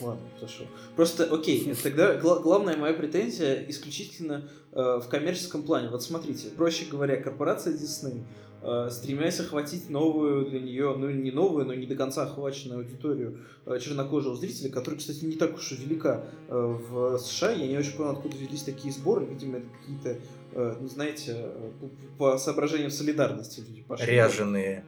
Ладно, 0.00 0.22
хорошо. 0.36 0.64
Просто, 0.94 1.24
окей, 1.24 1.74
тогда 1.82 2.14
гла- 2.16 2.40
главная 2.40 2.76
моя 2.76 2.94
претензия 2.94 3.64
исключительно 3.68 4.48
э, 4.72 5.00
в 5.02 5.08
коммерческом 5.08 5.62
плане. 5.62 5.88
Вот 5.88 6.02
смотрите, 6.02 6.48
проще 6.48 6.86
говоря, 6.90 7.16
корпорация 7.16 7.72
Disney, 7.74 8.22
э, 8.62 8.88
стремясь 8.90 9.40
охватить 9.40 9.90
новую 9.90 10.46
для 10.46 10.60
нее, 10.60 10.94
ну 10.96 11.10
не 11.10 11.30
новую, 11.30 11.66
но 11.66 11.74
не 11.74 11.86
до 11.86 11.94
конца 11.94 12.24
охваченную 12.24 12.80
аудиторию 12.80 13.38
э, 13.66 13.78
чернокожего 13.80 14.36
зрителя, 14.36 14.70
которая, 14.70 14.98
кстати, 14.98 15.24
не 15.24 15.36
так 15.36 15.54
уж 15.54 15.72
и 15.72 15.76
велика 15.76 16.24
э, 16.48 16.54
в 16.54 17.18
США. 17.18 17.52
Я 17.52 17.66
не 17.66 17.78
очень 17.78 17.96
понял, 17.96 18.10
откуда 18.12 18.36
взялись 18.36 18.62
такие 18.62 18.92
сборы. 18.92 19.26
Видимо, 19.26 19.58
это 19.58 19.66
какие-то, 19.80 20.20
э, 20.52 20.76
ну, 20.80 20.88
знаете, 20.88 21.32
э, 21.36 21.70
по, 22.18 22.32
по 22.32 22.38
соображениям 22.38 22.90
солидарности 22.90 23.60
люди 23.60 23.82
пошли. 23.82 24.06
Ряженые. 24.06 24.84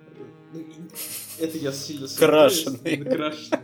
Ну, 0.52 0.64
это 1.38 1.58
я 1.58 1.72
сильно 1.72 2.08
Крашеный. 2.08 2.96
Крашеный. 2.96 3.60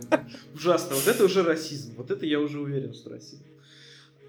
Ужасно. 0.53 0.95
Вот 0.95 1.07
это 1.07 1.25
уже 1.25 1.43
расизм. 1.43 1.93
Вот 1.97 2.11
это 2.11 2.25
я 2.25 2.39
уже 2.39 2.59
уверен, 2.59 2.93
что 2.93 3.09
расизм. 3.09 3.43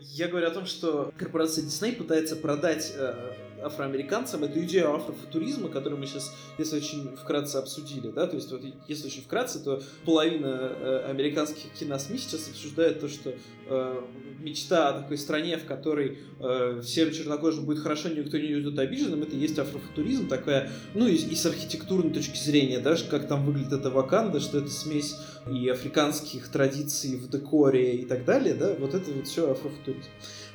Я 0.01 0.29
говорю 0.29 0.47
о 0.47 0.51
том, 0.51 0.67
что 0.67 1.13
корпорация 1.19 1.65
Disney 1.65 1.93
пытается 1.93 2.37
продать 2.37 2.93
э, 2.97 3.33
афроамериканцам 3.67 4.45
эту 4.45 4.61
идею 4.65 4.95
афрофутуризма, 4.95 5.69
которую 5.69 6.01
мы 6.01 6.07
сейчас, 6.07 6.35
если 6.59 6.77
очень 6.77 7.17
вкратце 7.17 7.57
обсудили, 7.57 8.11
да, 8.11 8.27
то 8.27 8.37
есть 8.37 8.51
вот 8.51 8.63
если 8.89 9.07
очень 9.07 9.23
вкратце, 9.23 9.63
то 9.63 9.83
половина 10.05 10.47
э, 10.47 11.05
американских 11.11 11.73
киносми 11.79 12.17
сейчас 12.17 12.49
обсуждает 12.49 13.01
то, 13.01 13.09
что 13.09 13.35
э, 13.69 14.03
мечта 14.41 14.89
о 14.89 15.03
такой 15.03 15.19
стране, 15.19 15.59
в 15.59 15.65
которой 15.65 16.19
э, 16.41 16.81
всем 16.83 17.13
чернокожим 17.13 17.65
будет 17.65 17.81
хорошо, 17.81 18.09
никто 18.09 18.39
не 18.39 18.55
будет 18.55 18.79
обиженным, 18.79 19.23
это 19.23 19.37
и 19.37 19.39
есть 19.39 19.59
афрофутуризм, 19.59 20.29
такая, 20.29 20.71
ну 20.95 21.07
и, 21.07 21.15
и 21.15 21.35
с 21.35 21.45
архитектурной 21.47 22.13
точки 22.13 22.39
зрения, 22.39 22.79
да, 22.79 22.97
как 23.11 23.29
там 23.29 23.45
выглядит 23.45 23.73
эта 23.73 23.91
Ваканда, 23.91 24.41
что 24.41 24.59
это 24.59 24.71
смесь 24.71 25.17
и 25.51 25.69
африканских 25.69 26.49
традиций 26.49 27.17
в 27.17 27.29
декоре 27.29 27.97
и 27.97 28.05
так 28.05 28.25
далее, 28.25 28.55
да, 28.55 28.75
вот 28.79 28.95
это 28.95 29.11
вот 29.11 29.27
все 29.27 29.51
афрофутуризм. 29.51 30.09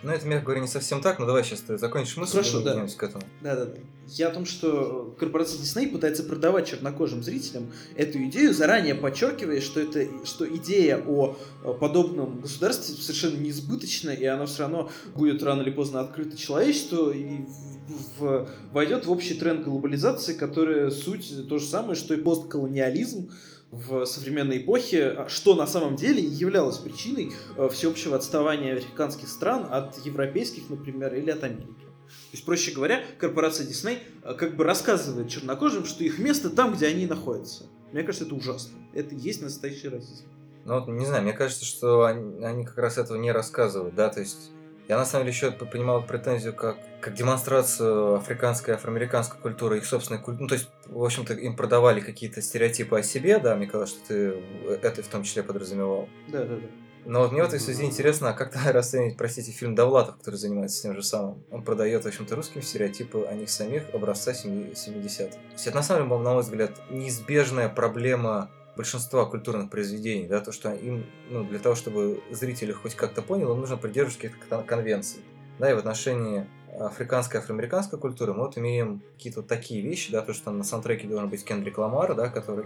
Ну, 0.04 0.12
это, 0.12 0.28
мягко 0.28 0.46
говоря, 0.46 0.62
не 0.62 0.68
совсем 0.68 1.02
так, 1.02 1.20
но 1.20 1.26
давай 1.26 1.44
сейчас 1.44 1.62
ты 1.62 1.78
закончишь 1.78 2.18
мысль, 2.18 2.34
Хорошо, 2.34 2.62
и 2.62 2.64
да. 2.64 2.88
к 2.88 3.04
этому. 3.04 3.24
Да, 3.42 3.56
да, 3.56 3.66
да. 3.66 3.76
Я 4.08 4.30
о 4.30 4.32
том, 4.32 4.46
что 4.46 5.16
корпорация 5.20 5.62
Disney 5.62 5.88
пытается 5.88 6.24
продавать 6.24 6.68
чернокожим 6.68 7.24
зрителям 7.24 7.72
эту 7.96 8.24
идею, 8.26 8.54
заранее 8.54 8.96
подчеркивая, 8.96 9.62
что 9.62 9.80
это 9.80 10.08
что 10.26 10.48
идея 10.56 10.98
о 10.98 11.38
подобном 11.80 12.42
государстве 12.42 12.96
совершенно 12.96 13.38
неизбыточна, 13.38 14.10
и 14.10 14.26
она 14.26 14.48
все 14.48 14.64
равно 14.64 14.92
будет 15.16 15.44
рано 15.44 15.62
или 15.62 15.72
поздно 15.72 16.02
открыта 16.02 16.36
человечеству 16.36 17.12
и 17.12 17.46
в, 18.18 18.50
войдет 18.72 19.06
в 19.06 19.12
общий 19.12 19.36
тренд 19.36 19.64
глобализации, 19.64 20.34
которая 20.34 20.90
суть 20.90 21.48
то 21.48 21.60
же 21.60 21.66
самое, 21.66 21.96
что 21.96 22.14
и 22.14 22.18
постколониализм, 22.18 23.30
в 23.72 24.06
современной 24.06 24.58
эпохе, 24.58 25.26
что 25.30 25.56
на 25.56 25.66
самом 25.66 25.96
деле 25.96 26.22
являлось 26.22 26.78
причиной 26.78 27.32
э, 27.58 27.70
всеобщего 27.70 28.18
отставания 28.18 28.74
американских 28.74 29.30
стран 29.30 29.66
от 29.70 29.98
европейских, 30.06 30.70
например, 30.70 31.14
или 31.16 31.32
от 31.32 31.44
Америки. 31.44 31.86
То 32.12 32.34
есть, 32.34 32.46
проще 32.46 32.72
говоря, 32.72 33.02
корпорация 33.18 33.66
Disney 33.66 34.00
э, 34.24 34.34
как 34.34 34.58
бы 34.58 34.66
рассказывает 34.66 35.30
чернокожим, 35.30 35.86
что 35.86 36.04
их 36.04 36.20
место 36.20 36.50
там, 36.50 36.74
где 36.74 36.88
они 36.88 37.08
находятся. 37.08 37.66
Мне 37.94 38.04
кажется, 38.04 38.26
это 38.26 38.36
ужасно. 38.36 38.78
Это 38.94 39.16
и 39.16 39.18
есть 39.18 39.42
настоящий 39.42 39.88
расизм. 39.88 40.26
Ну 40.66 40.76
вот, 40.76 40.88
не 40.88 41.06
знаю, 41.06 41.24
мне 41.24 41.34
кажется, 41.34 41.66
что 41.66 42.04
они, 42.04 42.44
они 42.44 42.66
как 42.66 42.78
раз 42.78 42.98
этого 42.98 43.18
не 43.18 43.32
рассказывают, 43.32 43.96
да, 43.96 44.10
то 44.10 44.20
есть 44.20 44.52
я 44.92 44.98
на 44.98 45.06
самом 45.06 45.26
деле 45.26 45.34
еще 45.34 45.52
понимал 45.52 46.04
претензию 46.04 46.54
как, 46.54 46.76
как 47.00 47.14
демонстрацию 47.14 48.16
африканской, 48.16 48.74
афроамериканской 48.74 49.40
культуры, 49.40 49.78
их 49.78 49.86
собственной 49.86 50.20
культуры. 50.20 50.42
Ну, 50.42 50.48
то 50.50 50.56
есть, 50.56 50.70
в 50.86 51.02
общем-то, 51.02 51.34
им 51.34 51.56
продавали 51.56 52.02
какие-то 52.02 52.42
стереотипы 52.42 53.00
о 53.00 53.02
себе, 53.02 53.40
да, 53.40 53.56
мне 53.56 53.68
казалось, 53.68 53.92
что 53.92 54.08
ты 54.10 54.44
это 54.70 55.02
в 55.02 55.08
том 55.08 55.24
числе 55.24 55.44
подразумевал. 55.44 56.10
Да, 56.28 56.40
да, 56.40 56.58
да. 56.58 56.68
Но 57.06 57.22
вот 57.22 57.32
мне 57.32 57.42
в 57.42 57.48
этой 57.48 57.62
связи 57.62 57.86
интересно, 57.86 58.32
а 58.32 58.34
как 58.34 58.52
то 58.52 58.60
расценить, 58.74 59.16
простите, 59.16 59.54
фильм 59.54 59.76
Довлатов, 59.76 60.18
который 60.18 60.36
занимается 60.36 60.82
тем 60.84 60.94
же 60.94 61.04
самым? 61.04 61.42
Он 61.52 61.64
продает, 61.64 62.04
в 62.04 62.08
общем-то, 62.08 62.36
русским 62.36 62.62
стереотипы 62.62 63.24
о 63.30 63.34
них 63.34 63.50
самих 63.50 63.84
образца 63.94 64.34
70-х. 64.34 65.32
То 65.32 65.54
есть 65.54 65.68
это, 65.68 65.78
на 65.78 65.84
самом 65.84 66.10
деле, 66.10 66.22
на 66.22 66.34
мой 66.34 66.42
взгляд, 66.42 66.72
неизбежная 66.90 67.70
проблема 67.70 68.52
большинства 68.76 69.26
культурных 69.26 69.70
произведений, 69.70 70.28
да, 70.28 70.40
то, 70.40 70.52
что 70.52 70.74
им, 70.74 71.06
ну, 71.30 71.44
для 71.44 71.60
того, 71.60 71.76
чтобы 71.76 72.22
зритель 72.32 72.74
хоть 72.74 72.96
как-то 72.96 73.22
понял, 73.22 73.52
им 73.54 73.60
нужно 73.60 73.78
придерживаться 73.78 74.30
каких-то 74.30 74.64
конвенций. 74.64 75.22
Да, 75.60 75.70
и 75.70 75.74
в 75.74 75.78
отношении 75.78 76.48
африканской, 76.80 77.40
афроамериканской 77.40 78.00
культуры 78.00 78.34
мы 78.34 78.46
вот 78.46 78.58
имеем 78.58 79.02
какие-то 79.16 79.42
вот 79.42 79.48
такие 79.48 79.82
вещи, 79.82 80.12
да, 80.12 80.22
то, 80.22 80.34
что 80.34 80.46
там 80.46 80.58
на 80.58 80.64
саундтреке 80.64 81.08
должен 81.08 81.30
быть 81.30 81.44
Кендрик 81.44 81.78
Ламар, 81.78 82.16
да, 82.16 82.30
который 82.30 82.66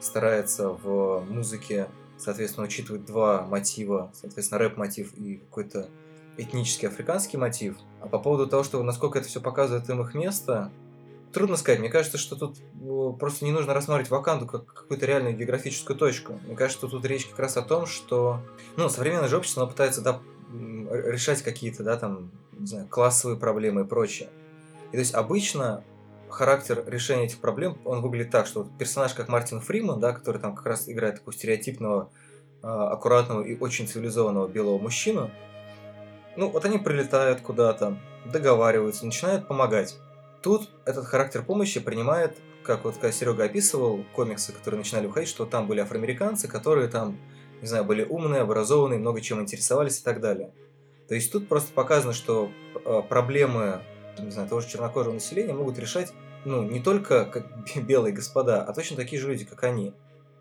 старается 0.00 0.70
в 0.70 1.24
музыке, 1.28 1.88
соответственно, 2.18 2.66
учитывать 2.66 3.04
два 3.04 3.46
мотива, 3.46 4.10
соответственно, 4.12 4.58
рэп-мотив 4.58 5.14
и 5.14 5.36
какой-то 5.36 5.88
этнический 6.36 6.88
африканский 6.88 7.36
мотив. 7.36 7.76
А 8.00 8.08
по 8.08 8.18
поводу 8.18 8.46
того, 8.48 8.64
что 8.64 8.82
насколько 8.82 9.18
это 9.18 9.28
все 9.28 9.40
показывает 9.40 9.88
им 9.88 10.02
их 10.02 10.14
место, 10.14 10.70
трудно 11.34 11.56
сказать. 11.56 11.80
Мне 11.80 11.90
кажется, 11.90 12.16
что 12.16 12.36
тут 12.36 12.58
э, 12.58 13.18
просто 13.18 13.44
не 13.44 13.52
нужно 13.52 13.74
рассматривать 13.74 14.10
Ваканду 14.10 14.46
как 14.46 14.64
какую-то 14.66 15.04
реальную 15.06 15.36
географическую 15.36 15.96
точку. 15.96 16.40
Мне 16.46 16.56
кажется, 16.56 16.78
что 16.78 16.88
тут 16.88 17.04
речь 17.04 17.26
как 17.26 17.38
раз 17.38 17.56
о 17.56 17.62
том, 17.62 17.86
что 17.86 18.40
ну, 18.76 18.88
современное 18.88 19.28
же 19.28 19.36
общество 19.36 19.62
оно 19.62 19.70
пытается 19.70 20.00
да, 20.00 20.20
решать 20.90 21.42
какие-то 21.42 21.82
да, 21.82 21.96
там, 21.96 22.30
не 22.52 22.66
знаю, 22.66 22.88
классовые 22.88 23.38
проблемы 23.38 23.82
и 23.82 23.84
прочее. 23.84 24.30
И 24.88 24.92
то 24.92 24.98
есть 24.98 25.14
обычно 25.14 25.84
характер 26.30 26.84
решения 26.86 27.26
этих 27.26 27.38
проблем, 27.38 27.78
он 27.84 28.00
выглядит 28.00 28.30
так, 28.30 28.46
что 28.46 28.62
вот 28.62 28.78
персонаж 28.78 29.14
как 29.14 29.28
Мартин 29.28 29.60
Фриман, 29.60 30.00
да, 30.00 30.12
который 30.12 30.40
там 30.40 30.54
как 30.54 30.66
раз 30.66 30.88
играет 30.88 31.16
такого 31.16 31.32
стереотипного, 31.32 32.10
а, 32.62 32.90
аккуратного 32.92 33.42
и 33.42 33.56
очень 33.58 33.86
цивилизованного 33.86 34.48
белого 34.48 34.78
мужчину, 34.78 35.30
ну, 36.36 36.48
вот 36.50 36.64
они 36.64 36.78
прилетают 36.78 37.40
куда-то, 37.40 37.98
договариваются, 38.24 39.06
начинают 39.06 39.46
помогать. 39.46 39.96
Тут 40.44 40.68
этот 40.84 41.06
характер 41.06 41.42
помощи 41.42 41.80
принимает, 41.80 42.36
как 42.64 42.84
вот 42.84 42.96
Серега 43.14 43.44
описывал 43.44 44.04
комиксы, 44.14 44.52
которые 44.52 44.76
начинали 44.76 45.06
выходить, 45.06 45.30
что 45.30 45.46
там 45.46 45.66
были 45.66 45.80
афроамериканцы, 45.80 46.48
которые 46.48 46.88
там, 46.88 47.18
не 47.62 47.66
знаю, 47.66 47.86
были 47.86 48.04
умные, 48.04 48.42
образованные, 48.42 48.98
много 48.98 49.22
чем 49.22 49.40
интересовались 49.40 50.00
и 50.00 50.04
так 50.04 50.20
далее. 50.20 50.52
То 51.08 51.14
есть 51.14 51.32
тут 51.32 51.48
просто 51.48 51.72
показано, 51.72 52.12
что 52.12 52.50
э, 52.74 53.00
проблемы, 53.08 53.80
не 54.18 54.30
знаю, 54.30 54.46
того 54.46 54.60
же 54.60 54.68
чернокожего 54.68 55.14
населения 55.14 55.54
могут 55.54 55.78
решать, 55.78 56.12
ну, 56.44 56.62
не 56.62 56.80
только 56.80 57.24
как 57.24 57.46
белые 57.76 58.12
господа, 58.12 58.62
а 58.64 58.74
точно 58.74 58.98
такие 58.98 59.22
же 59.22 59.28
люди, 59.28 59.46
как 59.46 59.64
они. 59.64 59.94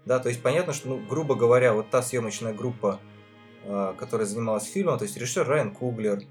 Да, 0.04 0.20
то 0.20 0.28
есть 0.28 0.44
понятно, 0.44 0.74
что, 0.74 0.90
ну, 0.90 0.98
грубо 1.00 1.36
говоря, 1.36 1.72
вот 1.72 1.90
та 1.92 2.02
съемочная 2.02 2.54
группа, 2.54 3.00
э, 3.64 3.94
которая 3.98 4.28
занималась 4.28 4.66
фильмом, 4.66 4.98
то 4.98 5.06
есть 5.06 5.16
режиссер 5.16 5.48
Райан 5.48 5.74
Куглер, 5.74 6.24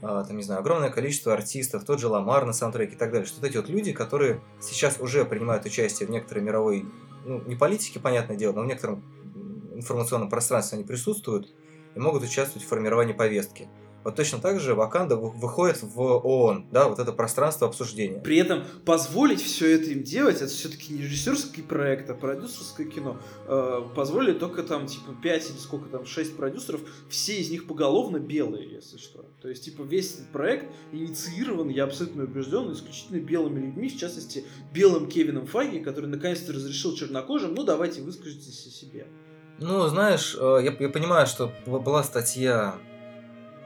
там, 0.00 0.36
не 0.36 0.42
знаю, 0.42 0.60
огромное 0.60 0.90
количество 0.90 1.32
артистов, 1.32 1.84
тот 1.84 2.00
же 2.00 2.08
Ламар 2.08 2.44
на 2.44 2.52
саундтреке 2.52 2.94
и 2.94 2.98
так 2.98 3.10
далее, 3.10 3.26
что 3.26 3.40
вот 3.40 3.48
эти 3.48 3.56
вот 3.56 3.68
люди, 3.68 3.92
которые 3.92 4.40
сейчас 4.60 5.00
уже 5.00 5.24
принимают 5.24 5.64
участие 5.64 6.06
в 6.06 6.10
некоторой 6.10 6.44
мировой, 6.44 6.86
ну, 7.24 7.40
не 7.42 7.56
политике, 7.56 7.98
понятное 7.98 8.36
дело, 8.36 8.52
но 8.52 8.62
в 8.62 8.66
некотором 8.66 9.02
информационном 9.74 10.28
пространстве 10.28 10.76
они 10.76 10.86
присутствуют 10.86 11.54
и 11.94 11.98
могут 11.98 12.22
участвовать 12.22 12.64
в 12.64 12.68
формировании 12.68 13.14
повестки. 13.14 13.68
Вот 14.06 14.14
точно 14.14 14.38
так 14.38 14.60
же 14.60 14.76
Ваканда 14.76 15.16
выходит 15.16 15.82
в 15.82 16.00
ООН, 16.00 16.66
да, 16.70 16.88
вот 16.88 17.00
это 17.00 17.10
пространство 17.10 17.66
обсуждения. 17.66 18.20
При 18.20 18.36
этом 18.36 18.62
позволить 18.84 19.42
все 19.42 19.74
это 19.74 19.90
им 19.90 20.04
делать, 20.04 20.36
это 20.36 20.46
все-таки 20.46 20.92
не 20.92 21.02
режиссерский 21.02 21.64
проект, 21.64 22.08
а 22.08 22.14
продюсерское 22.14 22.86
кино. 22.86 23.18
Э, 23.48 23.82
позволили 23.96 24.38
только 24.38 24.62
там, 24.62 24.86
типа, 24.86 25.12
5 25.20 25.50
или 25.50 25.56
сколько 25.58 25.88
там, 25.88 26.06
6 26.06 26.36
продюсеров, 26.36 26.82
все 27.10 27.36
из 27.36 27.50
них 27.50 27.66
поголовно 27.66 28.18
белые, 28.20 28.70
если 28.70 28.96
что. 28.96 29.24
То 29.42 29.48
есть, 29.48 29.64
типа, 29.64 29.82
весь 29.82 30.14
этот 30.14 30.28
проект 30.28 30.66
инициирован, 30.92 31.68
я 31.68 31.82
абсолютно 31.82 32.22
убежден, 32.22 32.72
исключительно 32.72 33.18
белыми 33.18 33.58
людьми, 33.58 33.88
в 33.88 33.98
частности, 33.98 34.44
белым 34.72 35.08
Кевином 35.08 35.48
Файги, 35.48 35.80
который 35.80 36.06
наконец-то 36.06 36.52
разрешил 36.52 36.94
чернокожим, 36.94 37.56
ну, 37.56 37.64
давайте 37.64 38.02
выскажитесь 38.02 38.68
о 38.68 38.70
себе. 38.70 39.08
Ну, 39.58 39.88
знаешь, 39.88 40.36
э, 40.38 40.60
я, 40.62 40.76
я 40.78 40.88
понимаю, 40.90 41.26
что 41.26 41.50
была 41.66 42.04
статья 42.04 42.78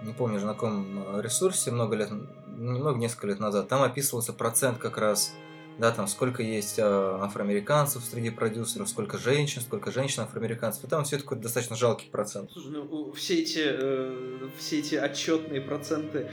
не 0.03 0.13
помню 0.13 0.37
уже 0.37 0.47
на 0.47 0.55
каком 0.55 1.17
э, 1.17 1.23
ресурсе, 1.23 1.71
много 1.71 1.97
лет, 1.97 2.11
немного, 2.57 2.99
несколько 2.99 3.29
лет 3.29 3.41
назад, 3.41 3.69
там 3.69 3.83
описывался 3.83 4.33
процент 4.33 4.79
как 4.79 4.99
раз, 4.99 5.33
да, 5.81 5.91
там 5.93 6.07
сколько 6.07 6.43
есть 6.43 6.79
э, 6.79 6.83
афроамериканцев 6.83 8.05
среди 8.05 8.29
продюсеров, 8.31 8.89
сколько 8.89 9.17
женщин, 9.19 9.63
сколько 9.63 9.91
женщин 9.91 10.23
афроамериканцев, 10.23 10.85
и 10.85 10.87
там 10.87 11.05
все 11.05 11.17
такой 11.17 11.39
достаточно 11.39 11.75
жалкий 11.75 12.09
процент. 12.11 12.51
Слушай, 12.53 12.71
ну, 12.73 13.13
все 13.13 13.41
эти, 13.41 13.63
э, 13.63 14.49
все 14.59 14.81
эти 14.81 14.95
отчетные 14.95 15.63
проценты 15.63 16.31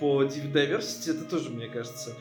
по, 0.00 0.24
diversity, 0.24 1.12
это 1.12 1.24
тоже, 1.24 1.50
мне 1.50 1.68
кажется, 1.68 2.14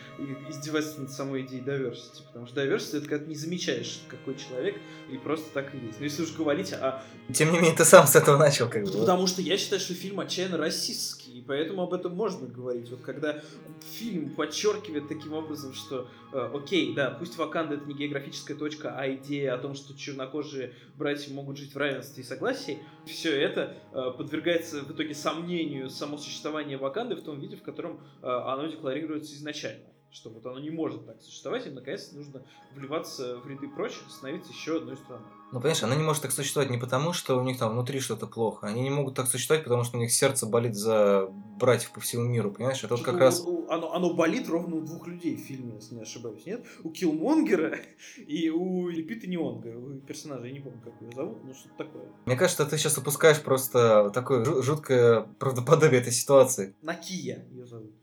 издевательство 0.49 1.01
над 1.01 1.11
самой 1.11 1.41
идеей 1.41 1.63
diversity, 1.63 2.21
потому 2.27 2.45
что 2.45 2.63
diversity 2.63 2.97
это 2.99 3.07
когда 3.07 3.25
ты 3.25 3.29
не 3.29 3.35
замечаешь, 3.35 4.01
какой 4.07 4.35
человек, 4.35 4.75
и 5.11 5.17
просто 5.17 5.49
так 5.53 5.73
и 5.73 5.77
есть. 5.79 5.99
Но 5.99 6.05
если 6.05 6.21
уж 6.23 6.33
говорить 6.33 6.73
о... 6.73 7.03
Тем 7.33 7.51
не 7.51 7.57
менее, 7.57 7.75
ты 7.75 7.85
сам 7.85 8.05
с 8.05 8.15
этого 8.15 8.37
начал, 8.37 8.69
как 8.69 8.83
бы. 8.83 8.91
Потому 8.91 9.25
что 9.25 9.41
я 9.41 9.57
считаю, 9.57 9.81
что 9.81 9.95
фильм 9.95 10.19
отчаянно 10.19 10.57
расистский, 10.57 11.36
поэтому 11.47 11.83
об 11.83 11.93
этом 11.93 12.15
можно 12.15 12.47
говорить. 12.47 12.89
Вот 12.89 13.01
когда 13.01 13.41
фильм 13.81 14.31
подчеркивает 14.35 15.07
таким 15.07 15.33
образом, 15.33 15.73
что, 15.73 16.07
э, 16.33 16.51
окей, 16.53 16.93
да, 16.93 17.11
пусть 17.11 17.37
Ваканда 17.37 17.75
это 17.75 17.85
не 17.85 17.93
географическая 17.93 18.55
точка, 18.55 18.95
а 18.97 19.09
идея 19.13 19.55
о 19.55 19.57
том, 19.57 19.73
что 19.73 19.97
чернокожие 19.97 20.73
братья 20.95 21.33
могут 21.33 21.57
жить 21.57 21.73
в 21.73 21.77
равенстве 21.77 22.23
и 22.23 22.25
согласии, 22.25 22.79
все 23.05 23.39
это 23.39 23.75
э, 23.93 24.11
подвергается 24.17 24.81
в 24.81 24.91
итоге 24.91 25.13
сомнению 25.13 25.89
само 25.89 26.17
существование 26.17 26.77
Ваканды 26.77 27.15
в 27.15 27.23
том 27.23 27.39
виде, 27.39 27.55
в 27.55 27.63
котором 27.63 28.01
э, 28.21 28.27
оно 28.27 28.67
декларируется 28.67 29.33
изначально 29.35 29.85
что 30.09 30.29
вот 30.29 30.45
оно 30.45 30.59
не 30.59 30.69
может 30.69 31.05
так 31.05 31.21
существовать, 31.21 31.67
и 31.67 31.69
наконец 31.69 32.11
нужно 32.13 32.41
вливаться 32.73 33.37
в 33.37 33.47
ряды 33.47 33.67
прочих, 33.67 34.09
становиться 34.09 34.51
еще 34.51 34.77
одной 34.77 34.95
страной. 34.97 35.27
Ну, 35.51 35.59
понимаешь, 35.59 35.81
она 35.83 35.95
не 35.95 36.03
может 36.03 36.23
так 36.23 36.31
существовать 36.31 36.69
не 36.69 36.77
потому, 36.77 37.13
что 37.13 37.39
у 37.39 37.43
них 37.43 37.57
там 37.57 37.71
внутри 37.71 38.01
что-то 38.01 38.27
плохо. 38.27 38.67
Они 38.67 38.81
не 38.81 38.89
могут 38.89 39.15
так 39.15 39.27
существовать, 39.27 39.63
потому 39.63 39.83
что 39.83 39.97
у 39.97 39.99
них 40.01 40.11
сердце 40.11 40.45
болит 40.45 40.75
за 40.75 41.27
братьев 41.57 41.91
по 41.91 42.01
всему 42.01 42.25
миру, 42.25 42.51
понимаешь? 42.51 42.83
Это 42.83 42.95
вот 42.95 43.05
как 43.05 43.15
у, 43.15 43.19
раз... 43.19 43.45
Оно, 43.69 43.93
оно 43.93 44.13
болит 44.13 44.49
ровно 44.49 44.75
у 44.75 44.81
двух 44.81 45.07
людей 45.07 45.37
в 45.37 45.39
фильме, 45.39 45.75
если 45.75 45.95
не 45.95 46.01
ошибаюсь, 46.01 46.45
нет? 46.45 46.65
У 46.83 46.89
Киллмонгера 46.89 47.77
и 48.17 48.49
у 48.49 48.89
Лепита 48.89 49.27
Неонга, 49.27 49.69
у 49.69 49.99
персонажа, 49.99 50.47
я 50.47 50.51
не 50.51 50.59
помню, 50.59 50.81
как 50.83 51.01
ее 51.01 51.11
зовут, 51.15 51.43
но 51.45 51.53
что-то 51.53 51.77
такое. 51.77 52.03
Мне 52.25 52.35
кажется, 52.35 52.65
ты 52.65 52.77
сейчас 52.77 52.97
опускаешь 52.97 53.41
просто 53.41 54.11
такое 54.13 54.43
жуткое 54.61 55.21
правдоподобие 55.39 56.01
этой 56.01 56.11
ситуации. 56.11 56.75
Накия 56.81 57.45
ее 57.51 57.65
зовут. 57.65 57.93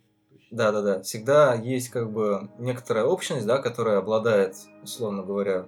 Да-да-да. 0.50 1.02
Всегда 1.02 1.54
есть 1.54 1.88
как 1.88 2.12
бы 2.12 2.48
некоторая 2.58 3.04
общность, 3.04 3.44
да, 3.44 3.58
которая 3.58 3.98
обладает, 3.98 4.54
условно 4.82 5.24
говоря, 5.24 5.66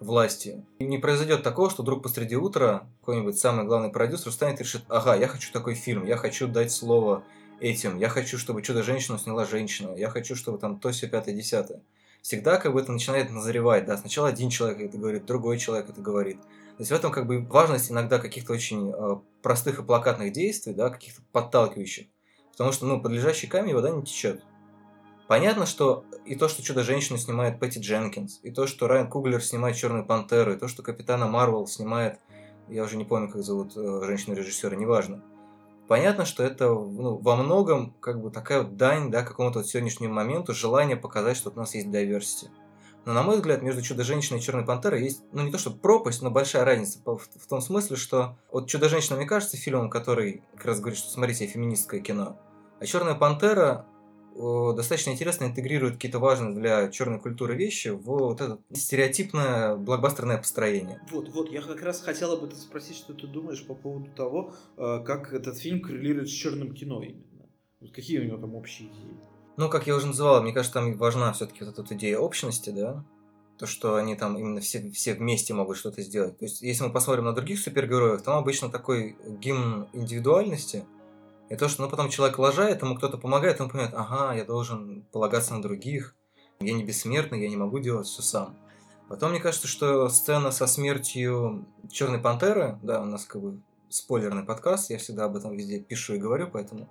властью. 0.00 0.64
И 0.78 0.84
не 0.84 0.98
произойдет 0.98 1.42
такого, 1.42 1.70
что 1.70 1.82
вдруг 1.82 2.02
посреди 2.02 2.36
утра 2.36 2.86
какой-нибудь 3.00 3.38
самый 3.38 3.64
главный 3.64 3.90
продюсер 3.90 4.30
встанет 4.30 4.60
и 4.60 4.64
решит, 4.64 4.82
ага, 4.88 5.14
я 5.16 5.28
хочу 5.28 5.52
такой 5.52 5.74
фильм, 5.74 6.04
я 6.04 6.16
хочу 6.16 6.46
дать 6.46 6.72
слово 6.72 7.24
этим, 7.60 7.98
я 7.98 8.08
хочу, 8.08 8.38
чтобы 8.38 8.62
Чудо-женщину 8.62 9.18
сняла 9.18 9.44
женщина, 9.44 9.94
я 9.96 10.08
хочу, 10.08 10.36
чтобы 10.36 10.58
там 10.58 10.78
то, 10.78 10.90
все 10.90 11.08
пятое, 11.08 11.34
десятое. 11.34 11.82
Всегда 12.22 12.56
как 12.58 12.72
бы 12.72 12.80
это 12.80 12.92
начинает 12.92 13.30
назревать, 13.30 13.86
да, 13.86 13.96
сначала 13.96 14.28
один 14.28 14.50
человек 14.50 14.80
это 14.80 14.98
говорит, 14.98 15.24
другой 15.24 15.58
человек 15.58 15.88
это 15.88 16.00
говорит. 16.00 16.40
То 16.40 16.82
есть 16.82 16.90
в 16.92 16.94
этом 16.94 17.10
как 17.10 17.26
бы 17.26 17.40
важность 17.40 17.90
иногда 17.90 18.18
каких-то 18.18 18.52
очень 18.52 18.92
э, 18.92 19.16
простых 19.42 19.80
и 19.80 19.82
плакатных 19.82 20.32
действий, 20.32 20.74
да, 20.74 20.90
каких-то 20.90 21.22
подталкивающих. 21.32 22.06
Потому 22.52 22.72
что, 22.72 22.86
ну, 22.86 23.00
под 23.00 23.12
лежащий 23.12 23.46
камень 23.46 23.74
вода 23.74 23.90
не 23.90 24.02
течет. 24.02 24.42
Понятно, 25.28 25.66
что 25.66 26.06
и 26.24 26.34
то, 26.36 26.48
что 26.48 26.62
Чудо-женщину 26.62 27.18
снимает 27.18 27.60
Пэтти 27.60 27.78
Дженкинс, 27.78 28.40
и 28.42 28.50
то, 28.50 28.66
что 28.66 28.88
Райан 28.88 29.10
Куглер 29.10 29.42
снимает 29.42 29.76
Черную 29.76 30.06
Пантеру, 30.06 30.54
и 30.54 30.58
то, 30.58 30.68
что 30.68 30.82
Капитана 30.82 31.26
Марвел 31.26 31.66
снимает, 31.66 32.18
я 32.68 32.82
уже 32.82 32.96
не 32.96 33.04
помню, 33.04 33.30
как 33.30 33.42
зовут 33.42 33.76
э, 33.76 34.00
женщину-режиссера, 34.04 34.74
неважно. 34.74 35.22
Понятно, 35.86 36.24
что 36.24 36.42
это 36.42 36.68
ну, 36.68 37.18
во 37.18 37.36
многом 37.36 37.94
как 38.00 38.22
бы 38.22 38.30
такая 38.30 38.62
вот 38.62 38.76
дань 38.76 39.10
да, 39.10 39.22
какому-то 39.22 39.58
вот 39.58 39.68
сегодняшнему 39.68 40.14
моменту, 40.14 40.54
желание 40.54 40.96
показать, 40.96 41.36
что 41.36 41.50
у 41.50 41.54
нас 41.54 41.74
есть 41.74 41.88
diversity. 41.88 42.48
Но, 43.04 43.12
на 43.12 43.22
мой 43.22 43.36
взгляд, 43.36 43.62
между 43.62 43.82
Чудо-женщиной 43.82 44.38
и 44.38 44.42
Черной 44.42 44.64
Пантерой 44.64 45.02
есть, 45.02 45.22
ну, 45.32 45.42
не 45.42 45.52
то 45.52 45.58
что 45.58 45.70
пропасть, 45.70 46.22
но 46.22 46.30
большая 46.30 46.64
разница 46.64 47.00
в, 47.04 47.18
в 47.18 47.46
том 47.46 47.60
смысле, 47.60 47.96
что 47.96 48.38
вот 48.50 48.66
Чудо-женщина, 48.66 49.16
мне 49.16 49.26
кажется, 49.26 49.58
фильмом, 49.58 49.90
который 49.90 50.42
как 50.56 50.66
раз 50.66 50.80
говорит, 50.80 50.98
что 50.98 51.10
смотрите, 51.10 51.46
феминистское 51.46 52.00
кино. 52.00 52.38
А 52.80 52.86
Черная 52.86 53.14
Пантера 53.14 53.86
достаточно 54.38 55.10
интересно 55.10 55.46
интегрирует 55.46 55.94
какие-то 55.94 56.18
важные 56.18 56.54
для 56.54 56.88
черной 56.90 57.18
культуры 57.20 57.56
вещи 57.56 57.88
в 57.88 58.02
вот 58.02 58.40
это 58.40 58.58
стереотипное 58.72 59.76
блокбастерное 59.76 60.38
построение. 60.38 61.00
Вот, 61.10 61.28
вот, 61.30 61.50
я 61.50 61.60
как 61.60 61.82
раз 61.82 62.00
хотела 62.00 62.36
бы 62.36 62.54
спросить, 62.54 62.96
что 62.96 63.14
ты 63.14 63.26
думаешь 63.26 63.66
по 63.66 63.74
поводу 63.74 64.10
того, 64.10 64.54
э, 64.76 65.02
как 65.04 65.32
этот 65.32 65.58
фильм 65.58 65.80
коррелирует 65.80 66.28
с 66.28 66.32
черным 66.32 66.72
кино 66.72 67.02
именно. 67.02 67.24
Какие 67.92 68.20
у 68.20 68.24
него 68.24 68.38
там 68.38 68.54
общие 68.54 68.88
идеи? 68.88 69.18
Ну, 69.56 69.68
как 69.68 69.86
я 69.86 69.96
уже 69.96 70.06
называл, 70.06 70.42
мне 70.42 70.52
кажется, 70.52 70.74
там 70.74 70.96
важна 70.96 71.32
все-таки 71.32 71.64
вот 71.64 71.72
эта 71.72 71.82
вот 71.82 71.90
идея 71.92 72.18
общности, 72.18 72.70
да, 72.70 73.04
то, 73.58 73.66
что 73.66 73.96
они 73.96 74.14
там 74.14 74.38
именно 74.38 74.60
все, 74.60 74.88
все 74.92 75.14
вместе 75.14 75.52
могут 75.52 75.76
что-то 75.76 76.00
сделать. 76.02 76.38
То 76.38 76.44
есть, 76.44 76.62
если 76.62 76.84
мы 76.84 76.92
посмотрим 76.92 77.24
на 77.24 77.32
других 77.32 77.58
супергероев, 77.58 78.22
там 78.22 78.38
обычно 78.38 78.68
такой 78.68 79.16
гимн 79.40 79.88
индивидуальности– 79.92 80.84
и 81.50 81.56
то, 81.56 81.68
что 81.68 81.82
ну, 81.82 81.88
потом 81.88 82.10
человек 82.10 82.38
лажает, 82.38 82.82
ему 82.82 82.94
кто-то 82.96 83.16
помогает, 83.16 83.60
он 83.60 83.70
понимает, 83.70 83.94
ага, 83.94 84.34
я 84.34 84.44
должен 84.44 85.06
полагаться 85.12 85.54
на 85.54 85.62
других, 85.62 86.14
я 86.60 86.72
не 86.72 86.84
бессмертный, 86.84 87.40
я 87.40 87.48
не 87.48 87.56
могу 87.56 87.78
делать 87.78 88.06
все 88.06 88.22
сам. 88.22 88.56
Потом 89.08 89.30
мне 89.30 89.40
кажется, 89.40 89.66
что 89.66 90.08
сцена 90.10 90.50
со 90.50 90.66
смертью 90.66 91.66
Черной 91.90 92.18
Пантеры, 92.18 92.78
да, 92.82 93.00
у 93.00 93.06
нас 93.06 93.24
как 93.24 93.40
бы 93.40 93.60
спойлерный 93.88 94.44
подкаст, 94.44 94.90
я 94.90 94.98
всегда 94.98 95.24
об 95.24 95.36
этом 95.36 95.56
везде 95.56 95.80
пишу 95.80 96.14
и 96.14 96.18
говорю, 96.18 96.48
поэтому 96.52 96.90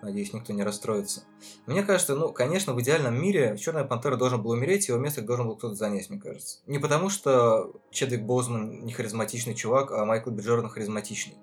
надеюсь, 0.00 0.32
никто 0.32 0.52
не 0.52 0.62
расстроится. 0.62 1.24
Мне 1.66 1.82
кажется, 1.82 2.14
ну, 2.14 2.32
конечно, 2.32 2.74
в 2.74 2.80
идеальном 2.80 3.20
мире 3.20 3.56
Черная 3.58 3.82
Пантера 3.82 4.16
должен 4.16 4.40
был 4.40 4.52
умереть, 4.52 4.86
его 4.86 4.98
место 4.98 5.22
должен 5.22 5.48
был 5.48 5.56
кто-то 5.56 5.74
занять, 5.74 6.08
мне 6.10 6.20
кажется. 6.20 6.60
Не 6.66 6.78
потому, 6.78 7.08
что 7.08 7.72
Чедвик 7.90 8.22
Бозман 8.22 8.84
не 8.84 8.92
харизматичный 8.92 9.56
чувак, 9.56 9.90
а 9.90 10.04
Майкл 10.04 10.30
Биджордан 10.30 10.70
харизматичный. 10.70 11.34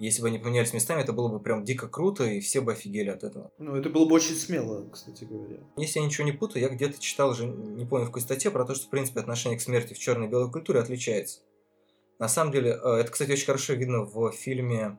Если 0.00 0.22
бы 0.22 0.28
они 0.28 0.38
поменялись 0.38 0.72
местами, 0.72 1.02
это 1.02 1.12
было 1.12 1.28
бы 1.28 1.40
прям 1.40 1.62
дико 1.62 1.86
круто, 1.86 2.24
и 2.24 2.40
все 2.40 2.62
бы 2.62 2.72
офигели 2.72 3.10
от 3.10 3.22
этого. 3.22 3.50
Ну, 3.58 3.76
это 3.76 3.90
было 3.90 4.06
бы 4.06 4.14
очень 4.14 4.34
смело, 4.34 4.88
кстати 4.88 5.24
говоря. 5.24 5.58
Если 5.76 6.00
я 6.00 6.06
ничего 6.06 6.24
не 6.24 6.32
путаю, 6.32 6.62
я 6.62 6.70
где-то 6.70 6.98
читал 6.98 7.28
уже, 7.28 7.44
не 7.46 7.84
помню 7.84 8.06
в 8.06 8.08
какой 8.08 8.22
статье, 8.22 8.50
про 8.50 8.64
то, 8.64 8.74
что, 8.74 8.86
в 8.86 8.90
принципе, 8.90 9.20
отношение 9.20 9.58
к 9.58 9.62
смерти 9.62 9.92
в 9.92 9.98
черной 9.98 10.26
и 10.26 10.30
белой 10.30 10.50
культуре 10.50 10.80
отличается. 10.80 11.40
На 12.18 12.28
самом 12.28 12.50
деле, 12.50 12.80
э, 12.82 12.88
это, 12.94 13.10
кстати, 13.12 13.30
очень 13.32 13.44
хорошо 13.44 13.74
видно 13.74 14.04
в 14.04 14.32
фильме 14.32 14.98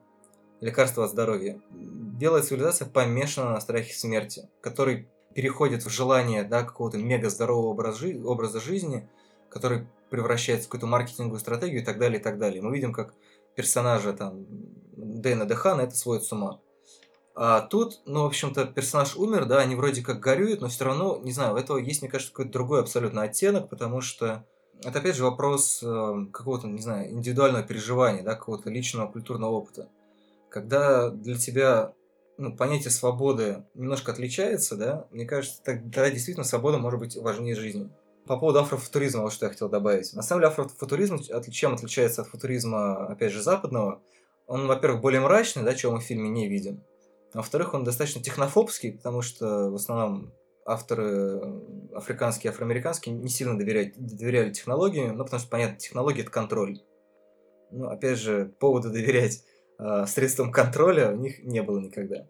«Лекарство 0.60 1.06
от 1.06 1.10
здоровья». 1.10 1.60
Белая 1.72 2.44
цивилизация 2.44 2.88
помешана 2.88 3.54
на 3.54 3.60
страхе 3.60 3.96
смерти, 3.96 4.50
который 4.62 5.08
переходит 5.34 5.84
в 5.84 5.90
желание 5.90 6.44
да, 6.44 6.62
какого-то 6.62 7.00
мега 7.00 7.32
здорового 7.32 7.72
образа 7.72 8.62
жизни, 8.62 9.10
который 9.50 9.88
превращается 10.12 10.68
в 10.68 10.70
какую-то 10.70 10.86
маркетинговую 10.86 11.40
стратегию 11.40 11.82
и 11.82 11.86
так 11.86 11.98
далее, 11.98 12.20
и 12.20 12.24
так 12.24 12.38
далее. 12.38 12.62
Мы 12.62 12.72
видим, 12.72 12.94
как 12.94 13.16
персонажа 13.56 14.14
там 14.14 14.46
Дэна 15.02 15.46
Дехана 15.46 15.82
это 15.82 15.96
сводит 15.96 16.24
с 16.24 16.32
ума. 16.32 16.60
А 17.34 17.62
тут, 17.62 18.02
ну, 18.06 18.24
в 18.24 18.26
общем-то, 18.26 18.66
персонаж 18.66 19.16
умер, 19.16 19.46
да, 19.46 19.60
они 19.60 19.76
вроде 19.76 20.02
как 20.02 20.20
горюют, 20.20 20.62
но 20.62 20.68
все 20.68 20.86
равно, 20.86 21.20
не 21.24 21.32
знаю, 21.32 21.54
у 21.54 21.58
этого 21.58 21.78
есть, 21.78 22.02
мне 22.02 22.12
кажется, 22.12 22.34
какой-то 22.34 22.52
другой 22.52 22.82
абсолютно 22.82 23.24
оттенок, 23.24 23.70
потому 23.70 24.02
что 24.02 24.46
это, 24.84 25.00
опять 25.00 25.16
же, 25.16 25.24
вопрос 25.24 25.82
э, 25.82 26.26
какого-то, 26.34 26.68
не 26.68 26.82
знаю, 26.82 27.12
индивидуального 27.12 27.64
переживания, 27.64 28.24
да, 28.24 28.36
какого-то 28.36 28.70
личного 28.70 29.12
культурного 29.12 29.52
опыта. 29.52 29.90
Когда 30.50 31.10
для 31.10 31.38
тебя 31.38 31.94
ну, 32.38 32.56
понятие 32.56 32.90
свободы 32.90 33.64
немножко 33.76 34.12
отличается, 34.12 34.76
да, 34.76 35.08
мне 35.12 35.26
кажется, 35.26 35.62
тогда 35.64 36.10
действительно 36.10 36.44
свобода 36.44 36.80
может 36.80 37.00
быть 37.00 37.16
важнее 37.16 37.56
жизни. 37.56 37.90
По 38.26 38.38
поводу 38.38 38.60
афрофутуризма, 38.60 39.22
вот 39.22 39.34
что 39.34 39.46
я 39.46 39.52
хотел 39.52 39.70
добавить. 39.70 40.14
На 40.14 40.22
самом 40.22 40.42
деле 40.42 40.52
афрофутуризм 40.52 41.20
чем 41.52 41.74
отличается 41.74 42.22
от 42.22 42.28
футуризма, 42.28 43.08
опять 43.08 43.32
же, 43.32 43.42
западного? 43.42 44.02
Он, 44.52 44.68
во-первых, 44.68 45.00
более 45.00 45.22
мрачный, 45.22 45.64
да, 45.64 45.74
чего 45.74 45.94
мы 45.94 46.00
в 46.00 46.04
фильме 46.04 46.28
не 46.28 46.50
видим. 46.50 46.84
Во-вторых, 47.34 47.74
он 47.74 47.86
достаточно 47.86 48.22
технофобский, 48.22 48.92
потому 48.92 49.22
что 49.22 49.72
в 49.72 49.76
основном 49.76 50.34
авторы 50.66 51.40
африканские, 51.96 52.52
афроамериканские 52.52 53.16
не 53.16 53.30
сильно 53.30 53.58
доверяют, 53.58 53.94
доверяли 53.98 54.52
технологиям, 54.52 55.16
ну, 55.16 55.24
потому 55.24 55.40
что, 55.40 55.50
понятно, 55.50 55.78
технология– 55.78 56.22
это 56.24 56.32
контроль. 56.32 56.82
Ну, 57.72 57.88
опять 57.88 58.20
же, 58.20 58.54
повода 58.60 58.90
доверять 58.90 59.46
э, 59.80 60.06
средствам 60.06 60.52
контроля 60.52 61.14
у 61.14 61.16
них 61.16 61.42
не 61.44 61.64
было 61.64 61.80
никогда. 61.80 62.28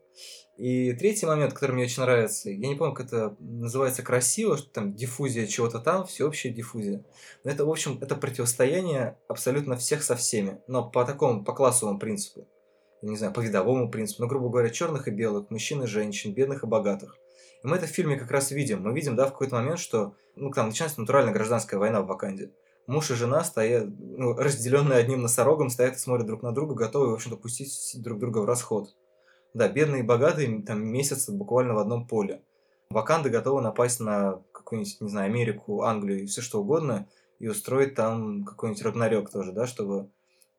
И 0.61 0.93
третий 0.93 1.25
момент, 1.25 1.53
который 1.53 1.71
мне 1.71 1.85
очень 1.85 2.03
нравится, 2.03 2.51
я 2.51 2.67
не 2.67 2.75
помню, 2.75 2.93
как 2.93 3.07
это 3.07 3.35
называется 3.39 4.03
красиво, 4.03 4.57
что 4.57 4.69
там 4.69 4.93
диффузия 4.93 5.47
чего-то 5.47 5.79
там, 5.79 6.05
всеобщая 6.05 6.49
диффузия. 6.51 7.03
Но 7.43 7.49
это, 7.49 7.65
в 7.65 7.69
общем, 7.71 7.97
это 7.99 8.15
противостояние 8.15 9.17
абсолютно 9.27 9.75
всех 9.75 10.03
со 10.03 10.15
всеми, 10.15 10.61
но 10.67 10.87
по 10.87 11.03
такому, 11.03 11.43
по 11.43 11.53
классовому 11.53 11.97
принципу. 11.97 12.47
Не 13.01 13.17
знаю, 13.17 13.33
по 13.33 13.39
видовому 13.39 13.89
принципу, 13.89 14.21
но, 14.21 14.27
грубо 14.27 14.49
говоря, 14.49 14.69
черных 14.69 15.07
и 15.07 15.11
белых, 15.11 15.49
мужчин 15.49 15.81
и 15.81 15.87
женщин, 15.87 16.35
бедных 16.35 16.63
и 16.63 16.67
богатых. 16.67 17.17
И 17.63 17.67
мы 17.67 17.77
это 17.77 17.87
в 17.87 17.89
фильме 17.89 18.15
как 18.15 18.29
раз 18.29 18.51
видим. 18.51 18.83
Мы 18.83 18.93
видим, 18.93 19.15
да, 19.15 19.25
в 19.25 19.31
какой-то 19.31 19.55
момент, 19.55 19.79
что, 19.79 20.13
ну, 20.35 20.51
там 20.51 20.67
начинается 20.67 21.01
натуральная 21.01 21.33
гражданская 21.33 21.79
война 21.79 22.03
в 22.03 22.05
Ваканде. 22.05 22.51
Муж 22.85 23.09
и 23.09 23.15
жена 23.15 23.43
стоят, 23.43 23.87
ну, 23.97 24.33
разделенные 24.37 24.99
одним 24.99 25.23
носорогом, 25.23 25.71
стоят 25.71 25.95
и 25.95 25.97
смотрят 25.97 26.27
друг 26.27 26.43
на 26.43 26.51
друга, 26.51 26.75
готовы, 26.75 27.09
в 27.09 27.13
общем-то, 27.15 27.37
пустить 27.37 27.99
друг 28.03 28.19
друга 28.19 28.37
в 28.37 28.45
расход. 28.45 28.89
Да, 29.53 29.67
бедные 29.67 30.01
и 30.01 30.05
богатые 30.05 30.61
там 30.61 30.85
месяц 30.85 31.29
буквально 31.29 31.73
в 31.73 31.79
одном 31.79 32.07
поле. 32.07 32.43
Ваканда 32.89 33.29
готова 33.29 33.61
напасть 33.61 33.99
на 33.99 34.41
какую-нибудь, 34.51 35.01
не 35.01 35.09
знаю, 35.09 35.27
Америку, 35.27 35.83
Англию 35.83 36.23
и 36.23 36.25
все 36.25 36.41
что 36.41 36.61
угодно, 36.61 37.07
и 37.39 37.47
устроить 37.47 37.95
там 37.95 38.43
какой-нибудь 38.43 38.83
Рагнарёк 38.83 39.31
тоже, 39.31 39.51
да, 39.51 39.65
чтобы 39.65 40.09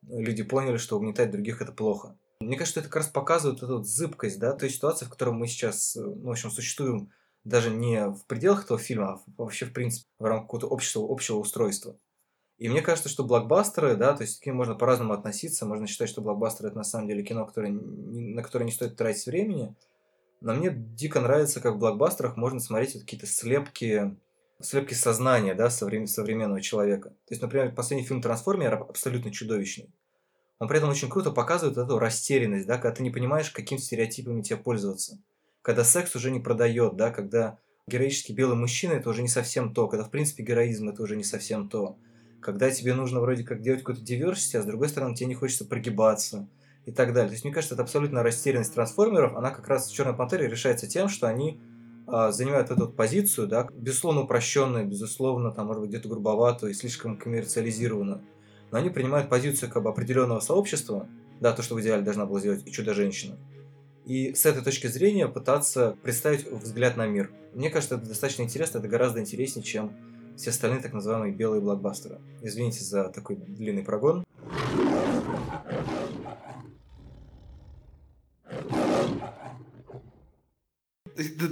люди 0.08 0.42
поняли, 0.42 0.76
что 0.76 0.96
угнетать 0.96 1.30
других 1.30 1.62
это 1.62 1.72
плохо. 1.72 2.16
Мне 2.40 2.56
кажется, 2.56 2.72
что 2.72 2.80
это 2.80 2.88
как 2.88 3.02
раз 3.02 3.08
показывает 3.08 3.62
эту 3.62 3.78
вот 3.78 3.86
зыбкость, 3.86 4.38
да, 4.38 4.52
той 4.52 4.68
ситуации, 4.68 5.04
в 5.04 5.10
которой 5.10 5.34
мы 5.34 5.46
сейчас, 5.46 5.94
ну, 5.94 6.28
в 6.28 6.30
общем, 6.30 6.50
существуем 6.50 7.10
даже 7.44 7.70
не 7.70 8.08
в 8.08 8.26
пределах 8.26 8.64
этого 8.64 8.78
фильма, 8.78 9.12
а 9.12 9.20
вообще, 9.36 9.66
в 9.66 9.72
принципе, 9.72 10.06
в 10.18 10.24
рамках 10.24 10.46
какого-то 10.46 10.74
общего, 10.74 11.06
общего 11.10 11.36
устройства. 11.38 11.96
И 12.58 12.68
мне 12.68 12.80
кажется, 12.80 13.08
что 13.08 13.24
блокбастеры, 13.24 13.96
да, 13.96 14.14
то 14.14 14.22
есть 14.22 14.40
к 14.40 14.46
ним 14.46 14.56
можно 14.56 14.74
по-разному 14.74 15.14
относиться. 15.14 15.66
Можно 15.66 15.86
считать, 15.86 16.08
что 16.08 16.22
блокбастеры 16.22 16.68
это 16.68 16.78
на 16.78 16.84
самом 16.84 17.08
деле 17.08 17.22
кино, 17.22 17.44
которое, 17.44 17.72
на 17.72 18.42
которое 18.42 18.64
не 18.64 18.70
стоит 18.72 18.96
тратить 18.96 19.26
времени. 19.26 19.74
Но 20.40 20.54
мне 20.54 20.70
дико 20.72 21.20
нравится, 21.20 21.60
как 21.60 21.74
в 21.74 21.78
блокбастерах 21.78 22.36
можно 22.36 22.60
смотреть 22.60 22.94
вот 22.94 23.02
какие-то 23.02 23.26
слепки, 23.26 24.16
слепки 24.60 24.94
сознания, 24.94 25.54
да, 25.54 25.70
современного 25.70 26.60
человека. 26.60 27.10
То 27.10 27.30
есть, 27.30 27.42
например, 27.42 27.74
последний 27.74 28.06
фильм 28.06 28.22
«Трансформер» 28.22 28.74
абсолютно 28.74 29.32
чудовищный. 29.32 29.90
Он 30.58 30.68
при 30.68 30.78
этом 30.78 30.90
очень 30.90 31.08
круто 31.08 31.32
показывает 31.32 31.76
эту 31.76 31.98
растерянность, 31.98 32.68
да, 32.68 32.78
когда 32.78 32.94
ты 32.94 33.02
не 33.02 33.10
понимаешь, 33.10 33.50
каким 33.50 33.78
стереотипами 33.78 34.42
тебе 34.42 34.58
пользоваться. 34.58 35.18
Когда 35.60 35.82
секс 35.82 36.14
уже 36.14 36.30
не 36.30 36.38
продает, 36.38 36.96
да, 36.96 37.10
когда 37.10 37.58
героический 37.88 38.32
белый 38.32 38.56
мужчина 38.56 38.92
это 38.92 39.10
уже 39.10 39.22
не 39.22 39.28
совсем 39.28 39.74
то, 39.74 39.88
когда 39.88 40.04
в 40.04 40.10
принципе 40.10 40.44
героизм 40.44 40.88
это 40.88 41.02
уже 41.02 41.16
не 41.16 41.24
совсем 41.24 41.68
то 41.68 41.98
когда 42.42 42.70
тебе 42.70 42.94
нужно 42.94 43.20
вроде 43.20 43.44
как 43.44 43.62
делать 43.62 43.80
какую-то 43.80 44.02
диверсию, 44.02 44.60
а 44.60 44.62
с 44.62 44.66
другой 44.66 44.88
стороны 44.88 45.14
тебе 45.14 45.28
не 45.28 45.34
хочется 45.34 45.64
прогибаться 45.64 46.48
и 46.84 46.90
так 46.90 47.14
далее. 47.14 47.28
То 47.28 47.34
есть, 47.34 47.44
мне 47.44 47.54
кажется, 47.54 47.74
это 47.74 47.84
абсолютно 47.84 48.22
растерянность 48.22 48.74
трансформеров, 48.74 49.36
она 49.36 49.50
как 49.50 49.68
раз 49.68 49.88
в 49.88 49.94
Черной 49.94 50.14
Пантере 50.14 50.48
решается 50.48 50.88
тем, 50.88 51.08
что 51.08 51.28
они 51.28 51.60
э, 52.08 52.32
занимают 52.32 52.70
эту 52.70 52.88
позицию, 52.88 53.46
да, 53.46 53.68
безусловно 53.72 54.22
упрощенную, 54.22 54.86
безусловно, 54.86 55.52
там, 55.52 55.68
может 55.68 55.82
быть, 55.82 55.90
где-то 55.90 56.08
грубоватую 56.08 56.72
и 56.72 56.74
слишком 56.74 57.16
коммерциализированную. 57.16 58.20
Но 58.72 58.78
они 58.78 58.90
принимают 58.90 59.28
позицию 59.28 59.70
как 59.70 59.84
бы 59.84 59.90
определенного 59.90 60.40
сообщества, 60.40 61.06
да, 61.40 61.52
то, 61.52 61.62
что 61.62 61.76
в 61.76 61.80
идеале 61.80 62.02
должна 62.02 62.26
была 62.26 62.40
сделать 62.40 62.66
и 62.66 62.72
чудо-женщина. 62.72 63.36
и 64.04 64.34
с 64.34 64.46
этой 64.46 64.64
точки 64.64 64.88
зрения 64.88 65.28
пытаться 65.28 65.96
представить 66.02 66.50
взгляд 66.50 66.96
на 66.96 67.06
мир. 67.06 67.30
Мне 67.54 67.70
кажется, 67.70 67.94
это 67.94 68.06
достаточно 68.06 68.42
интересно, 68.42 68.78
это 68.78 68.88
гораздо 68.88 69.20
интереснее, 69.20 69.62
чем 69.64 69.92
все 70.36 70.50
остальные 70.50 70.80
так 70.80 70.92
называемые 70.92 71.32
белые 71.32 71.60
блокбастеры. 71.60 72.20
Извините 72.42 72.84
за 72.84 73.08
такой 73.08 73.36
длинный 73.36 73.84
прогон. 73.84 74.24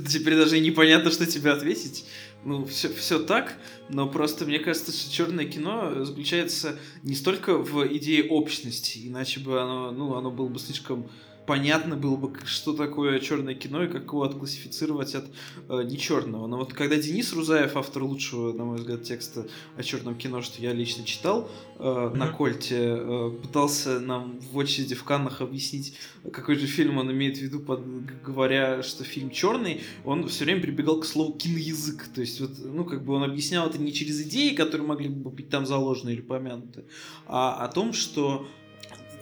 Теперь 0.09 0.37
даже 0.37 0.59
непонятно, 0.59 1.11
что 1.11 1.27
тебе 1.27 1.51
ответить. 1.51 2.07
Ну, 2.45 2.65
все, 2.65 2.89
все 2.89 3.19
так, 3.19 3.59
но 3.91 4.09
просто 4.09 4.47
мне 4.47 4.59
кажется, 4.59 4.93
что 4.93 5.13
черное 5.13 5.45
кино 5.45 6.05
заключается 6.05 6.79
не 7.03 7.15
столько 7.15 7.59
в 7.59 7.87
идее 7.87 8.29
общности, 8.29 9.01
иначе 9.05 9.41
бы 9.41 9.61
оно, 9.61 9.91
ну, 9.93 10.15
оно 10.15 10.31
было 10.31 10.49
бы 10.49 10.59
слишком 10.59 11.11
понятно 11.51 11.97
было 11.97 12.15
бы, 12.15 12.33
что 12.45 12.75
такое 12.75 13.19
черное 13.19 13.57
кино 13.57 13.83
и 13.83 13.89
как 13.89 14.05
его 14.05 14.23
отклассифицировать 14.23 15.17
от 15.17 15.25
э, 15.69 15.83
не 15.83 15.99
черного. 15.99 16.47
Но 16.47 16.59
вот 16.59 16.73
когда 16.73 16.95
Денис 16.95 17.33
Рузаев, 17.33 17.77
автор 17.77 18.05
лучшего, 18.05 18.53
на 18.53 18.65
мой 18.65 18.77
взгляд, 18.77 19.03
текста 19.03 19.49
о 19.77 19.83
черном 19.83 20.15
кино, 20.15 20.43
что 20.43 20.63
я 20.63 20.73
лично 20.73 21.05
читал 21.05 21.51
э, 21.77 21.83
mm-hmm. 21.83 22.17
на 22.17 22.29
Кольте, 22.29 22.77
э, 22.79 23.31
пытался 23.43 23.99
нам 23.99 24.39
в 24.39 24.57
очереди 24.57 24.95
в 24.95 25.03
Каннах 25.03 25.41
объяснить, 25.41 25.97
какой 26.33 26.55
же 26.55 26.69
фильм 26.69 26.99
он 26.99 27.11
имеет 27.11 27.39
в 27.39 27.41
виду, 27.41 27.59
под, 27.59 27.81
говоря, 28.23 28.85
что 28.85 29.03
фильм 29.03 29.31
черный, 29.31 29.81
он 30.05 30.29
все 30.29 30.45
время 30.45 30.63
прибегал 30.63 31.01
к 31.01 31.05
слову 31.05 31.33
киноязык. 31.33 32.07
То 32.15 32.21
есть, 32.21 32.41
вот, 32.41 32.53
ну, 32.65 32.85
как 32.85 33.05
бы 33.05 33.13
он 33.13 33.25
объяснял 33.25 33.69
это 33.69 33.79
не 33.79 33.93
через 33.93 34.21
идеи, 34.21 34.55
которые 34.55 34.87
могли 34.87 35.09
бы 35.09 35.31
быть 35.31 35.49
там 35.49 35.67
заложены 35.67 36.11
или 36.11 36.21
помянуты, 36.21 36.85
а 37.27 37.57
о 37.65 37.67
том, 37.67 37.93
что 37.93 38.47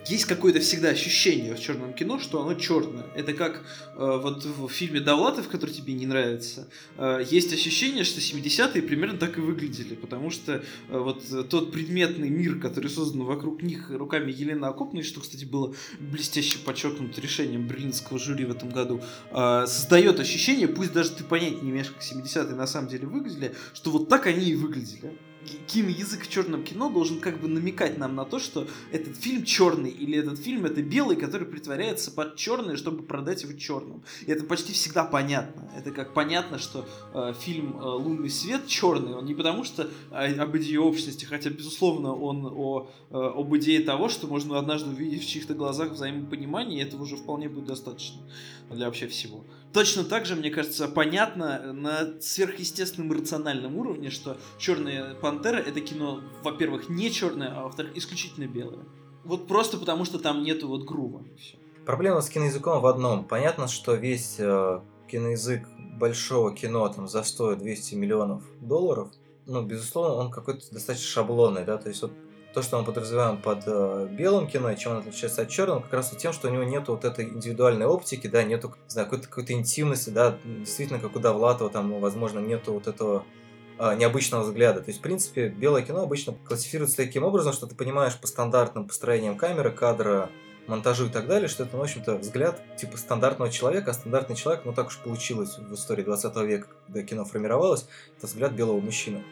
есть 0.08 0.24
какое-то 0.24 0.60
всегда 0.60 0.88
ощущение 0.88 1.54
в 1.54 1.60
черном 1.60 1.92
кино, 1.92 2.18
что 2.18 2.42
оно 2.42 2.54
черное. 2.54 3.06
Это 3.14 3.32
как 3.32 3.64
э, 3.96 4.20
вот 4.22 4.44
в 4.44 4.68
фильме 4.68 5.00
Довлатов, 5.00 5.48
который 5.48 5.70
тебе 5.70 5.92
не 5.92 6.06
нравится, 6.06 6.68
э, 6.96 7.24
есть 7.28 7.52
ощущение, 7.52 8.04
что 8.04 8.20
70-е 8.20 8.82
примерно 8.82 9.18
так 9.18 9.38
и 9.38 9.40
выглядели, 9.40 9.94
потому 9.94 10.30
что 10.30 10.54
э, 10.54 10.98
вот 10.98 11.24
тот 11.48 11.72
предметный 11.72 12.30
мир, 12.30 12.58
который 12.58 12.90
создан 12.90 13.24
вокруг 13.24 13.62
них 13.62 13.90
руками 13.90 14.32
Елены 14.32 14.64
Окопной, 14.64 15.02
что, 15.02 15.20
кстати, 15.20 15.44
было 15.44 15.74
блестяще 16.00 16.58
подчеркнуто 16.58 17.20
решением 17.20 17.66
берлинского 17.66 18.18
жюри 18.18 18.44
в 18.44 18.50
этом 18.50 18.70
году, 18.70 19.00
э, 19.30 19.64
создает 19.66 20.20
ощущение, 20.20 20.68
пусть 20.68 20.92
даже 20.92 21.10
ты 21.10 21.24
понять 21.24 21.62
не 21.62 21.70
имеешь, 21.70 21.90
как 21.90 22.02
70-е 22.02 22.54
на 22.54 22.66
самом 22.66 22.88
деле 22.88 23.06
выглядели, 23.06 23.54
что 23.74 23.90
вот 23.90 24.08
так 24.08 24.26
они 24.26 24.50
и 24.50 24.54
выглядели 24.54 25.12
киноязык 25.66 26.24
в 26.24 26.30
черном 26.30 26.64
кино 26.64 26.90
должен 26.90 27.20
как 27.20 27.40
бы 27.40 27.48
намекать 27.48 27.98
нам 27.98 28.14
на 28.14 28.24
то, 28.24 28.38
что 28.38 28.66
этот 28.92 29.16
фильм 29.16 29.44
черный, 29.44 29.90
или 29.90 30.18
этот 30.18 30.38
фильм 30.38 30.64
это 30.66 30.82
белый, 30.82 31.16
который 31.16 31.46
притворяется 31.46 32.10
под 32.10 32.36
черный, 32.36 32.76
чтобы 32.76 33.02
продать 33.02 33.42
его 33.42 33.52
черным. 33.52 34.02
И 34.26 34.30
это 34.30 34.44
почти 34.44 34.72
всегда 34.72 35.04
понятно. 35.04 35.70
Это 35.76 35.90
как 35.90 36.14
понятно, 36.14 36.58
что 36.58 36.88
э, 37.14 37.34
фильм 37.40 37.76
э, 37.78 37.82
«Лунный 37.82 38.30
свет» 38.30 38.66
черный, 38.66 39.14
он 39.14 39.24
не 39.24 39.34
потому 39.34 39.64
что 39.64 39.90
э, 40.10 40.34
об 40.34 40.56
идее 40.56 40.80
общности, 40.80 41.24
хотя, 41.24 41.50
безусловно, 41.50 42.14
он 42.14 42.46
о, 42.46 42.90
э, 43.10 43.14
об 43.14 43.56
идее 43.56 43.80
того, 43.80 44.08
что 44.08 44.26
можно 44.26 44.58
однажды 44.58 44.90
увидеть 44.90 45.24
в 45.24 45.28
чьих-то 45.28 45.54
глазах 45.54 45.92
взаимопонимание, 45.92 46.80
и 46.80 46.82
этого 46.82 47.02
уже 47.02 47.16
вполне 47.16 47.48
будет 47.48 47.66
достаточно 47.66 48.18
для 48.74 48.86
вообще 48.86 49.06
всего. 49.08 49.44
Точно 49.72 50.04
так 50.04 50.26
же, 50.26 50.34
мне 50.34 50.50
кажется, 50.50 50.88
понятно 50.88 51.72
на 51.72 52.20
сверхъестественном 52.20 53.12
рациональном 53.12 53.76
уровне, 53.76 54.10
что 54.10 54.38
Черная 54.58 55.14
пантера 55.14 55.58
это 55.58 55.80
кино, 55.80 56.20
во-первых, 56.42 56.88
не 56.88 57.10
черное, 57.10 57.54
а 57.54 57.64
во-вторых, 57.64 57.96
исключительно 57.96 58.46
белое. 58.46 58.84
Вот 59.24 59.46
просто 59.46 59.76
потому, 59.78 60.04
что 60.04 60.18
там 60.18 60.42
нету 60.42 60.68
вот 60.68 60.84
грува. 60.84 61.22
Проблема 61.84 62.20
с 62.20 62.30
киноязыком 62.30 62.80
в 62.80 62.86
одном. 62.86 63.24
Понятно, 63.24 63.68
что 63.68 63.94
весь 63.94 64.36
э, 64.38 64.80
киноязык 65.08 65.68
большого 65.98 66.54
кино 66.54 66.88
там 66.88 67.08
за 67.08 67.20
100-200 67.20 67.94
миллионов 67.96 68.42
долларов, 68.60 69.10
ну, 69.46 69.62
безусловно, 69.62 70.14
он 70.14 70.30
какой-то 70.30 70.70
достаточно 70.70 71.08
шаблонный, 71.08 71.64
да, 71.64 71.78
то 71.78 71.88
есть 71.88 72.02
вот 72.02 72.12
то, 72.54 72.62
что 72.62 72.78
мы 72.78 72.84
подразумеваем 72.84 73.36
под 73.36 73.64
э, 73.66 74.08
белым 74.10 74.48
кино, 74.48 74.70
и 74.70 74.76
чем 74.76 74.92
он 74.92 74.98
отличается 74.98 75.42
от 75.42 75.48
черного, 75.48 75.80
как 75.80 75.92
раз 75.92 76.12
и 76.12 76.16
тем, 76.16 76.32
что 76.32 76.48
у 76.48 76.50
него 76.50 76.64
нет 76.64 76.88
вот 76.88 77.04
этой 77.04 77.26
индивидуальной 77.26 77.86
оптики, 77.86 78.26
да, 78.26 78.42
нету, 78.42 78.74
какой-то, 78.92 79.28
какой-то 79.28 79.52
интимности, 79.52 80.10
да, 80.10 80.38
действительно, 80.44 80.98
как 80.98 81.14
у 81.14 81.18
Довлатова, 81.18 81.70
там, 81.70 82.00
возможно, 82.00 82.38
нету 82.38 82.72
вот 82.72 82.86
этого 82.86 83.24
э, 83.78 83.96
необычного 83.96 84.44
взгляда. 84.44 84.80
То 84.80 84.88
есть, 84.88 85.00
в 85.00 85.02
принципе, 85.02 85.48
белое 85.48 85.82
кино 85.82 86.02
обычно 86.02 86.34
классифицируется 86.46 86.96
таким 86.96 87.24
образом, 87.24 87.52
что 87.52 87.66
ты 87.66 87.74
понимаешь 87.74 88.18
по 88.18 88.26
стандартным 88.26 88.86
построениям 88.86 89.36
камеры, 89.36 89.70
кадра, 89.70 90.30
монтажу 90.68 91.06
и 91.06 91.10
так 91.10 91.26
далее, 91.26 91.48
что 91.48 91.64
это, 91.64 91.72
ну, 91.74 91.80
в 91.80 91.82
общем-то, 91.82 92.16
взгляд 92.16 92.62
типа 92.76 92.96
стандартного 92.96 93.50
человека, 93.50 93.90
а 93.90 93.94
стандартный 93.94 94.36
человек, 94.36 94.64
ну 94.64 94.72
так 94.72 94.88
уж 94.88 94.98
получилось 94.98 95.58
в 95.58 95.74
истории 95.74 96.02
20 96.02 96.36
века, 96.36 96.68
когда 96.86 97.02
кино 97.02 97.24
формировалось, 97.24 97.88
это 98.16 98.26
взгляд 98.26 98.52
белого 98.52 98.80
мужчины. 98.80 99.24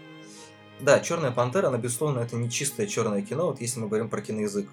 Да, 0.80 1.00
Черная 1.00 1.30
пантера, 1.30 1.68
она, 1.68 1.78
безусловно, 1.78 2.20
это 2.20 2.36
не 2.36 2.50
чистое 2.50 2.86
черное 2.86 3.22
кино, 3.22 3.46
вот 3.46 3.60
если 3.60 3.80
мы 3.80 3.88
говорим 3.88 4.10
про 4.10 4.20
киноязык. 4.20 4.68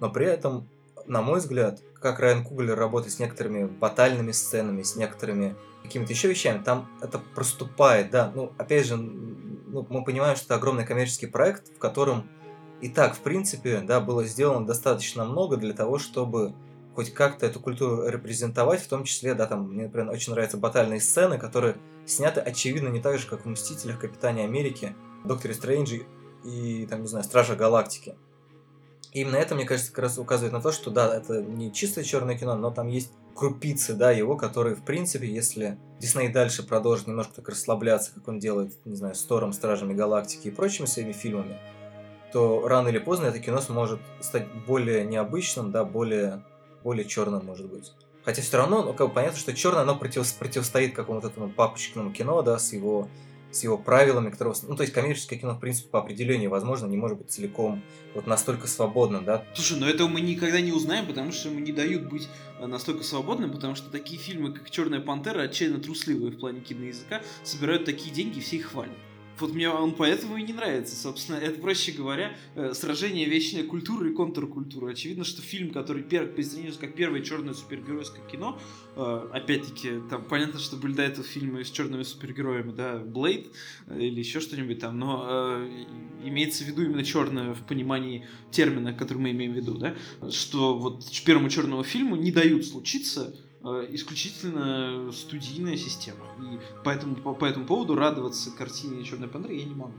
Но 0.00 0.10
при 0.10 0.26
этом, 0.26 0.66
на 1.06 1.22
мой 1.22 1.40
взгляд, 1.40 1.80
как 2.00 2.20
Райан 2.20 2.44
Куглер 2.44 2.76
работает 2.76 3.12
с 3.12 3.18
некоторыми 3.18 3.66
батальными 3.66 4.32
сценами, 4.32 4.82
с 4.82 4.96
некоторыми 4.96 5.54
какими-то 5.82 6.12
еще 6.12 6.28
вещами, 6.28 6.62
там 6.62 6.88
это 7.00 7.18
проступает, 7.18 8.10
да. 8.10 8.32
Ну, 8.34 8.52
опять 8.58 8.86
же, 8.86 8.96
ну, 8.96 9.86
мы 9.88 10.04
понимаем, 10.04 10.36
что 10.36 10.46
это 10.46 10.54
огромный 10.56 10.86
коммерческий 10.86 11.26
проект, 11.26 11.68
в 11.68 11.78
котором 11.78 12.28
и 12.80 12.88
так, 12.88 13.14
в 13.14 13.20
принципе, 13.20 13.80
да, 13.80 14.00
было 14.00 14.24
сделано 14.24 14.66
достаточно 14.66 15.24
много 15.24 15.56
для 15.56 15.72
того, 15.72 15.98
чтобы 15.98 16.54
хоть 16.94 17.12
как-то 17.12 17.46
эту 17.46 17.60
культуру 17.60 18.08
репрезентовать, 18.08 18.80
в 18.80 18.88
том 18.88 19.04
числе, 19.04 19.34
да, 19.34 19.46
там, 19.46 19.68
мне, 19.68 19.84
например, 19.84 20.10
очень 20.10 20.32
нравятся 20.32 20.56
батальные 20.56 21.00
сцены, 21.00 21.38
которые 21.38 21.76
сняты, 22.06 22.40
очевидно, 22.40 22.88
не 22.88 23.00
так 23.00 23.18
же, 23.18 23.26
как 23.26 23.44
в 23.44 23.48
«Мстителях», 23.48 23.98
«Капитане 23.98 24.44
Америки», 24.44 24.94
Докторе 25.26 25.54
Стрэнджи 25.54 26.06
и, 26.44 26.86
там, 26.88 27.02
не 27.02 27.08
знаю, 27.08 27.24
Стража 27.24 27.56
Галактики. 27.56 28.14
И 29.12 29.22
именно 29.22 29.36
это, 29.36 29.54
мне 29.54 29.64
кажется, 29.64 29.92
как 29.92 30.04
раз 30.04 30.18
указывает 30.18 30.52
на 30.52 30.60
то, 30.60 30.72
что 30.72 30.90
да, 30.90 31.16
это 31.16 31.42
не 31.42 31.72
чистое 31.72 32.04
черное 32.04 32.36
кино, 32.36 32.56
но 32.56 32.70
там 32.70 32.88
есть 32.88 33.12
крупицы, 33.34 33.94
да, 33.94 34.10
его, 34.10 34.36
которые, 34.36 34.74
в 34.74 34.84
принципе, 34.84 35.28
если 35.28 35.78
Дисней 36.00 36.28
дальше 36.28 36.66
продолжит 36.66 37.06
немножко 37.06 37.34
так 37.36 37.48
расслабляться, 37.48 38.12
как 38.14 38.26
он 38.28 38.38
делает, 38.38 38.74
не 38.84 38.96
знаю, 38.96 39.14
с 39.14 39.22
Тором, 39.22 39.52
Стражами 39.52 39.94
Галактики 39.94 40.48
и 40.48 40.50
прочими 40.50 40.86
своими 40.86 41.12
фильмами, 41.12 41.56
то 42.32 42.66
рано 42.66 42.88
или 42.88 42.98
поздно 42.98 43.26
это 43.26 43.38
кино 43.38 43.60
сможет 43.60 44.00
стать 44.20 44.46
более 44.66 45.04
необычным, 45.04 45.70
да, 45.70 45.84
более, 45.84 46.42
более 46.82 47.04
черным, 47.04 47.46
может 47.46 47.70
быть. 47.70 47.92
Хотя 48.24 48.42
все 48.42 48.56
равно, 48.56 48.82
ну, 48.82 48.92
как 48.92 49.08
бы 49.08 49.14
понятно, 49.14 49.38
что 49.38 49.54
черное, 49.54 49.82
оно 49.82 49.96
против, 49.96 50.30
противостоит 50.34 50.94
какому-то 50.94 51.28
этому 51.28 51.48
папочкиному 51.48 52.12
кино, 52.12 52.42
да, 52.42 52.58
с 52.58 52.72
его 52.72 53.08
с 53.50 53.62
его 53.62 53.78
правилами, 53.78 54.30
которые... 54.30 54.54
Ну, 54.62 54.76
то 54.76 54.82
есть 54.82 54.92
коммерческое 54.92 55.38
кино, 55.38 55.54
в 55.54 55.60
принципе, 55.60 55.88
по 55.88 56.00
определению, 56.00 56.50
возможно, 56.50 56.86
не 56.86 56.96
может 56.96 57.18
быть 57.18 57.30
целиком 57.30 57.82
вот 58.14 58.26
настолько 58.26 58.66
свободным, 58.66 59.24
да? 59.24 59.44
Слушай, 59.54 59.78
но 59.78 59.88
этого 59.88 60.08
мы 60.08 60.20
никогда 60.20 60.60
не 60.60 60.72
узнаем, 60.72 61.06
потому 61.06 61.32
что 61.32 61.48
ему 61.48 61.60
не 61.60 61.72
дают 61.72 62.08
быть 62.08 62.28
э, 62.58 62.66
настолько 62.66 63.02
свободным, 63.02 63.52
потому 63.52 63.74
что 63.74 63.90
такие 63.90 64.20
фильмы, 64.20 64.52
как 64.52 64.70
«Черная 64.70 65.00
пантера», 65.00 65.42
отчаянно 65.42 65.78
трусливые 65.78 66.32
в 66.32 66.38
плане 66.38 66.60
киноязыка, 66.60 67.22
собирают 67.42 67.84
такие 67.84 68.14
деньги 68.14 68.38
и 68.38 68.40
все 68.40 68.56
их 68.56 68.66
хвалят. 68.70 68.96
Вот 69.38 69.52
мне 69.52 69.68
он 69.68 69.94
поэтому 69.94 70.36
и 70.36 70.42
не 70.42 70.54
нравится, 70.54 70.96
собственно. 70.96 71.36
Это, 71.36 71.60
проще 71.60 71.92
говоря, 71.92 72.36
э, 72.54 72.72
сражение 72.72 73.26
вечной 73.26 73.64
культуры 73.64 74.10
и 74.10 74.14
контркультуры. 74.14 74.92
Очевидно, 74.92 75.24
что 75.24 75.42
фильм, 75.42 75.70
который 75.70 76.02
пер... 76.02 76.28
позиционируется 76.28 76.80
как 76.80 76.94
первое 76.94 77.20
черное 77.20 77.52
супергеройское 77.52 78.24
кино, 78.26 78.58
э, 78.96 79.28
опять-таки, 79.32 80.00
там 80.08 80.24
понятно, 80.24 80.58
что 80.58 80.76
были 80.76 80.94
до 80.94 81.02
этого 81.02 81.26
фильмы 81.26 81.64
с 81.64 81.70
черными 81.70 82.02
супергероями, 82.02 82.72
да, 82.72 82.98
Блейд 82.98 83.48
э, 83.88 84.00
или 84.00 84.20
еще 84.20 84.40
что-нибудь 84.40 84.78
там, 84.78 84.98
но 84.98 85.60
имеется 86.24 86.64
в 86.64 86.68
виду 86.68 86.82
именно 86.82 87.04
черное 87.04 87.52
в 87.52 87.66
понимании 87.66 88.26
термина, 88.50 88.94
который 88.94 89.18
мы 89.18 89.30
имеем 89.32 89.52
в 89.52 89.56
виду, 89.56 89.74
да, 89.74 89.94
что 90.30 90.78
вот 90.78 91.04
первому 91.24 91.50
черному 91.50 91.82
фильму 91.84 92.16
не 92.16 92.32
дают 92.32 92.64
случиться 92.64 93.34
исключительно 93.90 95.10
студийная 95.12 95.76
система. 95.76 96.26
И 96.40 96.58
поэтому, 96.84 97.16
по, 97.16 97.34
по 97.34 97.44
этому 97.44 97.66
поводу 97.66 97.94
радоваться 97.94 98.50
картине 98.50 99.04
Черной 99.04 99.28
пантеры 99.28 99.54
я 99.54 99.64
не 99.64 99.74
могу. 99.74 99.94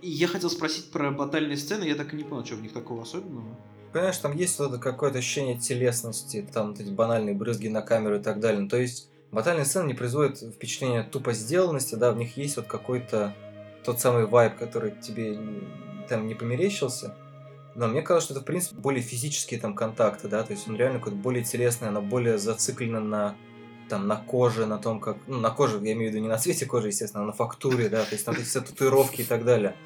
И 0.00 0.10
я 0.10 0.28
хотел 0.28 0.50
спросить 0.50 0.90
про 0.90 1.10
батальные 1.10 1.56
сцены, 1.56 1.84
я 1.84 1.94
так 1.94 2.14
и 2.14 2.16
не 2.16 2.24
понял, 2.24 2.44
что 2.44 2.56
в 2.56 2.62
них 2.62 2.72
такого 2.72 3.02
особенного. 3.02 3.58
Понимаешь, 3.92 4.16
там 4.18 4.36
есть 4.36 4.58
вот 4.58 4.78
какое-то 4.78 5.18
ощущение 5.18 5.58
телесности, 5.58 6.46
там 6.52 6.70
вот 6.70 6.80
эти 6.80 6.90
банальные 6.90 7.34
брызги 7.34 7.68
на 7.68 7.82
камеру 7.82 8.16
и 8.16 8.22
так 8.22 8.40
далее. 8.40 8.60
Ну, 8.60 8.68
то 8.68 8.76
есть 8.76 9.08
батальные 9.30 9.64
сцены 9.64 9.88
не 9.88 9.94
производят 9.94 10.38
впечатление 10.38 11.04
тупо 11.04 11.32
сделанности, 11.32 11.94
да, 11.94 12.12
в 12.12 12.16
них 12.16 12.36
есть 12.36 12.56
вот 12.56 12.66
какой-то 12.66 13.34
тот 13.84 14.00
самый 14.00 14.26
вайб, 14.26 14.56
который 14.56 14.92
тебе 15.00 15.38
там 16.08 16.26
не 16.26 16.34
померещился. 16.34 17.14
Но 17.74 17.88
мне 17.88 18.02
кажется, 18.02 18.26
что 18.26 18.34
это, 18.34 18.42
в 18.42 18.46
принципе, 18.46 18.76
более 18.76 19.02
физические 19.02 19.60
там 19.60 19.74
контакты, 19.74 20.28
да, 20.28 20.42
то 20.42 20.52
есть 20.52 20.68
он 20.68 20.76
реально 20.76 20.98
какой-то 20.98 21.18
более 21.18 21.42
телесный, 21.42 21.88
она 21.88 22.00
более 22.00 22.38
зациклена 22.38 23.00
на 23.00 23.36
там 23.88 24.06
на 24.08 24.16
коже, 24.16 24.66
на 24.66 24.78
том, 24.78 24.98
как... 24.98 25.18
Ну, 25.26 25.40
на 25.40 25.50
коже, 25.50 25.78
я 25.82 25.92
имею 25.92 26.10
в 26.10 26.14
виду 26.14 26.22
не 26.22 26.28
на 26.28 26.38
цвете 26.38 26.64
кожи, 26.66 26.88
естественно, 26.88 27.22
а 27.24 27.26
на 27.26 27.32
фактуре, 27.32 27.88
да, 27.88 28.02
то 28.04 28.12
есть 28.12 28.24
там 28.24 28.34
все 28.34 28.60
татуировки 28.60 29.20
и 29.20 29.24
так 29.24 29.44
далее. 29.44 29.76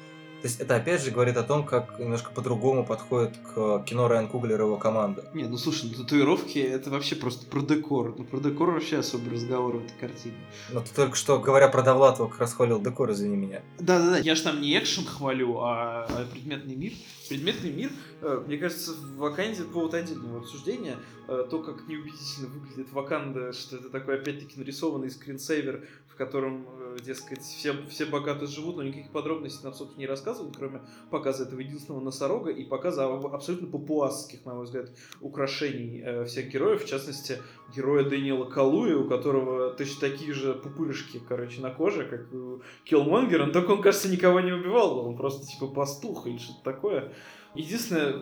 То 0.41 0.47
есть 0.47 0.61
это 0.61 0.75
опять 0.75 1.03
же 1.03 1.11
говорит 1.11 1.35
о 1.35 1.43
том, 1.43 1.65
как 1.65 1.99
немножко 1.99 2.31
по-другому 2.31 2.85
подходит 2.85 3.35
к 3.37 3.83
кино 3.85 4.07
Райан 4.07 4.29
Куглер 4.29 4.61
и 4.61 4.63
его 4.63 4.77
команда. 4.77 5.25
Не, 5.33 5.43
ну 5.45 5.57
слушай, 5.57 5.89
ну, 5.89 6.01
татуировки 6.01 6.59
это 6.59 6.89
вообще 6.89 7.15
просто 7.17 7.45
про 7.45 7.61
декор. 7.61 8.15
Ну 8.17 8.23
про 8.23 8.39
декор 8.39 8.71
вообще 8.71 8.99
особый 8.99 9.33
разговор 9.33 9.77
в 9.77 9.85
этой 9.85 9.99
картине. 9.99 10.37
Но 10.71 10.79
ты 10.79 10.93
только 10.95 11.17
что, 11.17 11.39
говоря 11.39 11.67
про 11.67 11.81
Довлатова, 11.81 12.29
как 12.29 12.39
раз 12.39 12.53
хвалил 12.53 12.81
декор, 12.81 13.11
извини 13.11 13.35
меня. 13.35 13.61
Да-да-да, 13.79 14.19
я 14.19 14.35
же 14.35 14.43
там 14.43 14.61
не 14.61 14.77
экшен 14.79 15.05
хвалю, 15.05 15.57
а, 15.59 16.05
а 16.09 16.25
предметный 16.31 16.75
мир. 16.75 16.93
Предметный 17.27 17.71
мир, 17.71 17.91
э, 18.21 18.43
мне 18.47 18.57
кажется, 18.57 18.93
в 18.93 19.17
Ваканде 19.17 19.63
повод 19.63 19.93
отдельного 19.93 20.39
обсуждения. 20.39 20.95
Э, 21.27 21.45
то, 21.47 21.59
как 21.59 21.87
неубедительно 21.87 22.47
выглядит 22.47 22.91
Ваканда, 22.91 23.53
что 23.53 23.75
это 23.75 23.89
такой, 23.89 24.15
опять-таки, 24.15 24.57
нарисованный 24.57 25.11
скринсейвер, 25.11 25.85
котором, 26.19 26.67
э, 26.67 26.97
дескать, 27.01 27.41
все, 27.41 27.73
все 27.87 28.05
богато 28.05 28.45
живут, 28.45 28.75
но 28.75 28.83
никаких 28.83 29.09
подробностей 29.11 29.63
нам, 29.63 29.73
собственно, 29.73 30.01
не 30.01 30.05
рассказывают, 30.05 30.57
кроме 30.57 30.81
показа 31.09 31.45
этого 31.45 31.61
единственного 31.61 32.01
носорога 32.01 32.51
и 32.51 32.65
показа 32.65 33.05
абсолютно 33.07 33.67
папуасских, 33.69 34.45
на 34.45 34.53
мой 34.53 34.65
взгляд, 34.65 34.91
украшений 35.21 36.01
э, 36.05 36.25
всех 36.25 36.49
героев, 36.49 36.83
в 36.83 36.87
частности, 36.87 37.37
героя 37.73 38.03
Дэниела 38.03 38.43
Калуи, 38.43 38.93
у 38.93 39.07
которого 39.07 39.69
точно 39.71 40.09
такие 40.09 40.33
же 40.33 40.53
пупырышки, 40.53 41.21
короче, 41.25 41.61
на 41.61 41.69
коже, 41.69 42.05
как 42.05 42.33
у 42.33 42.61
Киллмонгера, 42.83 43.45
но 43.45 43.53
только 43.53 43.71
он, 43.71 43.81
кажется, 43.81 44.09
никого 44.09 44.41
не 44.41 44.51
убивал, 44.51 45.07
он 45.07 45.15
просто, 45.15 45.47
типа, 45.47 45.67
пастух 45.67 46.27
или 46.27 46.37
что-то 46.37 46.63
такое. 46.65 47.13
Единственное, 47.59 48.15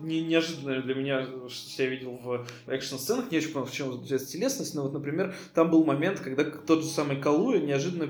не, 0.00 0.20
неожиданное 0.20 0.82
для 0.82 0.94
меня, 0.94 1.26
что 1.48 1.82
я 1.82 1.88
видел 1.88 2.12
в 2.22 2.46
экшн-сценах, 2.68 3.32
не 3.32 3.38
очень 3.38 3.50
понял, 3.50 3.66
в 3.66 3.72
чем 3.72 3.92
заключается 3.92 4.30
телесность, 4.30 4.74
но 4.76 4.82
вот, 4.82 4.92
например, 4.92 5.34
там 5.52 5.68
был 5.68 5.84
момент, 5.84 6.20
когда 6.20 6.44
тот 6.44 6.84
же 6.84 6.88
самый 6.88 7.20
Калуя 7.20 7.58
неожиданно 7.58 8.06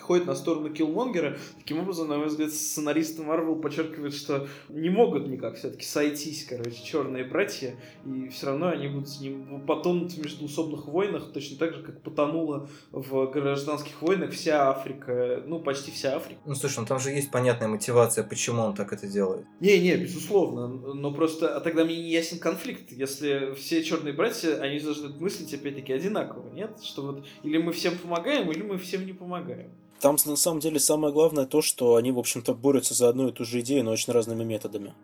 переходит 0.00 0.26
на 0.26 0.34
сторону 0.34 0.70
Киллмонгера. 0.70 1.38
Таким 1.58 1.80
образом, 1.80 2.08
на 2.08 2.16
мой 2.16 2.28
взгляд, 2.28 2.50
сценаристы 2.50 3.22
Марвел 3.22 3.56
подчеркивают, 3.56 4.14
что 4.14 4.48
не 4.68 4.88
могут 4.88 5.28
никак 5.28 5.56
все-таки 5.56 5.84
сойтись, 5.84 6.46
короче, 6.48 6.82
черные 6.82 7.24
братья, 7.24 7.76
и 8.06 8.28
все 8.28 8.46
равно 8.46 8.68
они 8.68 8.88
будут 8.88 9.10
с 9.10 9.20
ним 9.20 9.64
потонуть 9.66 10.14
в 10.14 10.22
междуусобных 10.22 10.86
войнах, 10.86 11.32
точно 11.32 11.58
так 11.58 11.74
же, 11.74 11.82
как 11.82 12.02
потонула 12.02 12.68
в 12.90 13.26
гражданских 13.26 14.00
войнах 14.00 14.30
вся 14.32 14.70
Африка, 14.70 15.42
ну, 15.46 15.60
почти 15.60 15.90
вся 15.90 16.16
Африка. 16.16 16.40
Ну, 16.46 16.54
слушай, 16.54 16.80
ну 16.80 16.86
там 16.86 16.98
же 16.98 17.10
есть 17.10 17.30
понятная 17.30 17.68
мотивация, 17.68 18.24
почему 18.24 18.62
он 18.62 18.74
так 18.74 18.92
это 18.92 19.06
делает. 19.06 19.46
Не-не, 19.60 19.96
безусловно, 19.96 20.68
но 20.68 21.12
просто 21.12 21.56
а 21.56 21.60
тогда 21.60 21.84
мне 21.84 21.96
не 21.96 22.10
ясен 22.10 22.38
конфликт, 22.38 22.90
если 22.90 23.54
все 23.54 23.84
черные 23.84 24.14
братья, 24.14 24.56
они 24.60 24.80
должны 24.80 25.10
мыслить 25.20 25.52
опять-таки 25.52 25.92
одинаково, 25.92 26.48
нет? 26.50 26.70
Что 26.82 27.02
вот 27.02 27.26
или 27.42 27.58
мы 27.58 27.72
всем 27.72 27.98
помогаем, 27.98 28.50
или 28.50 28.62
мы 28.62 28.78
всем 28.78 29.04
не 29.04 29.12
помогаем. 29.12 29.70
Там 30.00 30.16
на 30.24 30.36
самом 30.36 30.60
деле 30.60 30.80
самое 30.80 31.12
главное 31.12 31.46
то, 31.46 31.60
что 31.60 31.96
они, 31.96 32.10
в 32.10 32.18
общем-то, 32.18 32.54
борются 32.54 32.94
за 32.94 33.08
одну 33.08 33.28
и 33.28 33.32
ту 33.32 33.44
же 33.44 33.60
идею, 33.60 33.84
но 33.84 33.90
очень 33.90 34.12
разными 34.12 34.44
методами. 34.44 34.94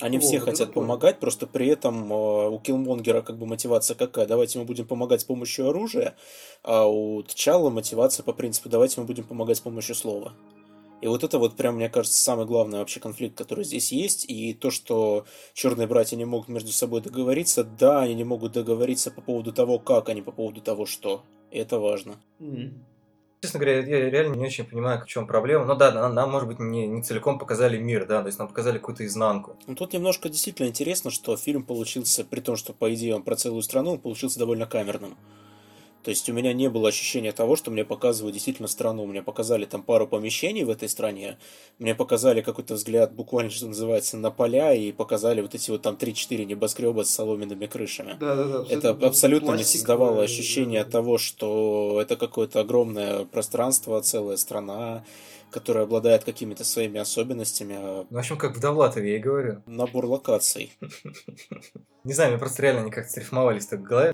Они 0.00 0.18
О, 0.18 0.20
все 0.20 0.40
хотят 0.40 0.68
такое. 0.68 0.82
помогать, 0.82 1.20
просто 1.20 1.46
при 1.46 1.68
этом 1.68 2.12
э, 2.12 2.48
у 2.48 2.58
Киллмонгера 2.58 3.22
как 3.22 3.38
бы 3.38 3.46
мотивация 3.46 3.94
какая? 3.94 4.26
Давайте 4.26 4.58
мы 4.58 4.66
будем 4.66 4.86
помогать 4.86 5.22
с 5.22 5.24
помощью 5.24 5.68
оружия, 5.68 6.16
а 6.62 6.86
у 6.86 7.22
Тчалла 7.22 7.70
мотивация 7.70 8.22
по 8.22 8.34
принципу 8.34 8.68
давайте 8.68 9.00
мы 9.00 9.06
будем 9.06 9.24
помогать 9.24 9.56
с 9.56 9.60
помощью 9.60 9.94
слова. 9.94 10.34
И 11.02 11.08
вот 11.08 11.24
это 11.24 11.38
вот 11.38 11.56
прям, 11.56 11.76
мне 11.76 11.88
кажется, 11.88 12.18
самый 12.18 12.46
главный 12.46 12.78
вообще 12.78 13.00
конфликт, 13.00 13.36
который 13.36 13.64
здесь 13.64 13.92
есть. 13.92 14.24
И 14.28 14.54
то, 14.54 14.70
что 14.70 15.26
черные 15.52 15.86
братья 15.86 16.16
не 16.16 16.24
могут 16.24 16.48
между 16.48 16.72
собой 16.72 17.02
договориться, 17.02 17.64
да, 17.64 18.00
они 18.00 18.14
не 18.14 18.24
могут 18.24 18.52
договориться 18.52 19.10
по 19.10 19.20
поводу 19.20 19.52
того, 19.52 19.78
как, 19.78 20.08
а 20.08 20.14
не 20.14 20.22
по 20.22 20.32
поводу 20.32 20.62
того, 20.62 20.86
что. 20.86 21.22
И 21.50 21.58
это 21.58 21.78
важно. 21.78 22.16
Mm-hmm. 22.40 22.70
Честно 23.42 23.60
говоря, 23.60 23.80
я 23.80 24.10
реально 24.10 24.34
не 24.34 24.46
очень 24.46 24.64
понимаю, 24.64 25.02
в 25.02 25.06
чем 25.06 25.26
проблема. 25.26 25.66
Ну 25.66 25.74
да, 25.74 25.92
нам, 25.92 26.14
нам 26.14 26.30
может 26.30 26.48
быть, 26.48 26.58
не, 26.58 26.86
не 26.86 27.02
целиком 27.02 27.38
показали 27.38 27.78
мир, 27.78 28.06
да, 28.06 28.22
то 28.22 28.26
есть 28.26 28.38
нам 28.38 28.48
показали 28.48 28.78
какую-то 28.78 29.04
изнанку. 29.04 29.56
Ну 29.66 29.74
тут 29.74 29.92
немножко 29.92 30.28
действительно 30.28 30.66
интересно, 30.68 31.10
что 31.10 31.36
фильм 31.36 31.62
получился, 31.62 32.24
при 32.24 32.40
том, 32.40 32.56
что, 32.56 32.72
по 32.72 32.92
идее, 32.94 33.14
он 33.14 33.22
про 33.22 33.36
целую 33.36 33.62
страну, 33.62 33.92
он 33.92 33.98
получился 33.98 34.38
довольно 34.38 34.66
камерным. 34.66 35.16
То 36.06 36.10
есть 36.10 36.30
у 36.30 36.32
меня 36.32 36.52
не 36.52 36.70
было 36.70 36.90
ощущения 36.90 37.32
того, 37.32 37.56
что 37.56 37.72
мне 37.72 37.84
показывают 37.84 38.32
действительно 38.32 38.68
страну. 38.68 39.06
Мне 39.06 39.24
показали 39.24 39.64
там 39.64 39.82
пару 39.82 40.06
помещений 40.06 40.62
в 40.62 40.70
этой 40.70 40.88
стране, 40.88 41.36
мне 41.80 41.96
показали 41.96 42.42
какой-то 42.42 42.74
взгляд, 42.74 43.12
буквально, 43.12 43.50
что 43.50 43.66
называется, 43.66 44.16
на 44.16 44.30
поля, 44.30 44.72
и 44.72 44.92
показали 44.92 45.40
вот 45.40 45.56
эти 45.56 45.68
вот 45.72 45.82
там 45.82 45.96
3-4 45.96 46.44
небоскреба 46.44 47.02
с 47.02 47.10
соломенными 47.10 47.66
крышами. 47.66 48.16
Да, 48.20 48.36
да, 48.36 48.44
да. 48.44 48.64
Это 48.70 48.90
абсолютно 48.90 49.56
не 49.56 49.64
создавало 49.64 50.22
ощущения 50.22 50.84
да. 50.84 50.90
того, 50.92 51.18
что 51.18 51.98
это 52.00 52.14
какое-то 52.14 52.60
огромное 52.60 53.24
пространство, 53.24 54.00
целая 54.00 54.36
страна, 54.36 55.04
которая 55.50 55.86
обладает 55.86 56.22
какими-то 56.22 56.62
своими 56.62 57.00
особенностями. 57.00 57.74
Ну, 57.74 58.06
в 58.10 58.16
общем, 58.16 58.38
как 58.38 58.56
в 58.56 58.60
Довлатове, 58.60 59.10
я 59.10 59.16
и 59.16 59.20
говорю. 59.20 59.60
Набор 59.66 60.06
локаций. 60.06 60.72
Не 62.04 62.12
знаю, 62.12 62.30
мне 62.30 62.38
просто 62.38 62.62
реально 62.62 62.82
они 62.82 62.92
как-то 62.92 63.10
срифмовались 63.10 63.66
так 63.66 63.80
в 63.80 63.82
голове. 63.82 64.12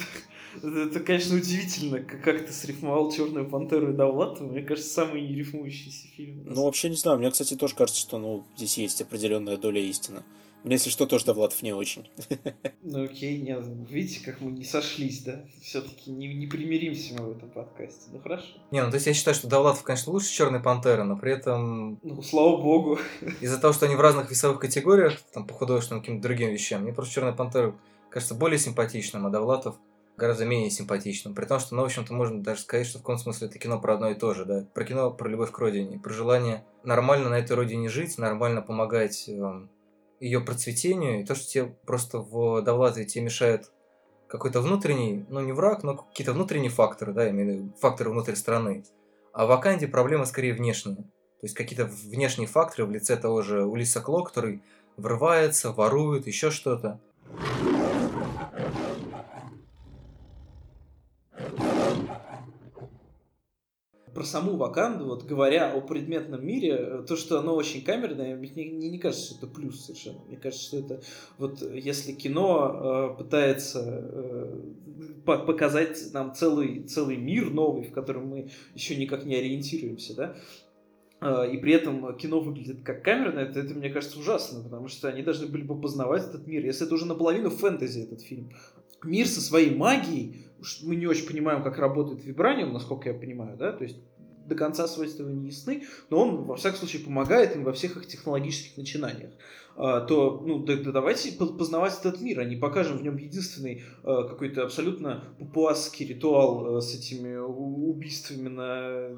Это, 0.56 1.00
конечно, 1.00 1.36
удивительно, 1.36 2.00
как 2.00 2.46
ты 2.46 2.52
срифмовал 2.52 3.10
Черную 3.10 3.48
пантеру 3.48 3.92
и 3.92 3.96
Довлатова. 3.96 4.48
Мне 4.48 4.62
кажется, 4.62 4.92
самый 4.92 5.22
нерифмующийся 5.22 6.08
фильм. 6.16 6.44
Ну, 6.46 6.64
вообще 6.64 6.90
не 6.90 6.96
знаю. 6.96 7.18
Мне, 7.18 7.30
кстати, 7.30 7.54
тоже 7.54 7.74
кажется, 7.74 8.00
что 8.00 8.18
ну, 8.18 8.44
здесь 8.56 8.78
есть 8.78 9.00
определенная 9.00 9.56
доля 9.56 9.80
истины. 9.80 10.22
Мне, 10.64 10.76
если 10.76 10.90
что, 10.90 11.06
тоже 11.06 11.24
Довлатов 11.24 11.62
не 11.62 11.72
очень. 11.72 12.08
Ну 12.84 13.04
окей, 13.04 13.40
нет, 13.40 13.64
видите, 13.88 14.24
как 14.24 14.40
мы 14.40 14.50
не 14.50 14.64
сошлись, 14.64 15.22
да? 15.22 15.44
Все-таки 15.62 16.10
не, 16.10 16.34
не 16.34 16.48
примиримся 16.48 17.14
мы 17.14 17.32
в 17.32 17.36
этом 17.36 17.48
подкасте. 17.48 18.10
Ну 18.12 18.18
хорошо. 18.20 18.46
Не, 18.72 18.82
ну 18.82 18.90
то 18.90 18.96
есть 18.96 19.06
я 19.06 19.14
считаю, 19.14 19.36
что 19.36 19.46
Довлатов, 19.46 19.84
конечно, 19.84 20.12
лучше 20.12 20.32
Черной 20.32 20.60
Пантеры, 20.60 21.04
но 21.04 21.16
при 21.16 21.32
этом... 21.32 22.00
Ну, 22.02 22.22
слава 22.22 22.60
богу. 22.60 22.98
Из-за 23.40 23.58
того, 23.58 23.72
что 23.72 23.86
они 23.86 23.94
в 23.94 24.00
разных 24.00 24.30
весовых 24.30 24.58
категориях, 24.58 25.20
там, 25.32 25.46
по 25.46 25.54
художественным 25.54 26.02
каким-то 26.02 26.22
другим 26.22 26.50
вещам, 26.50 26.82
мне 26.82 26.92
просто 26.92 27.14
Черная 27.14 27.32
Пантера 27.32 27.74
кажется 28.10 28.34
более 28.34 28.58
симпатичным, 28.58 29.26
а 29.26 29.30
Довлатов 29.30 29.76
гораздо 30.22 30.44
менее 30.44 30.70
симпатичным. 30.70 31.34
При 31.34 31.46
том, 31.46 31.58
что, 31.58 31.74
ну, 31.74 31.82
в 31.82 31.86
общем-то, 31.86 32.14
можно 32.14 32.40
даже 32.40 32.60
сказать, 32.60 32.86
что 32.86 32.98
в 32.98 33.02
каком 33.02 33.18
смысле 33.18 33.48
это 33.48 33.58
кино 33.58 33.80
про 33.80 33.94
одно 33.94 34.10
и 34.10 34.14
то 34.14 34.34
же, 34.34 34.44
да. 34.44 34.64
Про 34.72 34.84
кино 34.84 35.10
про 35.10 35.28
любовь 35.28 35.50
к 35.50 35.58
родине, 35.58 35.98
про 35.98 36.12
желание 36.12 36.64
нормально 36.84 37.28
на 37.28 37.40
этой 37.40 37.56
родине 37.56 37.88
жить, 37.88 38.18
нормально 38.18 38.62
помогать 38.62 39.28
э, 39.28 39.32
эм, 39.32 39.68
ее 40.20 40.40
процветению, 40.40 41.20
и 41.20 41.24
то, 41.24 41.34
что 41.34 41.48
тебе 41.48 41.76
просто 41.84 42.20
в 42.20 42.62
Довлатове 42.62 43.04
тебе 43.04 43.24
мешает 43.24 43.72
какой-то 44.28 44.60
внутренний, 44.60 45.26
ну, 45.28 45.40
не 45.40 45.50
враг, 45.50 45.82
но 45.82 45.96
какие-то 45.96 46.34
внутренние 46.34 46.70
факторы, 46.70 47.12
да, 47.12 47.28
именно 47.28 47.72
факторы 47.80 48.10
внутри 48.10 48.36
страны. 48.36 48.84
А 49.32 49.44
в 49.44 49.48
Ваканде 49.48 49.88
проблема 49.88 50.24
скорее 50.24 50.54
внешняя. 50.54 50.94
То 50.94 51.46
есть 51.46 51.56
какие-то 51.56 51.86
внешние 51.86 52.46
факторы 52.46 52.86
в 52.86 52.92
лице 52.92 53.16
того 53.16 53.42
же 53.42 53.64
Улиса 53.64 54.00
Кло, 54.00 54.22
который 54.22 54.62
врывается, 54.96 55.72
ворует, 55.72 56.28
еще 56.28 56.52
что-то. 56.52 57.00
Про 64.14 64.24
саму 64.24 64.56
Ваканду, 64.56 65.06
вот 65.06 65.24
говоря 65.24 65.72
о 65.72 65.80
предметном 65.80 66.44
мире, 66.44 66.76
э, 66.78 67.04
то, 67.06 67.16
что 67.16 67.38
оно 67.38 67.54
очень 67.54 67.82
камерное, 67.82 68.36
мне 68.36 68.50
не, 68.50 68.90
не 68.90 68.98
кажется, 68.98 69.26
что 69.26 69.46
это 69.46 69.54
плюс 69.54 69.84
совершенно. 69.84 70.20
Мне 70.26 70.36
кажется, 70.36 70.66
что 70.66 70.76
это 70.78 71.02
вот 71.38 71.62
если 71.62 72.12
кино 72.12 73.14
э, 73.14 73.18
пытается 73.18 73.80
э, 73.84 74.60
показать 75.24 76.12
нам 76.12 76.34
целый, 76.34 76.82
целый 76.84 77.16
мир 77.16 77.50
новый, 77.50 77.84
в 77.84 77.92
котором 77.92 78.28
мы 78.28 78.50
еще 78.74 78.96
никак 78.96 79.24
не 79.24 79.34
ориентируемся, 79.34 80.14
да, 80.14 80.36
э, 81.20 81.54
и 81.54 81.56
при 81.58 81.72
этом 81.72 82.16
кино 82.16 82.40
выглядит 82.40 82.82
как 82.82 83.02
камерное, 83.02 83.44
это, 83.44 83.60
это, 83.60 83.74
мне 83.74 83.90
кажется, 83.90 84.18
ужасно, 84.18 84.62
потому 84.62 84.88
что 84.88 85.08
они 85.08 85.22
должны 85.22 85.46
были 85.46 85.62
бы 85.62 85.80
познавать 85.80 86.28
этот 86.28 86.46
мир. 86.46 86.64
Если 86.64 86.86
это 86.86 86.94
уже 86.94 87.06
наполовину 87.06 87.50
фэнтези, 87.50 88.00
этот 88.00 88.20
фильм, 88.20 88.50
мир 89.04 89.26
со 89.26 89.40
своей 89.40 89.74
магией, 89.74 90.46
мы 90.82 90.96
не 90.96 91.06
очень 91.06 91.26
понимаем, 91.26 91.62
как 91.62 91.78
работает 91.78 92.24
вибраниум, 92.24 92.72
насколько 92.72 93.08
я 93.08 93.14
понимаю, 93.14 93.56
да, 93.56 93.72
то 93.72 93.84
есть 93.84 93.98
до 94.46 94.54
конца 94.54 94.86
свойства 94.86 95.28
не 95.28 95.46
ясны, 95.46 95.84
но 96.10 96.20
он, 96.22 96.44
во 96.44 96.56
всяком 96.56 96.78
случае, 96.78 97.04
помогает 97.04 97.54
им 97.56 97.64
во 97.64 97.72
всех 97.72 97.96
их 97.96 98.06
технологических 98.06 98.76
начинаниях. 98.76 99.30
А, 99.74 100.00
то, 100.00 100.42
ну, 100.44 100.58
да, 100.64 100.76
да 100.76 100.92
давайте 100.92 101.32
познавать 101.32 101.98
этот 101.98 102.20
мир, 102.20 102.40
а 102.40 102.44
не 102.44 102.56
покажем 102.56 102.98
в 102.98 103.02
нем 103.02 103.16
единственный 103.16 103.82
а, 104.02 104.24
какой-то 104.24 104.64
абсолютно 104.64 105.24
папуасский 105.38 106.06
ритуал 106.06 106.76
а, 106.76 106.80
с 106.80 106.94
этими 106.94 107.36
убийствами 107.36 108.48
на, 108.48 109.08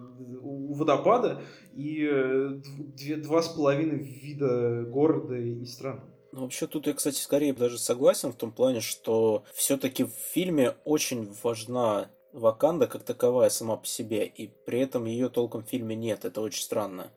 у 0.41 0.75
водопада 0.75 1.43
и 1.75 2.09
э, 2.09 2.61
два 3.17 3.43
с 3.43 3.49
половиной 3.49 3.99
вида 3.99 4.85
города 4.85 5.37
и 5.37 5.65
страны. 5.65 6.03
Ну, 6.35 6.41
вообще 6.41 6.67
тут 6.67 6.89
я, 6.89 6.95
кстати, 6.95 7.21
скорее 7.21 7.53
даже 7.53 7.79
согласен 7.79 8.33
в 8.33 8.37
том 8.37 8.51
плане, 8.51 8.81
что 8.81 9.45
все-таки 9.55 10.03
в 10.03 10.11
фильме 10.11 10.75
очень 10.85 11.33
важна 11.45 12.11
Ваканда 12.33 12.89
как 12.89 13.05
таковая 13.05 13.51
сама 13.51 13.77
по 13.77 13.87
себе, 13.87 14.27
и 14.27 14.49
при 14.49 14.81
этом 14.81 15.05
ее 15.05 15.29
толком 15.29 15.63
в 15.63 15.69
фильме 15.69 15.95
нет. 15.95 16.25
Это 16.25 16.41
очень 16.41 16.65
странно. 16.65 17.13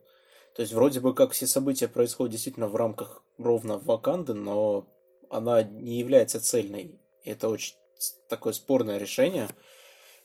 То 0.56 0.62
есть 0.62 0.72
вроде 0.72 1.00
бы 1.00 1.16
как 1.16 1.32
все 1.32 1.48
события 1.48 1.88
происходят 1.88 2.34
действительно 2.34 2.68
в 2.68 2.76
рамках 2.76 3.24
ровно 3.40 3.80
Ваканды, 3.80 4.36
но 4.36 4.86
она 5.32 5.64
не 5.64 5.98
является 5.98 6.40
цельной. 6.40 7.00
И 7.24 7.32
это 7.32 7.50
очень 7.50 7.74
такое 8.30 8.54
спорное 8.54 9.00
решение. 9.00 9.50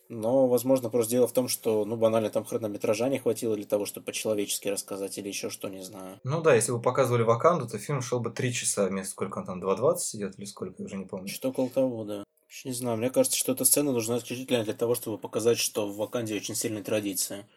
Но, 0.08 0.46
возможно, 0.46 0.90
просто 0.90 1.12
дело 1.12 1.26
в 1.26 1.32
том, 1.32 1.48
что, 1.48 1.84
ну, 1.84 1.96
банально 1.96 2.28
там 2.30 2.44
хронометража 2.44 3.08
не 3.08 3.18
хватило 3.18 3.56
для 3.56 3.64
того, 3.64 3.86
чтобы 3.86 4.06
по-человечески 4.06 4.68
рассказать 4.68 5.16
или 5.18 5.28
еще 5.28 5.48
что, 5.48 5.68
не 5.68 5.82
знаю. 5.82 6.20
Ну 6.24 6.42
да, 6.42 6.54
если 6.54 6.72
бы 6.72 6.80
показывали 6.80 7.22
Ваканду, 7.22 7.66
то 7.66 7.78
фильм 7.78 8.02
шел 8.02 8.20
бы 8.20 8.30
3 8.30 8.52
часа 8.52 8.86
вместо 8.86 9.12
сколько 9.12 9.38
он 9.38 9.46
там, 9.46 9.62
2.20 9.62 10.16
идет 10.16 10.38
или 10.38 10.44
сколько, 10.44 10.74
я 10.78 10.84
уже 10.86 10.96
не 10.96 11.06
помню. 11.06 11.28
Что 11.28 11.48
около 11.48 11.70
того, 11.70 12.04
да. 12.04 12.24
Не 12.64 12.72
знаю, 12.72 12.98
мне 12.98 13.10
кажется, 13.10 13.38
что 13.38 13.52
эта 13.52 13.64
сцена 13.64 13.92
нужна 13.92 14.18
исключительно 14.18 14.62
для 14.62 14.74
того, 14.74 14.94
чтобы 14.94 15.18
показать, 15.18 15.58
что 15.58 15.88
в 15.88 15.96
Ваканде 15.96 16.36
очень 16.36 16.54
сильная 16.54 16.82
традиция. 16.82 17.48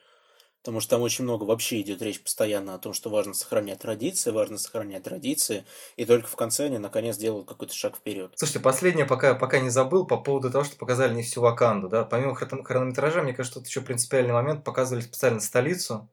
Потому 0.65 0.79
что 0.79 0.95
там 0.95 1.03
очень 1.03 1.25
много 1.25 1.43
вообще 1.43 1.79
идет 1.81 2.01
речь 2.01 2.19
постоянно 2.19 2.73
о 2.73 2.79
том, 2.79 2.91
что 2.91 3.11
важно 3.11 3.35
сохранять 3.35 3.81
традиции, 3.81 4.31
важно 4.31 4.57
сохранять 4.57 5.03
традиции, 5.03 5.63
и 5.95 6.05
только 6.05 6.27
в 6.27 6.35
конце 6.35 6.65
они 6.65 6.79
наконец 6.79 7.17
делают 7.17 7.47
какой-то 7.47 7.75
шаг 7.75 7.95
вперед. 7.95 8.31
Слушайте, 8.33 8.61
последнее, 8.61 9.05
пока, 9.05 9.35
пока 9.35 9.59
не 9.59 9.69
забыл, 9.69 10.07
по 10.07 10.17
поводу 10.17 10.49
того, 10.49 10.63
что 10.63 10.75
показали 10.75 11.13
не 11.13 11.21
всю 11.21 11.41
Ваканду, 11.41 11.87
да, 11.87 12.03
помимо 12.03 12.33
хронометража, 12.33 13.21
мне 13.21 13.33
кажется, 13.33 13.59
тут 13.59 13.67
еще 13.67 13.81
принципиальный 13.81 14.33
момент, 14.33 14.63
показывали 14.63 15.03
специально 15.03 15.39
столицу, 15.39 16.09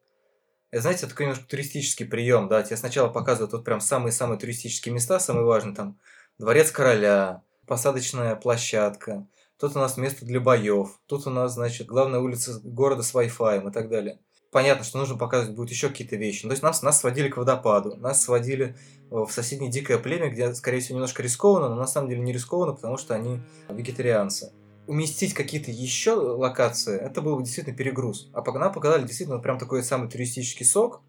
знаете, 0.70 1.06
такой 1.06 1.24
немножко 1.24 1.48
туристический 1.48 2.04
прием, 2.04 2.48
да, 2.48 2.62
тебе 2.62 2.76
сначала 2.76 3.08
показывают 3.08 3.54
вот 3.54 3.64
прям 3.64 3.80
самые-самые 3.80 4.38
туристические 4.38 4.92
места, 4.92 5.18
самые 5.18 5.46
важные, 5.46 5.74
там, 5.74 5.98
Дворец 6.36 6.70
Короля, 6.70 7.42
посадочная 7.66 8.36
площадка, 8.36 9.26
тут 9.58 9.76
у 9.76 9.78
нас 9.78 9.96
место 9.96 10.26
для 10.26 10.40
боев, 10.40 11.00
тут 11.06 11.26
у 11.26 11.30
нас, 11.30 11.54
значит, 11.54 11.86
главная 11.86 12.20
улица 12.20 12.60
города 12.62 13.02
с 13.02 13.14
Wi-Fi 13.14 13.70
и 13.70 13.72
так 13.72 13.88
далее 13.88 14.18
понятно, 14.52 14.84
что 14.84 14.98
нужно 14.98 15.16
показывать 15.16 15.56
будет 15.56 15.70
еще 15.70 15.88
какие-то 15.88 16.14
вещи. 16.14 16.42
То 16.42 16.50
есть 16.50 16.62
нас, 16.62 16.82
нас 16.82 17.00
сводили 17.00 17.28
к 17.28 17.38
водопаду, 17.38 17.96
нас 17.96 18.22
сводили 18.22 18.76
э, 19.10 19.16
в 19.16 19.30
соседнее 19.32 19.70
дикое 19.70 19.98
племя, 19.98 20.30
где, 20.30 20.54
скорее 20.54 20.80
всего, 20.80 20.96
немножко 20.96 21.22
рискованно, 21.22 21.70
но 21.70 21.74
на 21.74 21.86
самом 21.86 22.10
деле 22.10 22.20
не 22.20 22.32
рискованно, 22.32 22.74
потому 22.74 22.98
что 22.98 23.14
они 23.14 23.40
вегетарианцы. 23.70 24.52
Уместить 24.86 25.32
какие-то 25.32 25.70
еще 25.70 26.12
локации, 26.12 26.98
это 26.98 27.22
был 27.22 27.36
бы 27.36 27.42
действительно 27.42 27.74
перегруз. 27.74 28.28
А 28.34 28.42
нам 28.52 28.72
показали 28.72 29.06
действительно 29.06 29.38
прям 29.38 29.58
такой 29.58 29.82
самый 29.82 30.10
туристический 30.10 30.66
сок, 30.66 31.00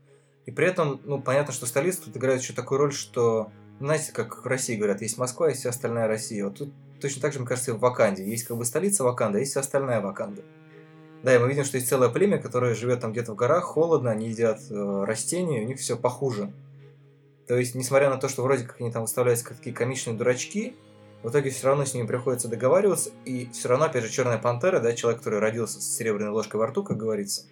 и 0.45 0.51
при 0.51 0.67
этом, 0.67 1.01
ну, 1.03 1.21
понятно, 1.21 1.53
что 1.53 1.65
столица 1.65 2.03
тут 2.05 2.15
играет 2.15 2.41
еще 2.41 2.53
такую 2.53 2.77
роль, 2.77 2.93
что, 2.93 3.51
знаете, 3.79 4.13
как 4.13 4.45
в 4.45 4.47
России 4.47 4.75
говорят, 4.75 5.01
есть 5.01 5.17
Москва, 5.17 5.49
есть 5.49 5.61
вся 5.61 5.69
остальная 5.69 6.07
Россия. 6.07 6.45
Вот 6.45 6.57
тут 6.57 6.73
точно 7.01 7.21
так 7.21 7.33
же, 7.33 7.39
мне 7.39 7.47
кажется, 7.47 7.71
и 7.71 7.73
в 7.73 7.79
Ваканде. 7.79 8.25
Есть 8.25 8.45
как 8.45 8.57
бы 8.57 8.63
столица 8.63 9.03
Ваканда, 9.03 9.39
есть 9.39 9.51
вся 9.51 9.61
остальная 9.61 10.01
Ваканда. 10.01 10.43
Да, 11.24 11.34
и 11.34 11.39
мы 11.39 11.47
видим, 11.47 11.63
что 11.63 11.78
есть 11.78 11.88
целое 11.88 12.09
племя, 12.09 12.38
которое 12.38 12.76
живет 12.76 12.99
там 12.99 13.13
где-то 13.13 13.32
в 13.32 13.36
горах, 13.36 13.63
холодно, 13.63 14.11
они 14.11 14.28
едят 14.28 14.59
э, 14.69 15.03
растения, 15.05 15.61
у 15.61 15.65
них 15.65 15.80
все 15.80 15.97
похуже. 15.97 16.51
То 17.47 17.57
есть, 17.57 17.76
несмотря 17.76 18.09
на 18.09 18.17
то, 18.17 18.28
что 18.28 18.43
вроде 18.43 18.65
как 18.65 18.82
они 18.82 18.91
там 18.91 19.03
выставляются 19.03 19.45
как 19.45 19.57
такие 19.57 19.74
комичные 19.74 20.17
дурачки, 20.17 20.76
в 21.24 21.30
итоге 21.30 21.49
все 21.49 21.67
равно 21.67 21.86
с 21.86 21.93
ними 21.93 22.05
приходится 22.05 22.49
договариваться, 22.49 23.11
и 23.24 23.49
все 23.53 23.69
равно, 23.69 23.86
опять 23.86 24.03
же, 24.03 24.11
Черная 24.11 24.38
Пантера, 24.38 24.82
да, 24.82 24.91
человек, 24.91 25.19
который 25.19 25.39
родился 25.39 25.80
с 25.80 25.95
серебряной 25.95 26.32
ложкой 26.32 26.57
во 26.57 26.67
рту, 26.67 26.84
как 26.84 26.97
говорится, 26.97 27.43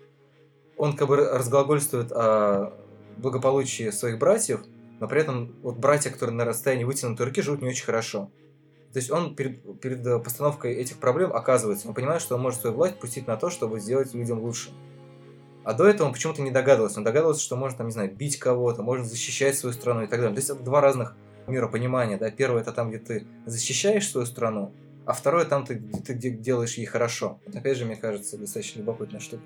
он 0.76 0.98
как 0.98 1.08
бы 1.08 1.16
разглагольствует 1.16 2.12
о 2.12 2.74
благополучии 3.16 3.90
своих 3.92 4.20
братьев, 4.20 4.62
но 5.00 5.08
при 5.08 5.22
этом 5.22 5.56
вот 5.62 5.78
братья, 5.78 6.10
которые 6.10 6.36
на 6.36 6.44
расстоянии 6.44 6.84
вытянутой 6.84 7.28
руки, 7.28 7.42
живут 7.42 7.62
не 7.62 7.70
очень 7.70 7.86
хорошо. 7.86 8.30
То 8.94 9.00
есть 9.00 9.10
он 9.10 9.36
перед, 9.36 9.80
перед 9.80 10.06
э, 10.06 10.20
постановкой 10.20 10.74
этих 10.74 10.98
проблем 10.98 11.32
оказывается, 11.34 11.88
он 11.88 11.94
понимает, 11.94 12.22
что 12.22 12.36
он 12.36 12.42
может 12.42 12.62
свою 12.62 12.76
власть 12.76 13.00
пустить 13.00 13.28
на 13.28 13.38
то, 13.38 13.50
чтобы 13.50 13.80
сделать 13.80 14.14
людям 14.14 14.40
лучше. 14.40 14.72
А 15.64 15.74
до 15.74 15.86
этого 15.86 16.08
он 16.08 16.14
почему-то 16.14 16.42
не 16.42 16.52
догадывался. 16.52 16.98
Он 16.98 17.04
догадывался, 17.04 17.42
что 17.42 17.56
может, 17.56 17.78
там, 17.78 17.88
не 17.88 17.94
знаю, 17.94 18.12
бить 18.14 18.38
кого-то, 18.38 18.82
может 18.82 19.08
защищать 19.08 19.58
свою 19.58 19.74
страну 19.74 20.04
и 20.04 20.08
так 20.08 20.20
далее. 20.20 20.34
То 20.34 20.40
есть 20.40 20.50
это 20.50 20.64
два 20.64 20.82
разных 20.82 21.16
миропонимания. 21.48 22.18
Да? 22.18 22.32
Первое 22.32 22.62
это 22.62 22.72
там, 22.72 22.90
где 22.90 23.00
ты 23.00 23.28
защищаешь 23.46 24.10
свою 24.10 24.26
страну, 24.26 24.74
а 25.06 25.14
второе 25.14 25.46
там, 25.46 25.66
ты, 25.66 25.76
ты 25.76 26.14
делаешь 26.14 26.76
ей 26.76 26.86
хорошо. 26.86 27.40
Опять 27.54 27.78
же, 27.78 27.86
мне 27.86 27.96
кажется, 27.96 28.38
достаточно 28.38 28.80
любопытная 28.80 29.20
штука. 29.20 29.44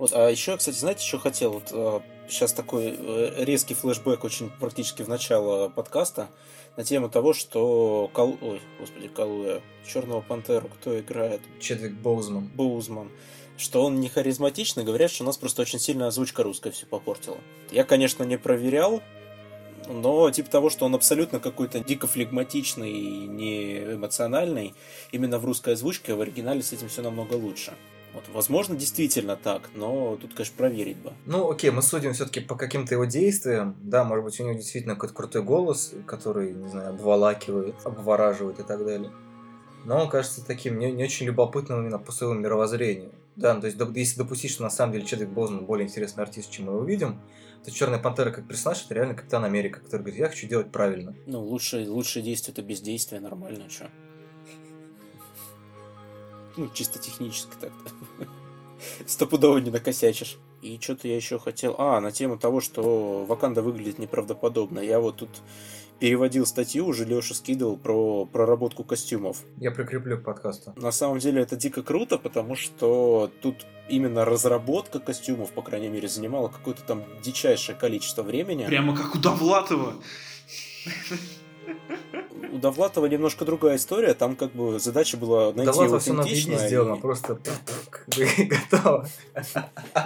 Вот, 0.00 0.14
а 0.14 0.30
еще, 0.30 0.56
кстати, 0.56 0.78
знаете, 0.78 1.06
что 1.06 1.18
хотел? 1.18 1.52
Вот, 1.52 1.64
а, 1.72 2.02
сейчас 2.26 2.54
такой 2.54 2.96
э, 2.98 3.44
резкий 3.44 3.74
флешбэк 3.74 4.24
очень 4.24 4.48
практически 4.48 5.02
в 5.02 5.08
начало 5.08 5.68
подкаста 5.68 6.30
на 6.78 6.84
тему 6.84 7.10
того, 7.10 7.34
что 7.34 8.10
Кал... 8.14 8.38
Ой, 8.40 8.62
господи, 8.78 9.08
Калуя, 9.08 9.60
Черного 9.86 10.22
Пантеру 10.22 10.68
кто 10.68 10.98
играет? 10.98 11.42
Чедвик 11.60 11.92
Боузман. 11.92 12.46
Боузман. 12.46 13.10
Что 13.58 13.84
он 13.84 14.00
не 14.00 14.08
харизматичный, 14.08 14.84
говорят, 14.84 15.10
что 15.10 15.24
у 15.24 15.26
нас 15.26 15.36
просто 15.36 15.60
очень 15.60 15.78
сильно 15.78 16.06
озвучка 16.06 16.42
русская 16.42 16.70
все 16.70 16.86
попортила. 16.86 17.36
Я, 17.70 17.84
конечно, 17.84 18.24
не 18.24 18.38
проверял, 18.38 19.02
но 19.86 20.30
типа 20.30 20.50
того, 20.50 20.70
что 20.70 20.86
он 20.86 20.94
абсолютно 20.94 21.40
какой-то 21.40 21.80
дико 21.80 22.06
флегматичный 22.06 22.90
и 22.90 23.26
не 23.26 23.80
эмоциональный, 23.80 24.72
именно 25.12 25.38
в 25.38 25.44
русской 25.44 25.74
озвучке, 25.74 26.14
а 26.14 26.16
в 26.16 26.22
оригинале 26.22 26.62
с 26.62 26.72
этим 26.72 26.88
все 26.88 27.02
намного 27.02 27.34
лучше. 27.34 27.74
Вот, 28.12 28.24
возможно, 28.32 28.76
действительно 28.76 29.36
так, 29.36 29.70
но 29.74 30.16
тут, 30.16 30.34
конечно, 30.34 30.56
проверить 30.56 30.96
бы. 30.96 31.12
Ну, 31.26 31.50
окей, 31.50 31.70
мы 31.70 31.80
судим 31.82 32.12
все-таки 32.12 32.40
по 32.40 32.56
каким-то 32.56 32.94
его 32.94 33.04
действиям. 33.04 33.76
Да, 33.80 34.04
может 34.04 34.24
быть, 34.24 34.40
у 34.40 34.44
него 34.44 34.54
действительно 34.54 34.94
какой-то 34.94 35.14
крутой 35.14 35.42
голос, 35.42 35.94
который, 36.06 36.52
не 36.52 36.68
знаю, 36.68 36.90
обволакивает, 36.90 37.76
обвораживает 37.84 38.58
и 38.58 38.62
так 38.64 38.84
далее. 38.84 39.12
Но 39.84 40.02
он 40.02 40.10
кажется 40.10 40.44
таким 40.44 40.78
не, 40.78 40.90
не 40.92 41.04
очень 41.04 41.26
любопытным 41.26 41.80
именно 41.80 41.98
по 41.98 42.12
своему 42.12 42.38
мировоззрению. 42.40 43.12
Да, 43.36 43.54
ну, 43.54 43.60
то 43.60 43.68
есть, 43.68 43.78
если 43.94 44.18
допустить, 44.18 44.50
что 44.50 44.64
на 44.64 44.70
самом 44.70 44.92
деле 44.92 45.06
Чедвик 45.06 45.30
Бозман 45.30 45.64
более 45.64 45.86
интересный 45.86 46.24
артист, 46.24 46.50
чем 46.50 46.66
мы 46.66 46.72
его 46.72 46.84
видим, 46.84 47.20
то 47.64 47.70
Черная 47.70 47.98
Пантера 47.98 48.30
как 48.30 48.46
персонаж 48.46 48.84
это 48.84 48.94
реально 48.94 49.14
Капитан 49.14 49.44
Америка, 49.44 49.80
который 49.80 50.02
говорит, 50.02 50.20
я 50.20 50.28
хочу 50.28 50.46
делать 50.46 50.70
правильно. 50.70 51.14
Ну, 51.26 51.40
лучшее, 51.40 51.88
лучшее 51.88 52.22
действие 52.22 52.52
это 52.52 52.62
бездействие, 52.62 53.20
нормально, 53.20 53.70
что. 53.70 53.88
Ну, 56.56 56.68
чисто 56.72 56.98
технически 56.98 57.52
так-то. 57.60 58.26
Стопудово 59.06 59.58
не 59.58 59.70
накосячишь. 59.70 60.38
И 60.62 60.78
что-то 60.80 61.08
я 61.08 61.16
еще 61.16 61.38
хотел... 61.38 61.74
А, 61.78 62.00
на 62.00 62.12
тему 62.12 62.38
того, 62.38 62.60
что 62.60 63.24
Ваканда 63.24 63.62
выглядит 63.62 63.98
неправдоподобно. 63.98 64.80
Я 64.80 65.00
вот 65.00 65.16
тут 65.16 65.30
переводил 65.98 66.46
статью, 66.46 66.86
уже 66.86 67.04
Леша 67.04 67.34
скидывал 67.34 67.76
про 67.76 68.24
проработку 68.24 68.84
костюмов. 68.84 69.38
Я 69.58 69.70
прикреплю 69.70 70.18
к 70.18 70.24
подкасту. 70.24 70.72
На 70.76 70.92
самом 70.92 71.18
деле 71.18 71.42
это 71.42 71.56
дико 71.56 71.82
круто, 71.82 72.18
потому 72.18 72.56
что 72.56 73.30
тут 73.42 73.66
именно 73.88 74.24
разработка 74.24 74.98
костюмов, 74.98 75.52
по 75.52 75.62
крайней 75.62 75.88
мере, 75.88 76.08
занимала 76.08 76.48
какое-то 76.48 76.82
там 76.82 77.04
дичайшее 77.22 77.76
количество 77.76 78.22
времени. 78.22 78.64
Прямо 78.66 78.96
как 78.96 79.14
у 79.14 79.18
Довлатова 79.18 79.94
у 82.52 82.58
Довлатова 82.58 83.06
немножко 83.06 83.44
другая 83.44 83.76
история. 83.76 84.14
Там 84.14 84.36
как 84.36 84.52
бы 84.52 84.78
задача 84.78 85.16
была 85.16 85.52
найти 85.52 85.66
Довлатов 85.66 86.08
аутентично. 86.08 86.56
Все 86.56 86.66
сделано, 86.66 86.96
и... 86.96 87.00
просто 87.00 87.38
готово. 88.70 89.08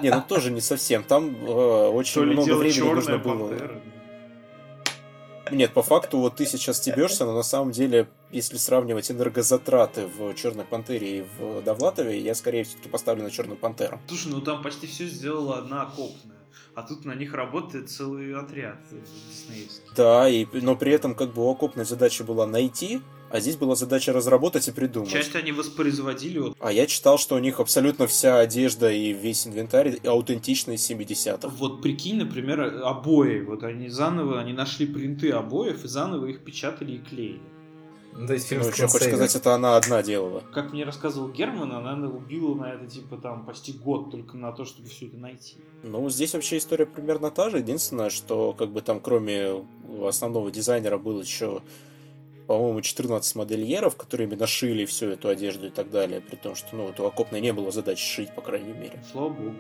Не, 0.03 0.11
ну 0.11 0.23
тоже 0.27 0.51
не 0.51 0.61
совсем. 0.61 1.05
Там 1.05 1.35
э, 1.35 1.89
очень 1.89 2.23
много 2.23 2.55
времени 2.55 2.93
нужно 2.93 3.19
было. 3.19 3.55
Нет, 5.51 5.75
по 5.75 5.83
факту, 5.83 6.19
вот 6.19 6.37
ты 6.37 6.47
сейчас 6.47 6.79
стебешься, 6.79 7.27
но 7.27 7.35
на 7.35 7.43
самом 7.43 7.71
деле, 7.71 8.09
если 8.31 8.57
сравнивать 8.57 9.11
энергозатраты 9.11 10.07
в 10.07 10.35
Черной 10.35 10.65
Пантере 10.65 11.19
и 11.19 11.25
в 11.39 11.63
Довлатове, 11.63 12.19
я 12.19 12.35
скорее 12.35 12.65
все-таки 12.65 12.89
поставлю 12.89 13.25
на 13.25 13.31
Черную 13.31 13.59
Пантеру. 13.59 14.01
Слушай, 14.09 14.33
ну 14.33 14.41
там 14.41 14.63
почти 14.63 14.87
все 14.87 15.07
сделала 15.07 15.59
одна 15.59 15.83
окопная 15.83 16.44
а 16.75 16.83
тут 16.83 17.05
на 17.05 17.15
них 17.15 17.35
работает 17.35 17.91
целый 17.91 18.35
отряд 18.35 18.79
диснеевский. 19.29 19.85
Да, 19.97 20.29
и, 20.29 20.47
но 20.53 20.77
при 20.77 20.93
этом 20.93 21.15
как 21.15 21.33
бы 21.33 21.43
у 21.45 21.51
окопной 21.51 21.85
задача 21.85 22.25
была 22.25 22.47
найти, 22.47 23.01
а 23.31 23.41
здесь 23.41 23.57
была 23.57 23.75
задача 23.75 24.13
разработать 24.13 24.69
и 24.69 24.73
придумать. 24.73 25.11
Часть 25.11 25.35
они 25.35 25.53
воспроизводили. 25.53 26.39
Вот. 26.39 26.57
А 26.61 26.71
я 26.71 26.87
читал, 26.87 27.19
что 27.19 27.35
у 27.35 27.39
них 27.39 27.59
абсолютно 27.59 28.07
вся 28.07 28.39
одежда 28.39 28.91
и 28.91 29.13
весь 29.13 29.47
инвентарь 29.47 29.99
аутентичный 30.05 30.77
из 30.77 30.89
70-х. 30.89 31.49
Вот 31.59 31.83
прикинь, 31.83 32.19
например, 32.19 32.61
обои. 32.85 33.41
Вот 33.41 33.65
они 33.65 33.89
заново, 33.89 34.41
они 34.41 34.53
нашли 34.53 34.87
принты 34.87 35.31
обоев 35.31 35.85
и 35.85 35.89
заново 35.89 36.27
их 36.27 36.45
печатали 36.45 36.93
и 36.93 36.99
клеили. 36.99 37.54
Ну, 38.17 38.29
то 38.29 38.35
есть 38.35 38.47
фильм 38.47 38.63
ну, 38.63 38.71
что 38.71 38.87
хочешь 38.87 39.09
сказать, 39.09 39.35
это 39.35 39.55
она 39.55 39.77
одна 39.77 40.03
делала. 40.03 40.43
Как 40.53 40.73
мне 40.73 40.85
рассказывал 40.85 41.31
Герман, 41.31 41.73
она 41.73 42.09
убила 42.09 42.55
на 42.55 42.73
это, 42.73 42.87
типа, 42.87 43.17
там, 43.17 43.45
почти 43.45 43.73
год 43.73 44.11
только 44.11 44.37
на 44.37 44.53
то, 44.53 44.65
чтобы 44.65 44.89
все 44.89 45.07
это 45.07 45.17
найти. 45.17 45.57
Ну, 45.83 46.09
здесь 46.11 46.35
вообще 46.35 46.59
история 46.59 46.87
примерно 46.87 47.31
та 47.31 47.51
же. 47.51 47.59
Единственное, 47.59 48.11
что, 48.11 48.53
как 48.53 48.71
бы, 48.71 48.83
там, 48.83 49.01
кроме 49.01 49.65
основного 50.07 50.51
дизайнера, 50.51 50.99
было 50.99 51.21
еще 51.21 51.63
по-моему, 52.47 52.83
14 52.83 53.37
модельеров, 53.37 53.97
которые 53.97 54.29
именно 54.29 54.47
шили 54.47 54.85
всю 54.85 55.07
эту 55.07 55.29
одежду 55.29 55.69
и 55.69 55.71
так 55.71 55.91
далее, 55.91 56.21
при 56.21 56.37
том, 56.37 56.55
что, 56.55 56.77
ну, 56.77 56.87
вот 56.87 57.01
у 57.01 57.07
Окопной 57.07 57.41
не 57.41 57.53
было 57.53 57.71
задачи 57.71 58.05
шить, 58.05 58.35
по 58.35 58.43
крайней 58.43 58.75
мере. 58.75 59.03
Слава 59.11 59.31
богу. 59.31 59.57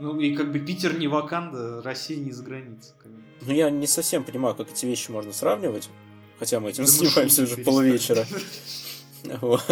Ну, 0.00 0.18
и 0.18 0.34
как 0.34 0.50
бы 0.50 0.58
Питер 0.58 0.98
не 0.98 1.06
Ваканда, 1.08 1.82
Россия 1.82 2.18
не 2.18 2.32
за 2.32 2.42
границей. 2.42 2.94
Ну, 3.42 3.52
я 3.52 3.70
не 3.70 3.86
совсем 3.86 4.24
понимаю, 4.24 4.54
как 4.54 4.70
эти 4.70 4.86
вещи 4.86 5.10
можно 5.10 5.32
сравнивать. 5.32 5.88
Хотя 6.38 6.60
мы 6.60 6.70
этим 6.70 6.84
да 6.84 6.90
занимаемся 6.90 7.42
уже 7.42 7.56
полвечера. 7.58 8.26
Вот. 9.40 9.64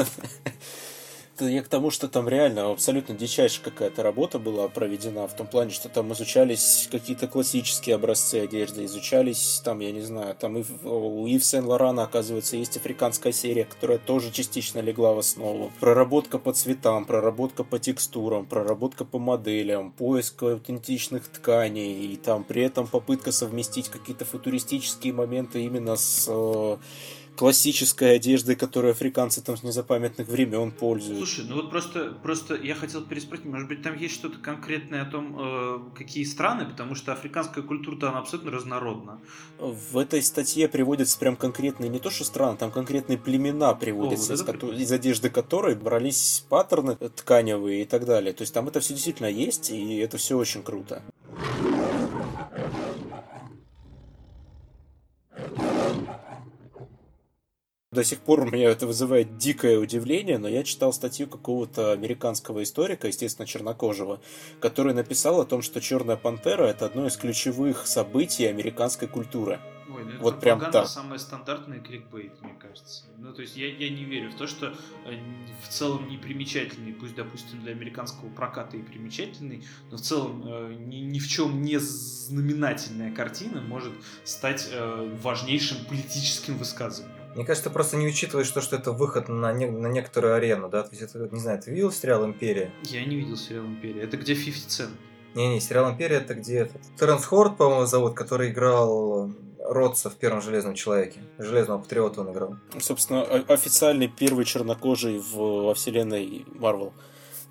Я 1.40 1.62
к 1.62 1.68
тому, 1.68 1.90
что 1.90 2.08
там 2.08 2.28
реально 2.28 2.70
абсолютно 2.70 3.14
дичайшая 3.14 3.64
какая-то 3.64 4.02
работа 4.02 4.38
была 4.38 4.68
проведена 4.68 5.26
в 5.26 5.34
том 5.34 5.46
плане, 5.46 5.70
что 5.70 5.88
там 5.88 6.12
изучались 6.12 6.88
какие-то 6.90 7.26
классические 7.26 7.96
образцы 7.96 8.36
одежды, 8.36 8.84
изучались 8.84 9.60
там, 9.64 9.80
я 9.80 9.92
не 9.92 10.02
знаю, 10.02 10.34
там 10.34 10.58
и 10.58 10.64
у 10.84 11.26
Ив 11.26 11.44
Сен-Лорана, 11.44 12.04
оказывается, 12.04 12.56
есть 12.56 12.76
африканская 12.76 13.32
серия, 13.32 13.64
которая 13.64 13.98
тоже 13.98 14.30
частично 14.30 14.80
легла 14.80 15.14
в 15.14 15.18
основу. 15.18 15.72
Проработка 15.80 16.38
по 16.38 16.52
цветам, 16.52 17.04
проработка 17.04 17.64
по 17.64 17.78
текстурам, 17.78 18.46
проработка 18.46 19.04
по 19.04 19.18
моделям, 19.18 19.92
поиск 19.92 20.42
аутентичных 20.42 21.28
тканей, 21.28 22.12
и 22.12 22.16
там 22.16 22.44
при 22.44 22.62
этом 22.62 22.86
попытка 22.86 23.32
совместить 23.32 23.88
какие-то 23.88 24.24
футуристические 24.24 25.12
моменты 25.12 25.62
именно 25.62 25.96
с 25.96 26.26
э, 26.28 26.76
классической 27.36 28.16
одеждой, 28.16 28.56
которой 28.56 28.92
африканцы 28.92 29.42
там 29.42 29.56
с 29.56 29.62
незапамятных 29.62 30.28
времен 30.28 30.70
пользуются. 30.70 31.26
Слушай, 31.26 31.48
ну 31.48 31.56
вот 31.56 31.70
просто, 31.70 32.12
просто 32.22 32.54
я 32.54 32.74
хотел 32.74 33.02
переспросить, 33.02 33.46
может 33.46 33.68
быть, 33.68 33.82
там 33.82 33.96
есть 33.96 34.14
что-то 34.14 34.38
конкретное 34.38 35.02
о 35.02 35.06
том, 35.06 35.36
э, 35.38 35.78
какие 35.96 36.24
страны, 36.24 36.66
потому 36.66 36.94
что 36.94 37.12
африканская 37.12 37.64
культура-то 37.64 38.10
она 38.10 38.18
абсолютно 38.18 38.50
разнородна. 38.50 39.20
В 39.58 39.96
этой 39.98 40.22
статье 40.22 40.68
приводятся 40.68 41.18
прям 41.18 41.36
конкретные, 41.36 41.88
не 41.88 41.98
то 41.98 42.10
что 42.10 42.24
страны, 42.24 42.56
там 42.58 42.70
конкретные 42.70 43.18
племена 43.18 43.74
приводятся, 43.74 44.34
О, 44.34 44.36
вот 44.36 44.54
из, 44.54 44.60
ко- 44.60 44.66
из 44.66 44.92
одежды 44.92 45.30
которой 45.30 45.74
брались 45.74 46.44
паттерны 46.48 46.96
тканевые 46.96 47.82
и 47.82 47.84
так 47.84 48.04
далее. 48.04 48.32
То 48.32 48.42
есть 48.42 48.52
там 48.52 48.68
это 48.68 48.80
все 48.80 48.94
действительно 48.94 49.26
есть, 49.26 49.70
и 49.70 49.96
это 49.98 50.18
все 50.18 50.36
очень 50.36 50.62
круто. 50.62 51.02
До 57.92 58.04
сих 58.04 58.20
пор 58.20 58.40
у 58.40 58.46
меня 58.46 58.70
это 58.70 58.86
вызывает 58.86 59.36
дикое 59.36 59.78
удивление, 59.78 60.38
но 60.38 60.48
я 60.48 60.64
читал 60.64 60.94
статью 60.94 61.28
какого-то 61.28 61.92
американского 61.92 62.62
историка, 62.62 63.08
естественно, 63.08 63.46
чернокожего, 63.46 64.18
который 64.60 64.94
написал 64.94 65.42
о 65.42 65.44
том, 65.44 65.60
что 65.60 65.78
Черная 65.82 66.16
пантера 66.16 66.64
это 66.64 66.86
одно 66.86 67.06
из 67.06 67.18
ключевых 67.18 67.86
событий 67.86 68.46
американской 68.46 69.08
культуры. 69.08 69.60
Ой, 69.94 70.04
ну 70.04 70.20
вот 70.20 70.40
прям 70.40 70.58
так. 70.58 70.86
самая 70.86 71.18
стандартная 71.18 71.80
кликбейт, 71.80 72.40
мне 72.40 72.54
кажется. 72.58 73.04
Ну, 73.18 73.32
то 73.34 73.42
есть 73.42 73.56
я, 73.56 73.68
я 73.68 73.90
не 73.90 74.04
верю 74.04 74.30
в 74.30 74.36
то, 74.36 74.46
что 74.46 74.74
э, 75.04 75.18
в 75.62 75.68
целом 75.68 76.08
непримечательный, 76.08 76.94
пусть, 76.94 77.14
допустим, 77.14 77.60
для 77.60 77.72
американского 77.72 78.30
проката 78.30 78.78
и 78.78 78.82
примечательный, 78.82 79.64
но 79.90 79.98
в 79.98 80.00
целом 80.00 80.42
э, 80.46 80.74
ни, 80.78 80.96
ни 80.96 81.18
в 81.18 81.28
чем 81.28 81.60
не 81.60 81.76
знаменательная 81.78 83.12
картина 83.12 83.60
может 83.60 83.92
стать 84.24 84.68
э, 84.72 85.18
важнейшим 85.20 85.84
политическим 85.84 86.56
высказыванием. 86.56 87.11
Мне 87.34 87.44
кажется, 87.44 87.68
ты 87.68 87.72
просто 87.72 87.96
не 87.96 88.06
учитываешь 88.06 88.50
то, 88.50 88.60
что 88.60 88.76
это 88.76 88.92
выход 88.92 89.28
на, 89.28 89.52
не, 89.52 89.66
на 89.66 89.86
некоторую 89.86 90.34
арену, 90.34 90.68
да? 90.68 90.82
То 90.82 90.90
есть 90.90 91.02
это, 91.02 91.28
не 91.32 91.40
знаю, 91.40 91.60
ты 91.60 91.70
видел 91.70 91.90
сериал 91.90 92.24
«Империя»? 92.26 92.70
Я 92.82 93.04
не 93.04 93.16
видел 93.16 93.36
сериал 93.36 93.64
«Империя». 93.64 94.02
Это 94.02 94.16
где 94.16 94.34
50 94.34 94.68
Cent? 94.68 94.90
Не-не, 95.34 95.60
сериал 95.60 95.90
«Империя» 95.90 96.16
это 96.16 96.34
где 96.34 96.58
этот... 96.58 96.82
Терренс 96.98 97.24
Хорд, 97.24 97.56
по-моему, 97.56 97.86
зовут, 97.86 98.14
который 98.14 98.50
играл 98.50 99.30
Ротса 99.58 100.10
в 100.10 100.16
первом 100.16 100.42
Железном 100.42 100.74
Человеке. 100.74 101.20
Железного 101.38 101.80
Патриота 101.80 102.20
он 102.20 102.32
играл. 102.32 102.56
Собственно, 102.78 103.22
официальный 103.22 104.08
первый 104.08 104.44
чернокожий 104.44 105.18
в, 105.18 105.36
во 105.36 105.74
вселенной 105.74 106.44
Марвел. 106.54 106.92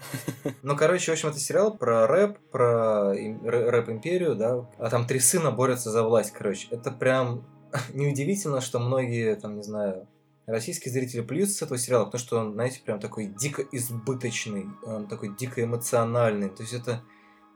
Ну, 0.63 0.75
короче, 0.75 1.11
в 1.11 1.13
общем, 1.13 1.29
это 1.29 1.39
сериал 1.39 1.75
про 1.77 2.07
рэп, 2.07 2.37
про 2.51 3.13
рэп-империю, 3.13 4.35
да. 4.35 4.67
А 4.79 4.89
там 4.89 5.05
три 5.05 5.19
сына 5.19 5.51
борются 5.51 5.91
за 5.91 6.03
власть, 6.03 6.31
короче. 6.31 6.67
Это 6.71 6.91
прям 6.91 7.45
неудивительно, 7.93 8.61
что 8.61 8.79
многие, 8.79 9.35
там, 9.35 9.57
не 9.57 9.63
знаю, 9.63 10.07
российские 10.45 10.91
зрители 10.91 11.21
плюются 11.21 11.55
с 11.55 11.61
этого 11.61 11.77
сериала, 11.77 12.05
потому 12.05 12.19
что 12.19 12.39
он, 12.39 12.53
знаете, 12.53 12.81
прям 12.83 12.99
такой 12.99 13.27
дико 13.27 13.63
избыточный, 13.71 14.67
он 14.83 15.07
такой 15.07 15.35
дико 15.35 15.63
эмоциональный. 15.63 16.49
То 16.49 16.63
есть 16.63 16.73
это... 16.73 17.03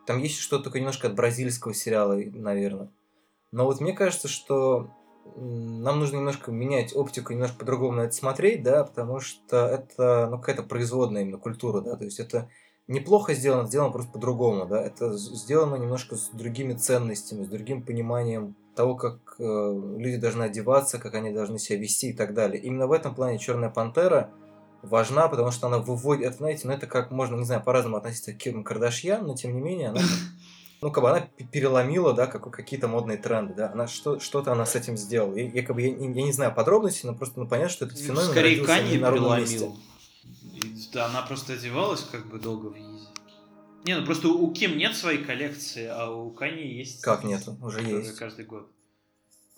Там 0.06 0.20
есть 0.20 0.38
что-то 0.38 0.66
такое 0.66 0.82
немножко 0.82 1.08
от 1.08 1.16
бразильского 1.16 1.74
сериала, 1.74 2.16
наверное. 2.16 2.92
Но 3.52 3.66
вот 3.66 3.82
мне 3.82 3.94
кажется, 3.94 4.28
что 4.28 4.92
нам 5.36 6.00
нужно 6.00 6.18
немножко 6.18 6.52
менять 6.52 6.96
оптику, 6.96 7.34
немножко 7.34 7.58
по-другому 7.60 7.98
на 7.98 8.02
это 8.02 8.14
смотреть, 8.14 8.62
да, 8.62 8.84
потому 8.84 9.20
что 9.20 9.66
это, 9.66 10.28
ну, 10.30 10.38
какая-то 10.38 10.64
производная 10.64 11.24
именно 11.24 11.40
культура, 11.40 11.82
да, 11.82 11.96
то 11.96 12.04
есть 12.06 12.20
это 12.20 12.50
неплохо 12.88 13.34
сделано, 13.34 13.68
сделано 13.68 13.92
просто 13.92 14.12
по-другому, 14.12 14.68
да, 14.68 14.82
это 14.82 15.18
сделано 15.18 15.76
немножко 15.76 16.16
с 16.16 16.30
другими 16.30 16.74
ценностями, 16.74 17.44
с 17.44 17.48
другим 17.48 17.84
пониманием 17.84 18.56
того, 18.76 18.96
как 18.96 19.36
э, 19.40 19.44
люди 19.98 20.18
должны 20.18 20.44
одеваться, 20.44 21.00
как 21.00 21.16
они 21.16 21.32
должны 21.32 21.58
себя 21.60 21.80
вести 21.80 22.10
и 22.10 22.14
так 22.14 22.34
далее. 22.34 22.62
Именно 22.62 22.88
в 22.88 22.92
этом 22.92 23.16
плане 23.16 23.40
Черная 23.40 23.70
Пантера 23.70 24.30
важна, 24.82 25.28
потому 25.28 25.52
что 25.52 25.68
она 25.68 25.80
выводит, 25.80 26.28
это, 26.28 26.38
знаете, 26.38 26.68
ну 26.68 26.74
это 26.74 26.88
как 26.88 27.12
можно, 27.12 27.36
не 27.36 27.46
знаю, 27.46 27.64
по-разному 27.64 27.98
относиться 27.98 28.34
к 28.34 28.38
Ким 28.38 28.64
Кардашьян, 28.64 29.26
но 29.26 29.36
тем 29.36 29.56
не 29.56 29.62
менее 29.62 29.90
она, 29.90 30.02
ну 30.82 30.92
как 30.92 31.04
бы 31.04 31.10
она 31.10 31.28
переломила, 31.52 32.14
да, 32.14 32.28
как, 32.28 32.50
какие-то 32.52 32.88
модные 32.88 33.18
тренды, 33.18 33.54
да, 33.54 33.72
она 33.72 33.88
что, 33.88 34.20
что-то 34.20 34.52
она 34.52 34.66
с 34.66 34.76
этим 34.76 34.98
сделала. 34.98 35.36
И, 35.36 35.48
якобы, 35.48 35.82
я, 35.82 35.90
я 35.90 36.24
не 36.24 36.32
знаю 36.32 36.54
подробностей, 36.54 37.10
но 37.10 37.16
просто 37.16 37.40
ну, 37.40 37.48
понятно, 37.48 37.72
что 37.72 37.86
этот 37.86 37.98
ну, 38.00 38.06
феномен 38.06 38.32
Скорее 38.32 38.66
Кани 38.66 38.98
переломил. 38.98 39.76
Да, 40.94 41.08
она 41.08 41.22
просто 41.24 41.54
одевалась 41.54 42.06
как 42.10 42.28
бы 42.28 42.40
долго 42.40 42.68
в 42.68 42.95
не, 43.86 44.00
ну 44.00 44.06
просто 44.06 44.30
у 44.30 44.52
Ким 44.52 44.78
нет 44.78 44.96
своей 44.96 45.24
коллекции, 45.24 45.86
а 45.86 46.10
у 46.10 46.32
Кани 46.32 46.68
есть. 46.68 47.02
Как 47.02 47.24
нету? 47.24 47.56
Уже 47.62 47.82
есть. 47.82 48.18
Каждый 48.18 48.46
год. 48.46 48.72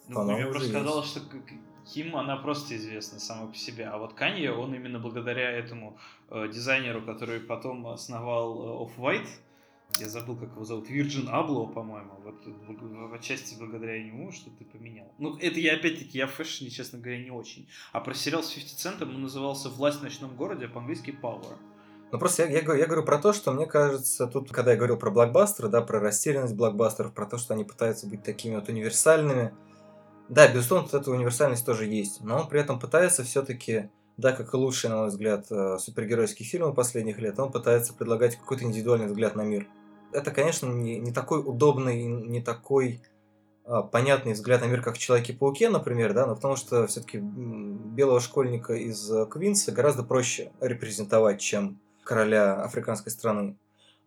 Ну, 0.09 0.38
я 0.38 0.47
просто 0.47 0.69
сказал, 0.69 1.03
что 1.03 1.21
Ким, 1.86 2.15
она 2.15 2.36
просто 2.36 2.75
известна 2.75 3.19
сама 3.19 3.47
по 3.47 3.55
себе. 3.55 3.86
А 3.86 3.97
вот 3.97 4.13
Канье, 4.13 4.51
он 4.51 4.75
именно 4.75 4.99
благодаря 4.99 5.51
этому 5.51 5.97
э, 6.30 6.49
дизайнеру, 6.49 7.01
который 7.01 7.39
потом 7.39 7.88
основал 7.88 8.86
э, 8.86 8.91
Off-White, 8.91 9.28
я 9.99 10.09
забыл, 10.09 10.36
как 10.36 10.51
его 10.51 10.65
зовут, 10.65 10.89
Virgin 10.89 11.30
Abloh, 11.30 11.73
по-моему, 11.73 12.19
вот 12.23 12.45
в 12.45 13.13
отчасти 13.13 13.55
благодаря 13.57 13.95
ему 13.95 14.32
что-то 14.32 14.65
поменял. 14.65 15.11
Ну, 15.17 15.38
это 15.38 15.59
я, 15.59 15.75
опять-таки, 15.75 16.17
я 16.17 16.28
в 16.28 16.34
фэшне, 16.34 16.69
честно 16.69 16.99
говоря, 16.99 17.23
не 17.23 17.32
очень. 17.32 17.69
А 17.93 18.01
про 18.01 18.13
сериал 18.13 18.43
с 18.43 18.51
50 18.51 19.01
Cent 19.01 19.03
он 19.03 19.21
назывался 19.21 19.69
«Власть 19.69 19.99
в 19.99 20.03
ночном 20.03 20.36
городе», 20.36 20.65
а 20.65 20.69
по-английски 20.69 21.17
«Power». 21.21 21.57
Ну 22.12 22.20
просто 22.20 22.43
я, 22.43 22.60
я, 22.60 22.74
я 22.74 22.86
говорю 22.86 23.03
про 23.03 23.18
то, 23.18 23.34
что 23.34 23.51
мне 23.51 23.66
кажется, 23.66 24.28
тут, 24.28 24.51
когда 24.51 24.72
я 24.72 24.78
говорил 24.78 24.97
про 24.97 25.12
блокбастеры, 25.12 25.68
да, 25.68 25.82
про 25.82 25.99
растерянность 25.99 26.55
блокбастеров, 26.55 27.14
про 27.14 27.26
то, 27.26 27.38
что 27.38 27.53
они 27.53 27.66
пытаются 27.66 28.08
быть 28.08 28.24
такими 28.24 28.55
вот 28.55 28.70
универсальными. 28.70 29.53
Да, 30.30 30.47
безусловно, 30.47 30.88
вот 30.89 31.01
эта 31.01 31.12
универсальность 31.12 31.66
тоже 31.66 31.86
есть, 31.86 32.22
но 32.22 32.41
он 32.41 32.47
при 32.47 32.60
этом 32.62 32.80
пытается 32.80 33.24
все-таки, 33.24 33.89
да, 34.18 34.32
как 34.32 34.53
и 34.53 34.58
лучшие, 34.58 34.91
на 34.91 34.97
мой 34.97 35.08
взгляд, 35.08 35.45
э, 35.51 35.78
супергеройские 35.80 36.47
фильмы 36.47 36.74
последних 36.74 37.20
лет, 37.20 37.39
он 37.39 37.51
пытается 37.51 37.93
предлагать 37.93 38.38
какой-то 38.38 38.64
индивидуальный 38.64 39.08
взгляд 39.08 39.36
на 39.36 39.43
мир. 39.43 39.68
Это, 40.14 40.32
конечно, 40.32 40.68
не, 40.68 40.99
не 40.99 41.12
такой 41.12 41.39
удобный, 41.39 42.03
не 42.03 42.41
такой 42.41 43.01
а, 43.66 43.84
понятный 43.84 44.32
взгляд 44.32 44.62
на 44.62 44.66
мир, 44.66 44.82
как 44.82 44.95
в 44.95 44.97
Человеке-пауке, 44.97 45.70
например, 45.70 46.14
да, 46.14 46.26
но 46.26 46.36
потому 46.36 46.55
что 46.55 46.88
все-таки 46.88 47.18
белого 47.18 48.22
школьника 48.22 48.74
из 48.74 49.12
э, 49.12 49.26
Квинса 49.26 49.74
гораздо 49.74 50.03
проще 50.03 50.51
репрезентовать, 50.62 51.41
чем 51.41 51.78
короля 52.08 52.64
африканской 52.64 53.12
страны. 53.12 53.58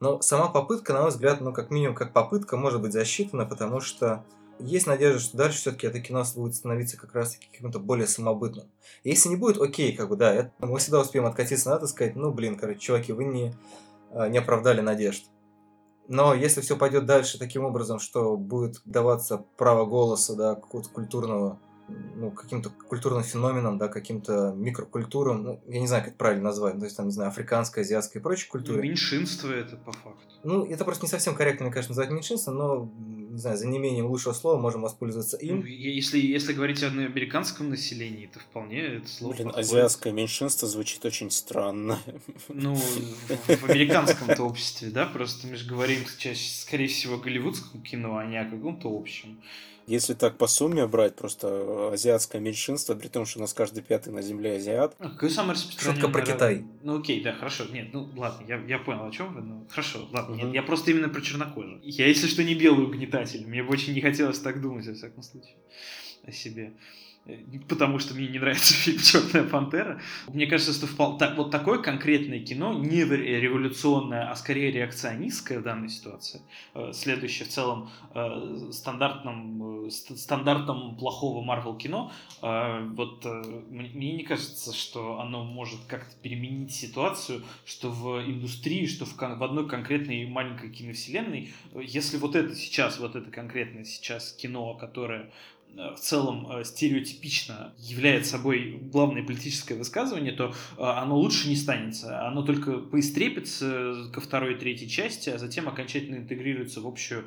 Но 0.00 0.22
сама 0.22 0.48
попытка, 0.48 0.94
на 0.94 1.02
мой 1.02 1.10
взгляд, 1.10 1.40
ну, 1.42 1.52
как 1.52 1.70
минимум, 1.70 1.94
как 1.94 2.14
попытка, 2.14 2.56
может 2.56 2.80
быть 2.80 2.92
засчитана, 2.92 3.44
потому 3.44 3.80
что 3.80 4.24
есть 4.58 4.86
надежда, 4.86 5.20
что 5.20 5.36
дальше 5.36 5.58
все-таки 5.58 5.86
это 5.86 6.00
кино 6.00 6.24
будет 6.34 6.54
становиться 6.54 6.96
как 6.96 7.14
раз-таки 7.14 7.48
каким-то 7.52 7.78
более 7.78 8.06
самобытным. 8.06 8.66
Если 9.04 9.28
не 9.28 9.36
будет, 9.36 9.60
окей, 9.60 9.94
как 9.94 10.08
бы, 10.08 10.16
да, 10.16 10.32
это, 10.32 10.52
мы 10.58 10.78
всегда 10.78 11.00
успеем 11.00 11.26
откатиться 11.26 11.68
надо 11.68 11.86
сказать, 11.86 12.16
ну, 12.16 12.32
блин, 12.32 12.56
короче, 12.56 12.80
чуваки, 12.80 13.12
вы 13.12 13.24
не, 13.24 13.54
а, 14.10 14.28
не 14.28 14.38
оправдали 14.38 14.80
надежд. 14.80 15.26
Но 16.08 16.34
если 16.34 16.60
все 16.60 16.76
пойдет 16.76 17.06
дальше 17.06 17.38
таким 17.38 17.64
образом, 17.64 18.00
что 18.00 18.36
будет 18.36 18.80
даваться 18.84 19.44
право 19.56 19.84
голоса, 19.84 20.34
да, 20.34 20.54
какого-то 20.54 20.90
культурного 20.90 21.58
ну, 22.16 22.30
каким-то 22.30 22.70
культурным 22.70 23.22
феноменом, 23.22 23.78
да, 23.78 23.88
каким-то 23.88 24.52
микрокультурам, 24.56 25.42
ну, 25.42 25.60
я 25.68 25.80
не 25.80 25.86
знаю, 25.86 26.02
как 26.02 26.10
это 26.10 26.18
правильно 26.18 26.44
назвать, 26.44 26.78
то 26.78 26.84
есть, 26.84 26.96
там, 26.96 27.06
не 27.06 27.12
знаю, 27.12 27.30
африканской, 27.30 27.82
азиатской 27.82 28.20
и 28.20 28.22
прочей 28.22 28.48
культуре. 28.48 28.82
Меньшинство 28.82 29.50
это 29.50 29.76
по 29.76 29.92
факту. 29.92 30.20
Ну, 30.42 30.64
это 30.64 30.84
просто 30.84 31.04
не 31.04 31.10
совсем 31.10 31.34
корректно, 31.34 31.66
мне 31.66 31.72
кажется, 31.72 31.90
называть 31.90 32.10
меньшинством, 32.10 32.56
но, 32.56 32.92
не 33.30 33.38
знаю, 33.38 33.56
за 33.56 33.66
неимением 33.66 34.06
лучшего 34.06 34.32
слова 34.32 34.58
можем 34.60 34.82
воспользоваться 34.82 35.36
им. 35.36 35.60
Ну, 35.60 35.64
если, 35.64 36.18
если 36.18 36.52
говорить 36.52 36.82
о 36.82 36.88
американском 36.88 37.70
населении, 37.70 38.26
то 38.26 38.38
вполне 38.38 38.80
это 38.80 39.08
слово 39.08 39.34
Блин, 39.34 39.46
подходит. 39.48 39.70
азиатское 39.70 40.12
меньшинство 40.12 40.68
звучит 40.68 41.04
очень 41.04 41.30
странно. 41.30 41.98
Ну, 42.48 42.74
в, 42.74 43.48
в 43.48 43.64
американском-то 43.70 44.42
обществе, 44.42 44.90
да, 44.90 45.06
просто 45.06 45.46
мы 45.46 45.56
же 45.56 45.68
говорим 45.68 46.00
чаще, 46.18 46.50
скорее 46.52 46.88
всего, 46.88 47.14
о 47.14 47.18
голливудском 47.18 47.80
кино, 47.82 48.18
а 48.18 48.26
не 48.26 48.38
о 48.38 48.44
каком-то 48.44 48.88
общем. 48.88 49.40
Если 49.90 50.14
так 50.14 50.38
по 50.38 50.46
сумме 50.46 50.86
брать, 50.86 51.16
просто 51.16 51.90
азиатское 51.92 52.40
меньшинство, 52.40 52.94
при 52.94 53.08
том, 53.08 53.26
что 53.26 53.40
у 53.40 53.42
нас 53.42 53.52
каждый 53.52 53.82
пятый 53.82 54.12
на 54.12 54.22
земле 54.22 54.54
азиат. 54.54 54.94
А 55.00 55.08
какой 55.08 55.30
самый 55.30 55.54
распространенный? 55.54 56.00
Шутка 56.00 56.12
про 56.12 56.24
Китай. 56.24 56.64
Ну 56.84 57.00
окей, 57.00 57.20
да, 57.24 57.32
хорошо. 57.32 57.64
Нет, 57.72 57.88
ну 57.92 58.08
ладно, 58.14 58.44
я, 58.46 58.62
я 58.68 58.78
понял, 58.78 59.04
о 59.04 59.10
чем 59.10 59.34
вы. 59.34 59.40
Ну, 59.40 59.66
хорошо, 59.68 60.08
ладно, 60.12 60.36
нет, 60.36 60.54
я 60.54 60.62
просто 60.62 60.92
именно 60.92 61.08
про 61.08 61.20
чернокожих. 61.20 61.80
Я, 61.82 62.06
если 62.06 62.28
что, 62.28 62.44
не 62.44 62.54
белый 62.54 62.84
угнетатель. 62.84 63.44
Мне 63.44 63.64
бы 63.64 63.72
очень 63.72 63.92
не 63.92 64.00
хотелось 64.00 64.38
так 64.38 64.60
думать, 64.60 64.86
во 64.86 64.94
всяком 64.94 65.24
случае, 65.24 65.56
о 66.22 66.30
себе. 66.30 66.72
Э, 67.26 67.36
потому 67.68 67.98
что 67.98 68.14
мне 68.14 68.28
не 68.28 68.38
нравится 68.38 68.74
фильм 68.74 68.98
«Черная 68.98 69.44
пантера». 69.44 70.00
Мне 70.28 70.46
кажется, 70.46 70.72
что 70.72 70.86
вот 71.36 71.50
такое 71.50 71.78
конкретное 71.78 72.40
кино, 72.40 72.72
не 72.72 73.04
революционное, 73.04 74.30
а 74.30 74.36
скорее 74.36 74.70
реакционистское 74.70 75.60
в 75.60 75.62
данной 75.62 75.88
ситуации, 75.88 76.42
э, 76.74 76.92
следующее 76.92 77.46
в 77.46 77.50
целом 77.50 77.90
э, 78.14 78.70
стандартном, 78.72 79.90
стандартом 79.90 80.96
плохого 80.96 81.42
Марвел 81.44 81.76
кино, 81.76 82.12
вот 82.40 83.24
мне 83.70 84.12
не 84.12 84.22
кажется, 84.22 84.72
что 84.72 85.20
оно 85.20 85.44
может 85.44 85.80
как-то 85.86 86.14
переменить 86.22 86.72
ситуацию, 86.72 87.42
что 87.64 87.90
в 87.90 88.22
индустрии, 88.24 88.86
что 88.86 89.04
в, 89.04 89.16
в 89.16 89.42
одной 89.42 89.68
конкретной 89.68 90.26
маленькой 90.26 90.70
киновселенной, 90.70 91.52
если 91.74 92.16
вот 92.16 92.36
это 92.36 92.54
сейчас, 92.54 92.98
вот 92.98 93.16
это 93.16 93.30
конкретное 93.30 93.84
сейчас 93.84 94.32
кино, 94.32 94.74
которое 94.74 95.30
Э, 95.59 95.59
в 95.74 96.00
целом 96.00 96.50
э, 96.50 96.64
стереотипично 96.64 97.74
является 97.78 98.32
собой 98.32 98.78
главное 98.82 99.22
политическое 99.22 99.74
высказывание, 99.74 100.32
то 100.32 100.54
э, 100.76 100.82
оно 100.82 101.16
лучше 101.16 101.48
не 101.48 101.56
станется. 101.56 102.26
Оно 102.26 102.42
только 102.42 102.78
поистрепится 102.78 104.10
ко 104.12 104.20
второй 104.20 104.54
и 104.54 104.58
третьей 104.58 104.88
части, 104.88 105.30
а 105.30 105.38
затем 105.38 105.68
окончательно 105.68 106.16
интегрируется 106.16 106.80
в 106.80 106.86
общую 106.86 107.24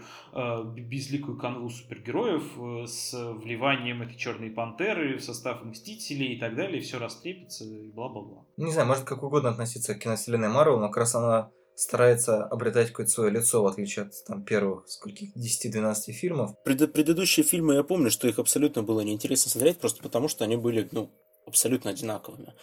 безликую 0.75 1.37
канву 1.37 1.69
супергероев 1.69 2.89
с 2.89 3.13
вливанием 3.13 4.01
этой 4.01 4.15
черной 4.15 4.49
пантеры 4.49 5.17
в 5.17 5.23
состав 5.23 5.63
Мстителей 5.63 6.35
и 6.35 6.39
так 6.39 6.55
далее, 6.55 6.79
и 6.79 6.81
все 6.81 6.99
растрепится 6.99 7.65
и 7.65 7.91
бла-бла-бла. 7.91 8.45
Не 8.57 8.71
знаю, 8.71 8.87
может 8.87 9.03
как 9.03 9.23
угодно 9.23 9.49
относиться 9.49 9.95
к 9.95 9.99
киновселенной 9.99 10.49
Марвел, 10.49 10.79
но 10.79 10.87
как 10.87 10.97
раз 10.97 11.15
она 11.15 11.51
старается 11.75 12.43
обретать 12.43 12.89
какое-то 12.89 13.11
свое 13.11 13.31
лицо, 13.31 13.63
в 13.63 13.67
отличие 13.67 14.05
от 14.05 14.13
там, 14.25 14.43
первых 14.43 14.87
скольких 14.87 15.35
10-12 15.35 16.11
фильмов. 16.11 16.51
Пред, 16.63 16.93
предыдущие 16.93 17.43
фильмы 17.43 17.75
я 17.75 17.83
помню, 17.83 18.11
что 18.11 18.27
их 18.27 18.39
абсолютно 18.39 18.83
было 18.83 19.01
неинтересно 19.01 19.51
смотреть, 19.51 19.79
просто 19.79 20.01
потому 20.01 20.27
что 20.27 20.43
они 20.43 20.55
были 20.55 20.87
ну, 20.91 21.11
абсолютно 21.45 21.91
одинаковыми. 21.91 22.53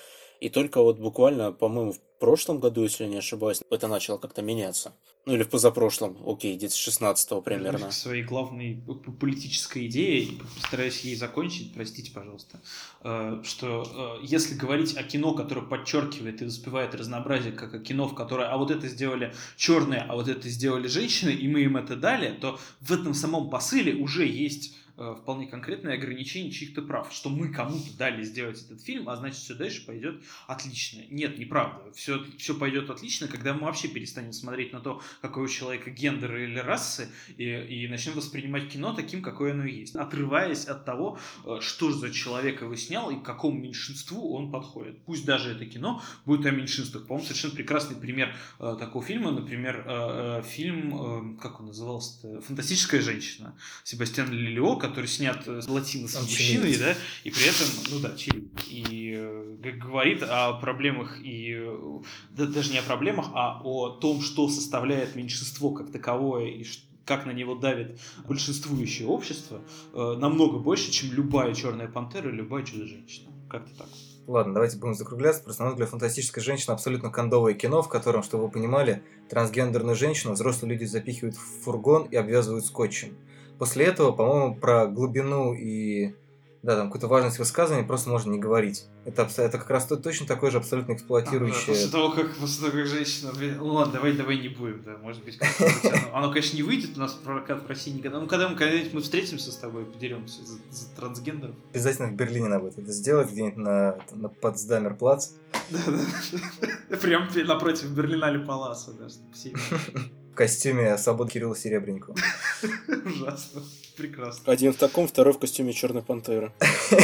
И 0.40 0.48
только 0.48 0.82
вот 0.82 0.98
буквально, 0.98 1.52
по-моему, 1.52 1.94
прошлом 2.20 2.60
году, 2.60 2.84
если 2.84 3.04
я 3.04 3.10
не 3.10 3.16
ошибаюсь, 3.16 3.62
это 3.70 3.88
начало 3.88 4.18
как-то 4.18 4.42
меняться. 4.42 4.92
Ну 5.26 5.34
или 5.34 5.42
в 5.42 5.48
позапрошлом, 5.48 6.16
окей, 6.26 6.56
где-то 6.56 6.74
с 6.74 6.76
16 6.76 7.42
примерно. 7.42 7.88
К 7.88 7.92
своей 7.92 8.22
главной 8.22 8.82
политической 9.18 9.86
идее, 9.86 10.28
постараюсь 10.54 11.00
ей 11.00 11.16
закончить, 11.16 11.74
простите, 11.74 12.12
пожалуйста, 12.12 12.60
э, 13.02 13.42
что 13.44 14.18
э, 14.22 14.24
если 14.24 14.54
говорить 14.54 14.96
о 14.96 15.02
кино, 15.02 15.34
которое 15.34 15.62
подчеркивает 15.62 16.40
и 16.40 16.44
воспевает 16.44 16.94
разнообразие, 16.94 17.52
как 17.52 17.74
о 17.74 17.78
кино, 17.80 18.06
в 18.06 18.14
которое, 18.14 18.48
а 18.48 18.56
вот 18.56 18.70
это 18.70 18.86
сделали 18.88 19.34
черные, 19.56 20.00
а 20.00 20.14
вот 20.14 20.28
это 20.28 20.48
сделали 20.48 20.86
женщины, 20.88 21.30
и 21.30 21.48
мы 21.48 21.62
им 21.62 21.76
это 21.76 21.96
дали, 21.96 22.32
то 22.32 22.58
в 22.80 22.92
этом 22.92 23.14
самом 23.14 23.50
посыле 23.50 23.94
уже 23.94 24.26
есть 24.26 24.76
вполне 25.22 25.46
конкретное 25.46 25.94
ограничение 25.94 26.50
чьих-то 26.50 26.82
прав, 26.82 27.12
что 27.12 27.30
мы 27.30 27.52
кому-то 27.52 27.96
дали 27.96 28.22
сделать 28.22 28.62
этот 28.62 28.82
фильм, 28.82 29.08
а 29.08 29.16
значит 29.16 29.38
все 29.38 29.54
дальше 29.54 29.84
пойдет 29.86 30.22
отлично. 30.46 31.02
Нет, 31.10 31.38
неправда. 31.38 31.92
Все, 31.92 32.24
все 32.38 32.54
пойдет 32.54 32.90
отлично, 32.90 33.28
когда 33.28 33.54
мы 33.54 33.62
вообще 33.62 33.88
перестанем 33.88 34.32
смотреть 34.32 34.72
на 34.72 34.80
то, 34.80 35.02
какой 35.20 35.44
у 35.44 35.48
человека 35.48 35.90
гендер 35.90 36.36
или 36.36 36.58
расы, 36.58 37.08
и, 37.36 37.44
и 37.44 37.88
начнем 37.88 38.14
воспринимать 38.14 38.68
кино 38.68 38.92
таким, 38.92 39.22
какое 39.22 39.52
оно 39.52 39.64
есть, 39.64 39.96
отрываясь 39.96 40.64
от 40.66 40.84
того, 40.84 41.18
э, 41.44 41.58
что 41.60 41.92
за 41.92 42.10
человека 42.10 42.66
вы 42.66 42.76
снял 42.76 43.10
и 43.10 43.16
к 43.16 43.22
какому 43.22 43.58
меньшинству 43.58 44.34
он 44.34 44.50
подходит. 44.50 45.02
Пусть 45.04 45.24
даже 45.24 45.52
это 45.52 45.66
кино 45.66 46.02
будет 46.24 46.46
о 46.46 46.50
меньшинствах. 46.50 47.06
По-моему, 47.06 47.26
совершенно 47.26 47.54
прекрасный 47.54 47.96
пример 47.96 48.34
э, 48.58 48.76
такого 48.78 49.04
фильма, 49.04 49.30
например, 49.30 49.84
э, 49.86 50.40
э, 50.40 50.42
фильм, 50.42 51.36
э, 51.36 51.40
как 51.40 51.60
он 51.60 51.66
назывался 51.66 52.40
«Фантастическая 52.42 53.00
женщина» 53.00 53.54
Себастьян 53.84 54.30
Лилио, 54.30 54.76
который 54.90 55.06
снят 55.06 55.46
с 55.46 55.68
латино 55.68 56.08
мужчиной, 56.20 56.76
да, 56.76 56.94
и 57.24 57.30
при 57.30 57.44
этом, 57.44 57.66
ну 57.90 57.98
да, 58.00 58.16
чили, 58.16 58.48
и 58.68 59.14
э, 59.16 59.72
говорит 59.78 60.22
о 60.22 60.54
проблемах 60.54 61.18
и 61.22 61.54
э, 61.58 62.00
да, 62.36 62.46
даже 62.46 62.72
не 62.72 62.78
о 62.78 62.82
проблемах, 62.82 63.30
а 63.34 63.60
о 63.64 63.90
том, 63.90 64.20
что 64.22 64.48
составляет 64.48 65.16
меньшинство 65.16 65.70
как 65.70 65.90
таковое 65.90 66.46
и 66.46 66.64
как 67.04 67.26
на 67.26 67.32
него 67.32 67.54
давит 67.54 67.98
большинствующее 68.26 69.08
общество, 69.08 69.62
э, 69.92 70.16
намного 70.18 70.58
больше, 70.58 70.90
чем 70.90 71.12
любая 71.12 71.54
черная 71.54 71.88
пантера 71.88 72.30
любая 72.30 72.64
чудо-женщина. 72.64 73.30
Как-то 73.48 73.74
так. 73.78 73.88
Ладно, 74.30 74.54
давайте 74.54 74.76
будем 74.78 74.94
закругляться. 74.94 75.42
Просто, 75.42 75.62
на 75.62 75.66
мой 75.66 75.74
взгляд, 75.74 75.90
«Фантастическая 75.90 76.40
женщина» 76.40 76.74
абсолютно 76.74 77.10
кондовое 77.10 77.52
кино, 77.52 77.82
в 77.82 77.88
котором, 77.88 78.22
чтобы 78.22 78.44
вы 78.44 78.50
понимали, 78.52 79.02
трансгендерную 79.28 79.96
женщину 79.96 80.34
взрослые 80.34 80.74
люди 80.74 80.84
запихивают 80.84 81.34
в 81.34 81.64
фургон 81.64 82.04
и 82.04 82.14
обвязывают 82.14 82.64
скотчем. 82.64 83.16
После 83.58 83.86
этого, 83.86 84.12
по-моему, 84.12 84.54
про 84.54 84.86
глубину 84.86 85.52
и 85.52 86.14
да, 86.62 86.76
там 86.76 86.88
какую-то 86.88 87.08
важность 87.08 87.38
высказывания 87.38 87.86
просто 87.86 88.10
можно 88.10 88.30
не 88.30 88.38
говорить. 88.38 88.84
Это, 89.06 89.28
это 89.38 89.58
как 89.58 89.70
раз 89.70 89.86
точно 89.86 90.26
такое 90.26 90.50
же 90.50 90.58
абсолютно 90.58 90.92
эксплуатирующее. 90.92 91.62
А, 91.62 91.66
да, 91.66 91.72
после 91.72 91.88
того, 91.90 92.10
как 92.10 92.36
после 92.36 92.66
того, 92.66 92.78
как 92.78 92.86
женщина. 92.86 93.32
Ну 93.56 93.66
ладно, 93.66 93.94
давай, 93.94 94.12
давай 94.12 94.38
не 94.38 94.48
будем, 94.48 94.82
да. 94.84 94.98
Может 94.98 95.24
быть, 95.24 95.38
оно, 95.40 96.16
оно, 96.18 96.28
конечно, 96.28 96.56
не 96.56 96.62
выйдет 96.62 96.96
у 96.96 97.00
нас 97.00 97.14
прокат 97.14 97.64
в 97.64 97.66
России 97.66 97.92
никогда. 97.92 98.20
Ну, 98.20 98.26
когда 98.26 98.48
мы 98.48 98.56
когда-нибудь 98.56 98.92
мы 98.92 99.00
встретимся 99.00 99.52
с 99.52 99.56
тобой, 99.56 99.86
подеремся 99.86 100.44
за, 100.44 100.58
за 100.70 100.94
трансгендеров. 100.94 101.54
Обязательно 101.72 102.08
в 102.08 102.14
Берлине 102.14 102.48
надо 102.48 102.64
будет 102.64 102.78
это 102.78 102.92
сделать, 102.92 103.30
где-нибудь 103.30 103.56
на, 103.56 103.98
на 104.12 104.28
Потсдамер 104.28 104.96
плац. 104.96 105.30
Да, 105.70 105.78
да. 105.86 106.96
Прям 106.98 107.28
напротив 107.46 107.90
Берлина 107.90 108.38
Паласа, 108.46 108.92
да, 108.92 109.08
чтобы 109.08 109.32
все 109.32 109.52
в 110.32 110.34
костюме 110.34 110.96
свободы 110.98 111.32
Кирилла 111.32 111.56
Серебренникова. 111.56 112.16
Ужасно. 113.06 113.62
Прекрасно. 113.96 114.52
Один 114.52 114.72
в 114.72 114.76
таком, 114.76 115.06
второй 115.06 115.32
в 115.32 115.38
костюме 115.38 115.72
Черной 115.72 116.02
Пантеры. 116.02 116.52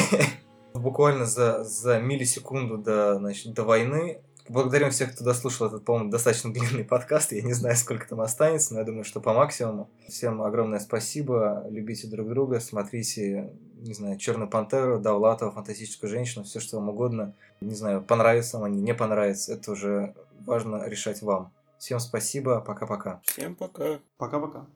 Буквально 0.75 1.25
за, 1.27 1.65
за 1.65 1.99
миллисекунду 2.01 2.79
до, 2.79 3.17
значит, 3.17 3.55
до 3.55 3.65
войны 3.65 4.21
Благодарим 4.49 4.91
всех, 4.91 5.13
кто 5.13 5.25
дослушал 5.25 5.67
этот, 5.67 5.85
по-моему, 5.85 6.11
достаточно 6.11 6.53
длинный 6.53 6.85
подкаст. 6.85 7.33
Я 7.33 7.43
не 7.43 7.53
знаю, 7.53 7.75
сколько 7.77 8.09
там 8.09 8.21
останется, 8.21 8.75
но 8.75 8.81
я 8.81 8.87
думаю, 8.87 9.03
что 9.03 9.21
по 9.21 9.33
максимуму. 9.33 9.91
Всем 10.09 10.41
огромное 10.41 10.79
спасибо. 10.79 11.67
Любите 11.69 12.07
друг 12.07 12.29
друга, 12.29 12.61
смотрите, 12.61 13.53
не 13.81 13.93
знаю, 13.93 14.19
Черную 14.19 14.49
пантеру, 14.49 15.01
Давлатова, 15.01 15.51
фантастическую 15.51 16.09
женщину, 16.09 16.45
все, 16.45 16.61
что 16.61 16.77
вам 16.77 16.91
угодно. 16.91 17.35
Не 17.61 17.75
знаю, 17.75 18.03
понравится 18.03 18.59
вам 18.59 18.67
они, 18.67 18.81
не 18.81 18.95
понравится. 18.95 19.53
Это 19.53 19.73
уже 19.73 20.15
важно 20.45 20.89
решать 20.89 21.23
вам. 21.23 21.53
Всем 21.79 21.99
спасибо, 21.99 22.61
пока-пока. 22.61 23.21
Всем 23.25 23.57
пока. 23.57 23.99
Пока-пока. 24.17 24.67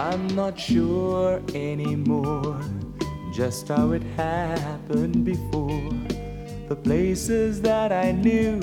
I'm 0.00 0.28
not 0.28 0.58
sure 0.58 1.42
anymore 1.54 2.58
just 3.34 3.68
how 3.68 3.92
it 3.92 4.02
happened 4.16 5.26
before. 5.26 5.92
The 6.70 6.76
places 6.82 7.60
that 7.60 7.92
I 7.92 8.12
knew 8.12 8.62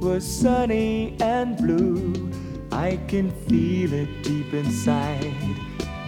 were 0.00 0.20
sunny 0.20 1.16
and 1.20 1.56
blue. 1.56 2.30
I 2.70 3.00
can 3.08 3.30
feel 3.48 3.94
it 3.94 4.22
deep 4.22 4.52
inside 4.52 5.34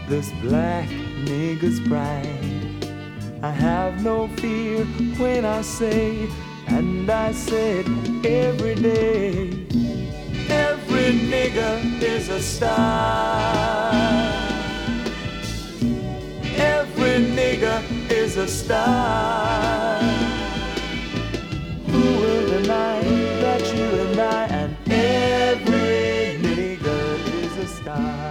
this 0.07 0.31
black 0.43 0.87
nigger's 1.25 1.81
pride. 1.89 3.41
I 3.43 3.51
have 3.51 4.05
no 4.05 4.29
fear 4.37 4.85
when 5.17 5.47
I 5.47 5.63
say, 5.63 6.29
and 6.67 7.09
I 7.09 7.33
said 7.33 7.87
every 8.27 8.75
day, 8.75 9.49
every 10.51 11.13
nigger 11.33 12.03
is 12.03 12.29
a 12.29 12.43
star. 12.43 14.26
Every 16.87 17.27
nigga 17.35 17.83
is 18.11 18.37
a 18.37 18.47
star. 18.47 19.99
Who 21.89 22.03
will 22.21 22.47
deny 22.49 23.01
that 23.43 23.63
you 23.75 23.85
and 24.05 24.21
I 24.21 24.45
and 24.47 24.77
every 24.91 26.39
nigga 26.47 26.99
is 27.43 27.57
a 27.59 27.67
star? 27.67 28.26